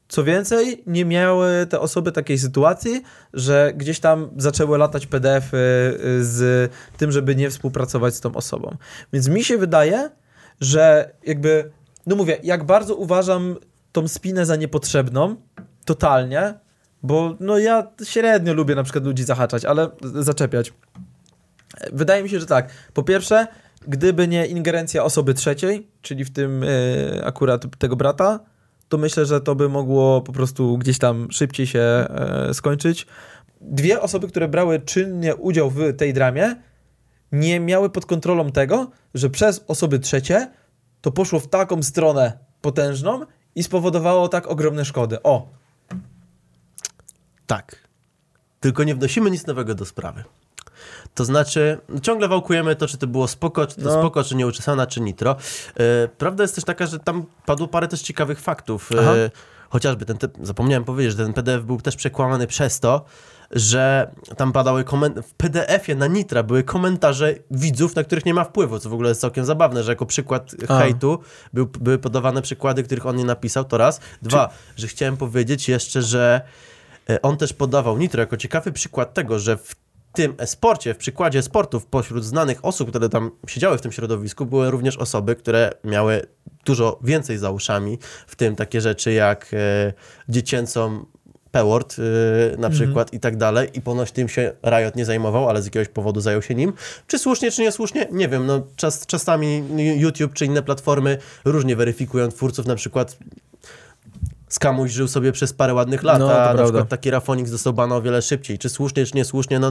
[0.08, 3.02] Co więcej, nie miały te osoby takiej sytuacji,
[3.32, 8.76] że gdzieś tam zaczęły latać PDF-y y, z tym, żeby nie współpracować z tą osobą.
[9.12, 10.10] Więc mi się wydaje,
[10.60, 11.70] że jakby,
[12.06, 13.56] no mówię, jak bardzo uważam
[13.92, 15.36] tą spinę za niepotrzebną,
[15.84, 16.54] totalnie,
[17.02, 20.72] bo no ja średnio lubię na przykład ludzi zahaczać, ale zaczepiać.
[21.92, 22.68] Wydaje mi się, że tak.
[22.94, 23.46] Po pierwsze,
[23.88, 28.40] gdyby nie ingerencja osoby trzeciej, czyli w tym y, akurat tego brata,
[28.88, 33.06] to myślę, że to by mogło po prostu gdzieś tam szybciej się e, skończyć.
[33.60, 36.56] Dwie osoby, które brały czynnie udział w tej dramie,
[37.32, 40.50] nie miały pod kontrolą tego, że przez osoby trzecie
[41.00, 43.20] to poszło w taką stronę potężną
[43.54, 45.22] i spowodowało tak ogromne szkody.
[45.22, 45.48] O,
[47.46, 47.86] Tak.
[48.60, 50.24] Tylko nie wnosimy nic nowego do sprawy.
[51.14, 53.92] To znaczy, ciągle wałkujemy to, czy to było spoko, czy to No.
[53.98, 55.36] spoko, czy nieuczesana, czy nitro.
[55.76, 58.90] E, prawda jest też taka, że tam padło parę też ciekawych faktów.
[58.92, 59.30] E,
[59.68, 63.04] chociażby ten, te, zapomniałem powiedzieć, że ten PDF był też przekłamany przez to,
[63.50, 68.44] że tam padały komentarze, w PDF-ie na Nitra były komentarze widzów, na których nie ma
[68.44, 70.78] wpływu, co w ogóle jest całkiem zabawne, że jako przykład A.
[70.78, 71.18] hejtu
[71.52, 74.00] był, były podawane przykłady, których on nie napisał, to raz.
[74.22, 76.40] Dwa, że chciałem powiedzieć jeszcze, że
[77.10, 79.74] e, on też podawał Nitro jako ciekawy przykład tego, że w
[80.16, 84.70] tym e-sporcie, w przykładzie sportów, pośród znanych osób, które tam siedziały w tym środowisku, były
[84.70, 86.26] również osoby, które miały
[86.64, 89.92] dużo więcej za uszami, w tym takie rzeczy jak e,
[90.28, 91.06] dziecięcą
[91.50, 95.62] Peword e, na przykład i tak dalej i ponoć tym się Riot nie zajmował, ale
[95.62, 96.72] z jakiegoś powodu zajął się nim.
[97.06, 98.06] Czy słusznie, czy niesłusznie?
[98.12, 99.62] Nie wiem, no czas, czasami
[99.96, 103.18] YouTube czy inne platformy różnie weryfikują twórców, na przykład
[104.48, 107.96] Skamuś żył sobie przez parę ładnych lat, No, a na przykład taki Rafonix został bana
[107.96, 108.58] o wiele szybciej.
[108.58, 109.70] Czy słusznie, czy niesłusznie, no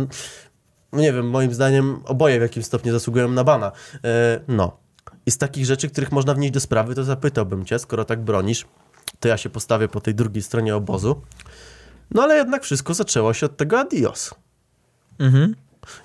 [0.93, 3.71] nie wiem, moim zdaniem oboje w jakimś stopniu zasługują na bana.
[4.03, 4.77] E, no.
[5.25, 8.65] I z takich rzeczy, których można wnieść do sprawy, to zapytałbym cię, skoro tak bronisz,
[9.19, 11.21] to ja się postawię po tej drugiej stronie obozu.
[12.11, 14.35] No ale jednak wszystko zaczęło się od tego adios.
[15.19, 15.55] Mhm.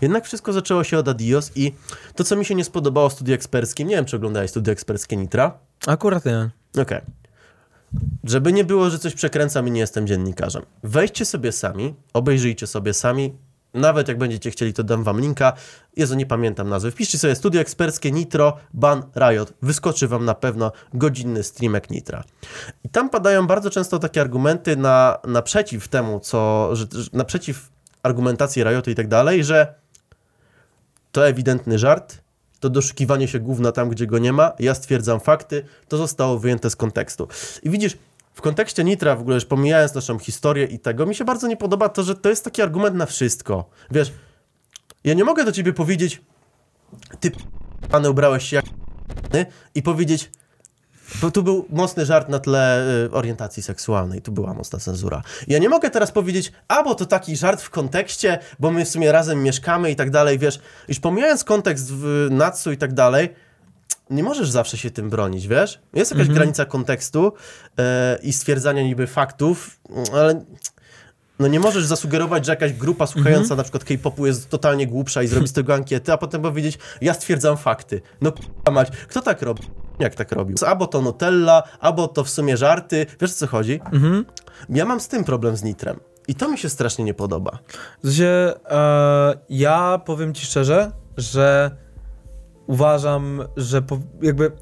[0.01, 1.73] Jednak wszystko zaczęło się od adios i
[2.15, 5.17] to, co mi się nie spodobało w studiu eksperckim, nie wiem, czy oglądałeś studio eksperckie
[5.17, 6.51] Nitra, Akurat nie.
[6.83, 7.01] Okej.
[8.25, 10.63] Żeby nie było, że coś przekręcam i nie jestem dziennikarzem.
[10.83, 13.33] Wejdźcie sobie sami, obejrzyjcie sobie sami.
[13.75, 15.53] Nawet jak będziecie chcieli, to dam wam linka.
[15.97, 16.91] Jezu, nie pamiętam nazwy.
[16.91, 19.53] Wpiszcie sobie studio eksperckie Nitro, Ban, Riot.
[19.63, 22.25] Wyskoczy wam na pewno godzinny streamek Nitra.
[22.85, 27.71] I tam padają bardzo często takie argumenty na, naprzeciw temu, co, że, naprzeciw
[28.03, 29.75] argumentacji Riotu i tak dalej, że
[31.13, 32.19] to ewidentny żart,
[32.61, 36.71] to doszukiwanie się gówna tam, gdzie go nie ma, ja stwierdzam fakty, to zostało wyjęte
[36.71, 37.29] z kontekstu.
[37.63, 37.99] I widzisz,
[38.35, 41.57] w kontekście Nitra, w ogóle już pomijając naszą historię i tego, mi się bardzo nie
[41.57, 43.71] podoba to, że to jest taki argument na wszystko.
[43.91, 44.13] Wiesz,
[45.05, 46.23] ja nie mogę do ciebie powiedzieć,
[47.21, 50.31] ty p***any ubrałeś się jak p***ny i powiedzieć,
[51.23, 55.23] bo tu był mocny żart na tle y, orientacji seksualnej, tu była mocna cenzura.
[55.49, 58.89] Ja nie mogę teraz powiedzieć, a bo to taki żart w kontekście, bo my w
[58.89, 63.35] sumie razem mieszkamy i tak dalej, wiesz, już pomijając kontekst w Natsu i tak dalej,
[64.11, 65.81] nie możesz zawsze się tym bronić, wiesz?
[65.95, 67.33] Jest jakaś granica kontekstu
[67.79, 69.81] e, i stwierdzania niby faktów,
[70.13, 70.45] ale
[71.39, 75.27] no nie możesz zasugerować, że jakaś grupa słuchająca na przykład K-popu jest totalnie głupsza i
[75.27, 78.01] zrobi z tego ankiety, a potem powiedzieć, ja stwierdzam fakty.
[78.21, 79.63] No k***a mać, kto tak robi?
[80.01, 80.57] Jak tak robił?
[80.67, 83.07] Albo to Nutella, albo to w sumie żarty.
[83.21, 83.81] Wiesz o co chodzi?
[83.93, 84.25] Mhm.
[84.69, 86.01] Ja mam z tym problem z Nitrem.
[86.29, 87.59] I to mi się strasznie nie podoba.
[88.03, 91.71] W sensie, e, ja powiem ci szczerze, że
[92.67, 94.53] uważam, że po, jakby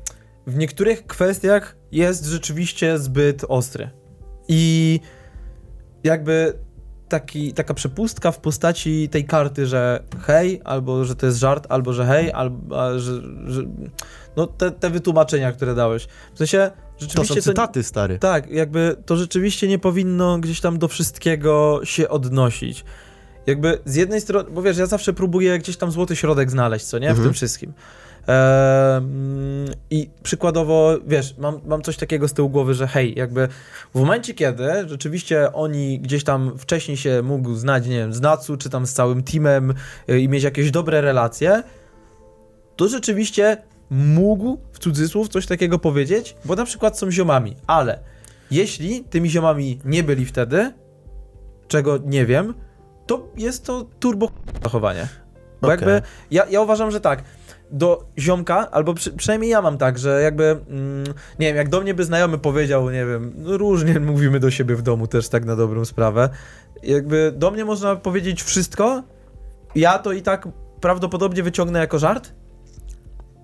[0.46, 3.90] w niektórych kwestiach jest rzeczywiście zbyt ostry.
[4.48, 5.00] I
[6.04, 6.58] jakby
[7.08, 11.92] taki, taka przepustka w postaci tej karty, że hej, albo że to jest żart, albo
[11.92, 13.12] że hej, albo że,
[13.46, 13.62] że
[14.38, 16.08] no te, te wytłumaczenia, które dałeś.
[16.34, 18.18] W sensie To rzeczywiście są cytaty, stary.
[18.18, 22.84] tak, jakby to rzeczywiście nie powinno gdzieś tam do wszystkiego się odnosić.
[23.46, 26.98] Jakby z jednej strony, bo wiesz, ja zawsze próbuję gdzieś tam złoty środek znaleźć, co
[26.98, 27.06] nie?
[27.06, 27.26] W Mhm.
[27.28, 27.72] tym wszystkim.
[29.90, 33.48] I przykładowo, wiesz, mam, mam coś takiego z tyłu głowy, że hej, jakby
[33.94, 38.56] w momencie, kiedy rzeczywiście oni gdzieś tam wcześniej się mógł znać, nie wiem, z Natsu,
[38.56, 39.74] czy tam z całym teamem
[40.10, 41.62] y, i mieć jakieś dobre relacje,
[42.76, 43.56] to rzeczywiście
[43.90, 47.98] mógł w cudzysłów coś takiego powiedzieć, bo na przykład są ziomami, ale
[48.50, 50.72] jeśli tymi ziomami nie byli wtedy,
[51.68, 52.54] czego nie wiem,
[53.06, 54.30] to jest to turbo
[54.62, 55.08] zachowanie.
[55.60, 55.70] Bo Okej.
[55.70, 57.22] jakby ja, ja uważam, że tak,
[57.70, 61.04] do ziomka, albo przy, przynajmniej ja mam tak, że jakby, mm,
[61.38, 64.76] nie wiem, jak do mnie by znajomy powiedział, nie wiem, no różnie mówimy do siebie
[64.76, 66.28] w domu też tak na dobrą sprawę,
[66.82, 69.02] jakby do mnie można powiedzieć wszystko,
[69.74, 70.48] ja to i tak
[70.80, 72.32] prawdopodobnie wyciągnę jako żart,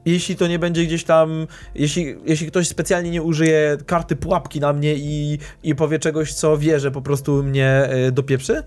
[0.04, 4.72] jeśli to nie będzie gdzieś tam, jeśli, jeśli ktoś specjalnie nie użyje karty pułapki na
[4.72, 8.62] mnie i, i powie czegoś, co wie, że po prostu mnie y, dopieprzy,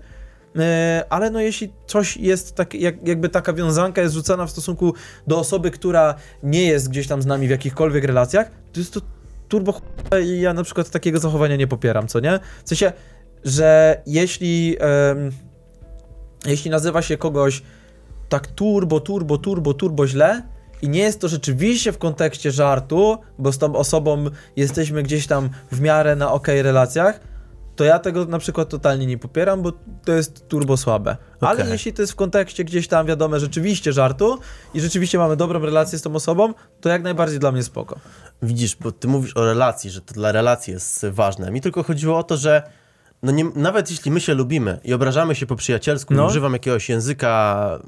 [0.58, 4.94] E, ale no jeśli coś jest tak, jak, jakby taka wiązanka jest rzucana w stosunku
[5.26, 9.00] do osoby, która nie jest gdzieś tam z nami w jakichkolwiek relacjach, to jest to
[9.48, 9.80] turbo ch-
[10.24, 12.40] i ja na przykład takiego zachowania nie popieram, co nie?
[12.64, 12.92] W sensie,
[13.44, 15.30] że jeśli em,
[16.46, 17.62] jeśli nazywa się kogoś
[18.28, 20.42] tak turbo, turbo, turbo, turbo źle
[20.82, 24.24] i nie jest to rzeczywiście w kontekście żartu, bo z tą osobą
[24.56, 27.20] jesteśmy gdzieś tam w miarę na okej relacjach,
[27.78, 29.72] to ja tego na przykład totalnie nie popieram, bo
[30.04, 31.16] to jest turbo słabe.
[31.40, 31.72] Ale Okej.
[31.72, 34.38] jeśli to jest w kontekście gdzieś tam, wiadomo, rzeczywiście żartu
[34.74, 37.98] i rzeczywiście mamy dobrą relację z tą osobą, to jak najbardziej dla mnie spoko.
[38.42, 41.50] Widzisz, bo ty mówisz o relacji, że to dla relacji jest ważne.
[41.50, 42.62] Mi tylko chodziło o to, że
[43.22, 46.26] no nie, nawet jeśli my się lubimy i obrażamy się po przyjacielsku, no.
[46.26, 47.78] używam jakiegoś języka,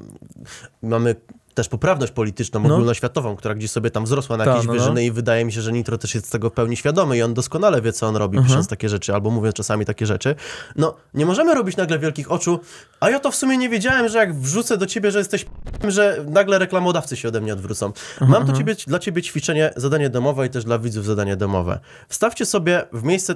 [0.81, 1.15] mamy
[1.53, 2.73] też poprawność polityczną, No.
[2.75, 4.79] ogólnoświatową, która gdzieś sobie tam wzrosła na Ta, jakieś no, no.
[4.79, 7.33] wyżyny i wydaje mi się, że Nitro też jest tego w pełni świadomy i on
[7.33, 8.47] doskonale wie, co on robi, Mhm.
[8.47, 10.35] pisząc takie rzeczy, albo mówiąc czasami takie rzeczy.
[10.75, 12.59] No, nie możemy robić nagle wielkich oczu,
[12.99, 15.91] a ja to w sumie nie wiedziałem, że jak wrzucę do ciebie, że jesteś p***em,
[15.91, 17.85] że nagle reklamodawcy się ode mnie odwrócą.
[17.85, 21.79] Mhm, Mam do ciebie, dla ciebie ćwiczenie, zadanie domowe i też dla widzów zadanie domowe.
[22.09, 23.35] Wstawcie sobie w miejsce...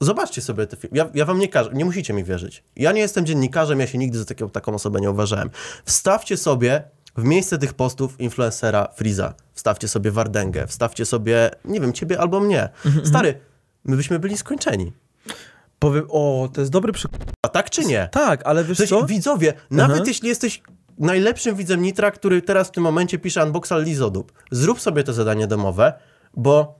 [0.00, 0.96] Zobaczcie sobie te filmy.
[0.98, 2.62] Ja, ja wam nie każę, nie musicie mi wierzyć.
[2.76, 5.50] Ja nie jestem dziennikarzem, ja się nigdy za taką, taką osobę nie uważałem.
[5.84, 6.82] Wstawcie sobie
[7.16, 9.34] w miejsce tych postów influencera Friza.
[9.52, 12.68] Wstawcie sobie Wardęgę, wstawcie sobie, nie wiem, ciebie albo mnie.
[13.04, 13.40] Stary,
[13.84, 14.92] my byśmy byli skończeni.
[15.78, 17.22] Powiem, o, to jest dobry przykład.
[17.42, 18.08] A tak czy nie?
[18.12, 19.06] Tak, ale wiesz Coś, co?
[19.06, 20.08] widzowie, nawet Mhm.
[20.08, 20.62] jeśli jesteś
[20.98, 25.46] najlepszym widzem Nitra, który teraz w tym momencie pisze unboxal Lizodub, zrób sobie to zadanie
[25.46, 25.92] domowe,
[26.36, 26.78] bo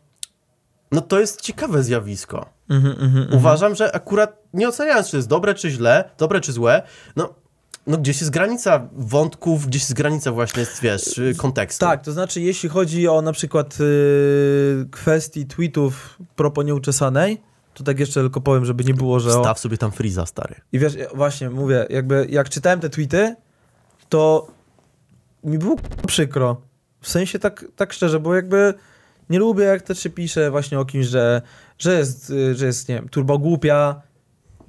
[0.92, 2.46] no to jest ciekawe zjawisko.
[2.70, 3.38] Mhm, mhm, mhm.
[3.38, 6.82] Uważam, że akurat nie oceniając, czy jest dobre, czy źle, dobre, czy złe,
[7.16, 7.34] no,
[7.86, 11.86] no gdzieś jest granica wątków, gdzieś jest granica właśnie, wiesz, y, kontekstu.
[11.86, 17.42] Tak, to znaczy jeśli chodzi o na przykład yy, kwestii tweetów propos nieuczesanej,
[17.74, 19.30] to tak jeszcze tylko powiem, żeby nie było, że...
[19.38, 19.42] O...
[19.42, 20.54] Staw sobie tam Friza, stary.
[20.72, 23.36] I wiesz, właśnie mówię, jakby jak czytałem te tweety,
[24.08, 24.46] to
[25.44, 25.76] mi było
[26.06, 26.60] przykro.
[27.00, 28.74] W sensie tak, tak szczerze, bo jakby
[29.30, 31.42] nie lubię, jak też się pisze właśnie o kimś, że,
[31.78, 34.02] że jest, y, że jest, nie wiem, turbo głupia,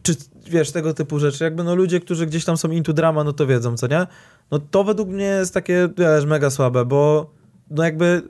[0.03, 0.15] czy
[0.49, 1.43] wiesz, tego typu rzeczy.
[1.43, 4.07] Jakby no ludzie, którzy gdzieś tam są into drama, no to wiedzą, co nie?
[4.51, 7.31] No to według mnie jest takie, wiesz, mega słabe, bo
[7.69, 8.21] no jakby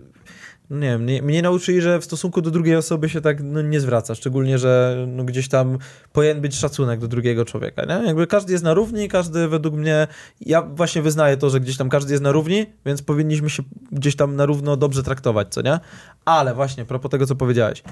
[0.69, 3.61] no nie wiem, mnie, mnie nauczyli, że w stosunku do drugiej osoby się tak no,
[3.61, 5.77] nie zwraca, szczególnie, że no, gdzieś tam
[6.11, 8.07] powinien być szacunek do drugiego człowieka, nie?
[8.07, 10.07] Jakby każdy jest na równi, każdy według mnie,
[10.41, 14.15] ja właśnie wyznaję to, że gdzieś tam każdy jest na równi, więc powinniśmy się gdzieś
[14.15, 15.79] tam na równo dobrze traktować, co nie?
[16.25, 17.83] Ale właśnie, propos tego, co powiedziałeś,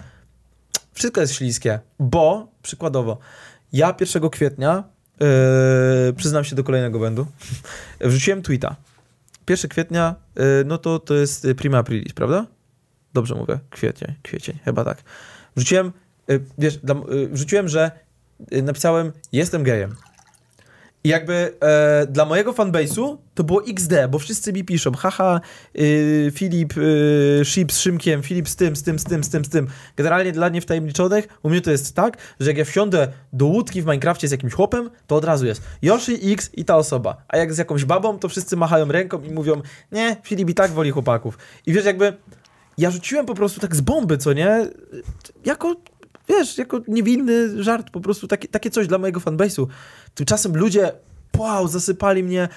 [0.94, 3.18] wszystko jest śliskie, bo, przykładowo,
[3.73, 4.84] ja 1 kwietnia,
[5.19, 7.27] yy, przyznam się do kolejnego błędu,
[7.99, 8.76] wrzuciłem tweeta.
[9.49, 12.45] 1 kwietnia, yy, no to to jest prima aprilis, prawda?
[13.14, 15.03] Dobrze mówię, kwiecień, kwiecień, chyba tak.
[15.56, 15.91] Wrzuciłem,
[16.31, 16.80] y, wiesz,
[17.31, 17.91] wrzuciłem, że
[18.64, 19.95] napisałem, jestem gejem.
[21.03, 25.41] I jakby e, dla mojego fanbase'u to było XD, bo wszyscy mi piszą, haha,
[25.80, 29.45] y, Filip, y, Ship z Szymkiem, Filip z tym, z tym, z tym, z tym,
[29.45, 29.68] z tym.
[29.98, 33.86] Generalnie dla niewtajemniczonych, u mnie to jest tak, że jak ja wsiądę do łódki w
[33.86, 37.23] Minecrafcie z jakimś chłopem, to od razu jest Yoshi, X i ta osoba.
[37.28, 39.61] A jak z jakąś babą, to wszyscy machają ręką i mówią,
[39.91, 41.38] nie, Filip i tak woli chłopaków.
[41.65, 42.14] I wiesz, jakby
[42.78, 44.68] ja rzuciłem po prostu tak z bomby, co nie?
[45.45, 45.76] Jako,
[46.32, 49.68] wiesz, jako niewinny żart, po prostu takie, takie coś dla mojego fanbase'u.
[50.14, 50.91] Tymczasem ludzie,
[51.38, 52.49] wow, zasypali mnie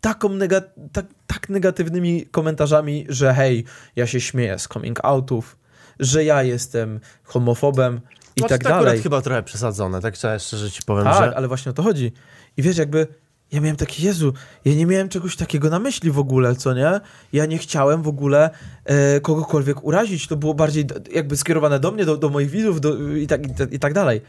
[0.00, 0.60] taką nega
[0.92, 3.64] tak, tak negatywnymi komentarzami, że hej,
[3.96, 5.56] ja się śmieję z coming outów,
[6.00, 8.00] że ja jestem homofobem
[8.36, 9.02] i Znaczy, tak to akurat dalej.
[9.02, 11.36] chyba trochę przesadzone, tak trzeba szczerze ci powiem, Tak, że...
[11.36, 12.12] ale właśnie o to chodzi.
[12.56, 13.06] I wiesz, jakby
[13.52, 14.32] ja miałem taki, Jezu,
[14.64, 17.00] ja nie miałem czegoś takiego na myśli w ogóle, co nie?
[17.32, 18.50] Ja nie chciałem w ogóle
[18.84, 20.26] e, kogokolwiek urazić.
[20.26, 23.74] To było bardziej jakby skierowane do mnie, do, do moich widzów do, i, tak, i,
[23.74, 24.20] i tak dalej.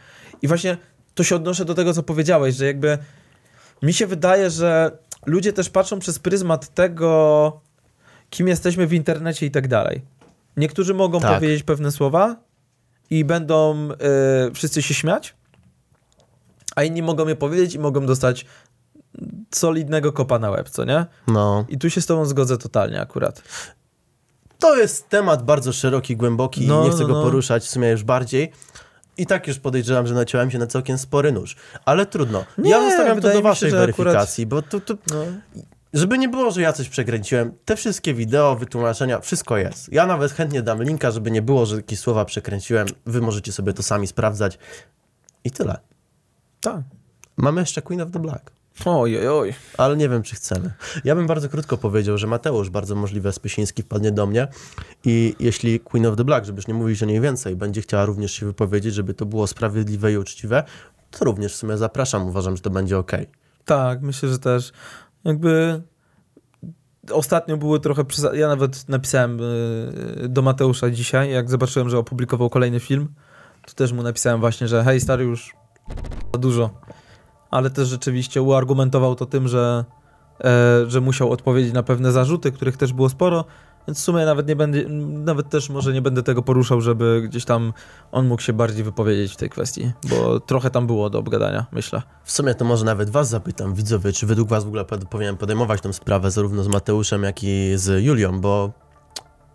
[0.41, 0.77] I właśnie
[1.15, 2.97] to się odnoszę do tego, co powiedziałeś, że jakby
[3.81, 7.61] mi się wydaje, że ludzie też patrzą przez pryzmat tego,
[8.29, 10.01] kim jesteśmy w internecie i tak dalej.
[10.57, 11.35] Niektórzy mogą Tak.
[11.35, 12.35] powiedzieć pewne słowa
[13.09, 15.35] i będą e, wszyscy się śmiać,
[16.75, 18.45] a inni mogą je powiedzieć i mogą dostać
[19.55, 21.05] solidnego kopa na łeb, co nie?
[21.27, 21.65] No.
[21.69, 23.41] I tu się z tobą zgodzę totalnie akurat.
[24.59, 27.23] To jest temat bardzo szeroki, głęboki No, i nie chcę no, go no.
[27.23, 28.51] poruszać w sumie już bardziej.
[29.17, 31.55] I tak już podejrzewam, że naciąłem się na całkiem spory nóż.
[31.85, 32.45] Ale trudno.
[32.57, 35.23] Nie, ja zostawiam to do mi się, waszej że akurat- weryfikacji, bo to, to, No.
[35.93, 39.93] żeby nie było, że ja coś przekręciłem, te wszystkie wideo, wytłumaczenia, wszystko jest.
[39.93, 42.87] Ja nawet chętnie dam linka, żeby nie było, że jakieś słowa przekręciłem.
[43.05, 44.57] Wy możecie sobie to sami sprawdzać.
[45.43, 45.77] I tyle.
[46.61, 46.81] Tak.
[47.37, 48.51] Mamy jeszcze Queen of the Black.
[48.85, 49.53] Oj, oj, oj.
[49.77, 50.71] Ale nie wiem, czy chcemy.
[51.03, 54.47] Ja bym bardzo krótko powiedział, że Mateusz, bardzo możliwe Spysiński, wpadnie do mnie
[55.05, 58.31] i jeśli Queen of the Black, żebyś nie mówić o niej więcej, będzie chciała również
[58.31, 60.63] się wypowiedzieć, żeby to było sprawiedliwe i uczciwe,
[61.11, 62.27] to również w sumie zapraszam.
[62.27, 63.11] Uważam, że to będzie ok.
[63.65, 64.71] Tak, myślę, że też
[65.23, 65.81] jakby
[67.11, 72.79] ostatnio były trochę Ja nawet napisałem y, do Mateusza dzisiaj, jak zobaczyłem, że opublikował kolejny
[72.79, 73.07] film,
[73.67, 75.55] to też mu napisałem właśnie, że hej stary, już
[76.33, 76.69] za dużo.
[77.53, 79.85] Ale też rzeczywiście uargumentował to tym, że,
[80.43, 83.45] e, że musiał odpowiedzieć na pewne zarzuty, których też było sporo,
[83.87, 84.79] więc w sumie nawet nie będę,
[85.25, 87.73] nawet też może nie będę tego poruszał, żeby gdzieś tam
[88.11, 92.01] on mógł się bardziej wypowiedzieć w tej kwestii, bo trochę tam było do obgadania, myślę.
[92.23, 95.37] W sumie to może nawet was zapytam, widzowie, czy według was w ogóle pod- powinien
[95.37, 98.71] podejmować tę sprawę zarówno z Mateuszem, jak i z Julią, bo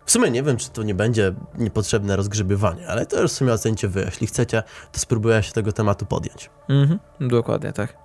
[0.09, 3.53] w sumie nie wiem, czy to nie będzie niepotrzebne rozgrzebywanie, ale to już w sumie
[3.53, 4.01] ocencie wy.
[4.05, 6.49] Jeśli chcecie, to spróbuję się tego tematu podjąć.
[6.69, 7.97] Mhm, dokładnie tak.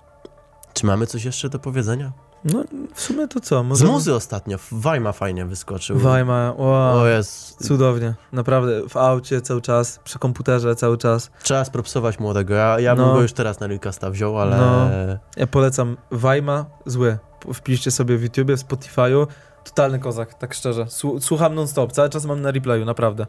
[0.73, 2.11] Czy mamy coś jeszcze do powiedzenia?
[2.43, 2.63] No,
[2.93, 3.65] w sumie to co?
[3.75, 5.97] Z muzy ostatnio, Wajma fajnie wyskoczył.
[5.99, 6.97] Wajma, wow.
[6.99, 8.89] O jest, Cudownie, naprawdę.
[8.89, 11.31] W aucie cały czas, przy komputerze cały czas.
[11.43, 12.53] trzeba spropsować młodego.
[12.53, 13.13] Ja, ja bym No.
[13.13, 14.57] go już teraz na Realcasta wziął, ale...
[14.57, 14.89] No.
[15.37, 17.17] Ja polecam Wajma, zły.
[17.53, 19.27] Wpiszcie sobie w YouTubie, w Spotify'u.
[19.75, 20.85] Totalny kozak, tak szczerze.
[20.89, 23.27] Słu- Słucham non-stop, cały czas mam na replayu, naprawdę.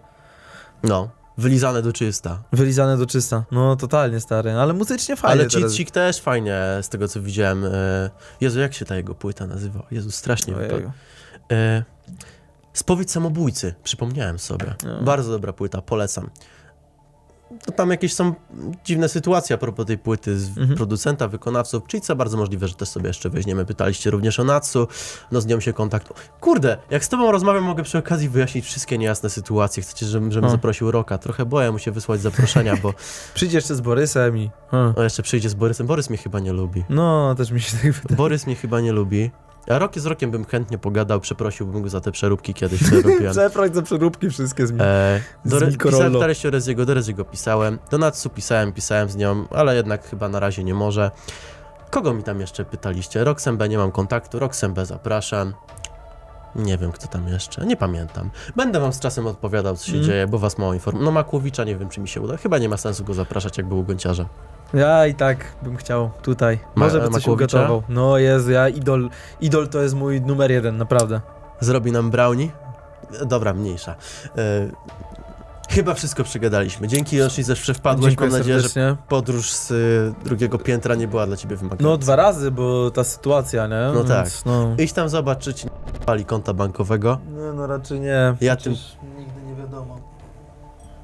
[0.82, 1.08] No,
[1.38, 2.42] wylizane do czysta.
[2.52, 3.44] Wylizane do czysta.
[3.52, 5.62] No, totalnie stary, ale muzycznie fajnie Ale teraz.
[5.70, 7.64] Cheatsik też fajnie, z tego co widziałem.
[7.64, 7.70] e,
[8.40, 9.82] Jezu, jak się ta jego płyta nazywa?
[9.90, 10.90] Jezu, strasznie wypadł.
[11.52, 11.82] E,
[12.72, 14.74] Spowiedź samobójcy, przypomniałem sobie.
[14.84, 15.02] No.
[15.02, 16.30] Bardzo dobra płyta, polecam.
[17.64, 18.34] To tam jakieś są
[18.84, 20.76] dziwne sytuacje a propos tej płyty z Mhm.
[20.76, 21.82] producenta, wykonawców.
[21.92, 23.64] Cheatsa bardzo możliwe, że też sobie jeszcze weźmiemy.
[23.64, 24.88] Pytaliście również o Natsu,
[25.32, 26.08] no z nią się kontakt...
[26.40, 29.82] Kurde, jak z tobą rozmawiam, mogę przy okazji wyjaśnić wszystkie niejasne sytuacje.
[29.82, 30.50] Chcecie, żebym, żebym O.
[30.50, 31.18] zaprosił Roka?
[31.18, 32.94] Trochę boję mu się wysłać zaproszenia, bo
[33.34, 34.50] Przyjdzie jeszcze z Borysem i...
[34.96, 35.86] On jeszcze przyjdzie z Borysem.
[35.86, 36.84] Borys mnie chyba nie lubi.
[36.88, 38.16] No, też mi się tak wydaje.
[38.16, 39.30] Borys mnie chyba nie lubi.
[39.70, 43.32] A Roki z Rokiem bym chętnie pogadał, przeprosiłbym go za te przeróbki kiedyś, które robiłem.
[43.36, 44.78] Przeproś za przeróbki wszystkie z mi.
[44.82, 49.16] E, do, Z pisałem pytaliście o Reziego, do Reziego pisałem, do Natsu pisałem, pisałem z
[49.16, 51.10] nią, ale jednak chyba na razie nie może.
[51.90, 53.24] Kogo mi tam jeszcze pytaliście?
[53.24, 55.54] Roxembe nie mam kontaktu, Roxembe zapraszam.
[56.54, 58.30] Nie wiem, kto tam jeszcze, nie pamiętam.
[58.56, 60.04] Będę wam z czasem odpowiadał, co się Mm.
[60.04, 61.04] dzieje, bo was mało informuję.
[61.04, 62.36] No Makłowicza nie wiem, czy mi się uda.
[62.36, 64.26] Chyba nie ma sensu go zapraszać, jak był u Gonciarza.
[64.76, 66.58] Ja i tak bym chciał tutaj.
[66.74, 67.82] Ma- Może by coś ugotował.
[67.88, 71.20] No Jezu, ja idol, idol to jest mój numer jeden, naprawdę.
[71.60, 72.48] Zrobi nam brownie?
[73.26, 73.94] Dobra, mniejsza.
[74.38, 74.68] E,
[75.70, 76.88] chyba wszystko przegadaliśmy.
[76.88, 78.06] Dzięki Yoshi, że wpadłeś.
[78.08, 79.04] Dziękuję Mam nadzieję, że serdecznie.
[79.08, 81.84] podróż z y, drugiego piętra nie była dla ciebie wymagająca.
[81.88, 83.90] No dwa razy, bo ta sytuacja, nie?
[83.94, 84.24] No tak.
[84.24, 84.74] Więc, No.
[84.78, 87.18] Idź tam zobacz, czy ci nie pali konta bankowego.
[87.30, 88.34] No, no raczej nie.
[88.40, 89.98] Ja Przecież Nigdy nie wiadomo.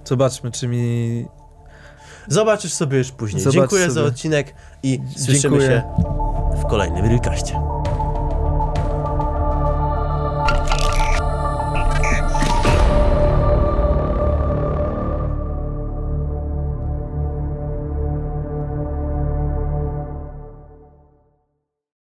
[0.04, 1.26] Zobaczmy, czy mi...
[2.28, 3.42] Zobaczysz sobie już później.
[3.42, 4.06] Zobacz Dziękuję za sobie.
[4.06, 5.68] odcinek i słyszymy Dziękuję.
[5.68, 5.82] się
[6.62, 7.81] w kolejnym Realkaście.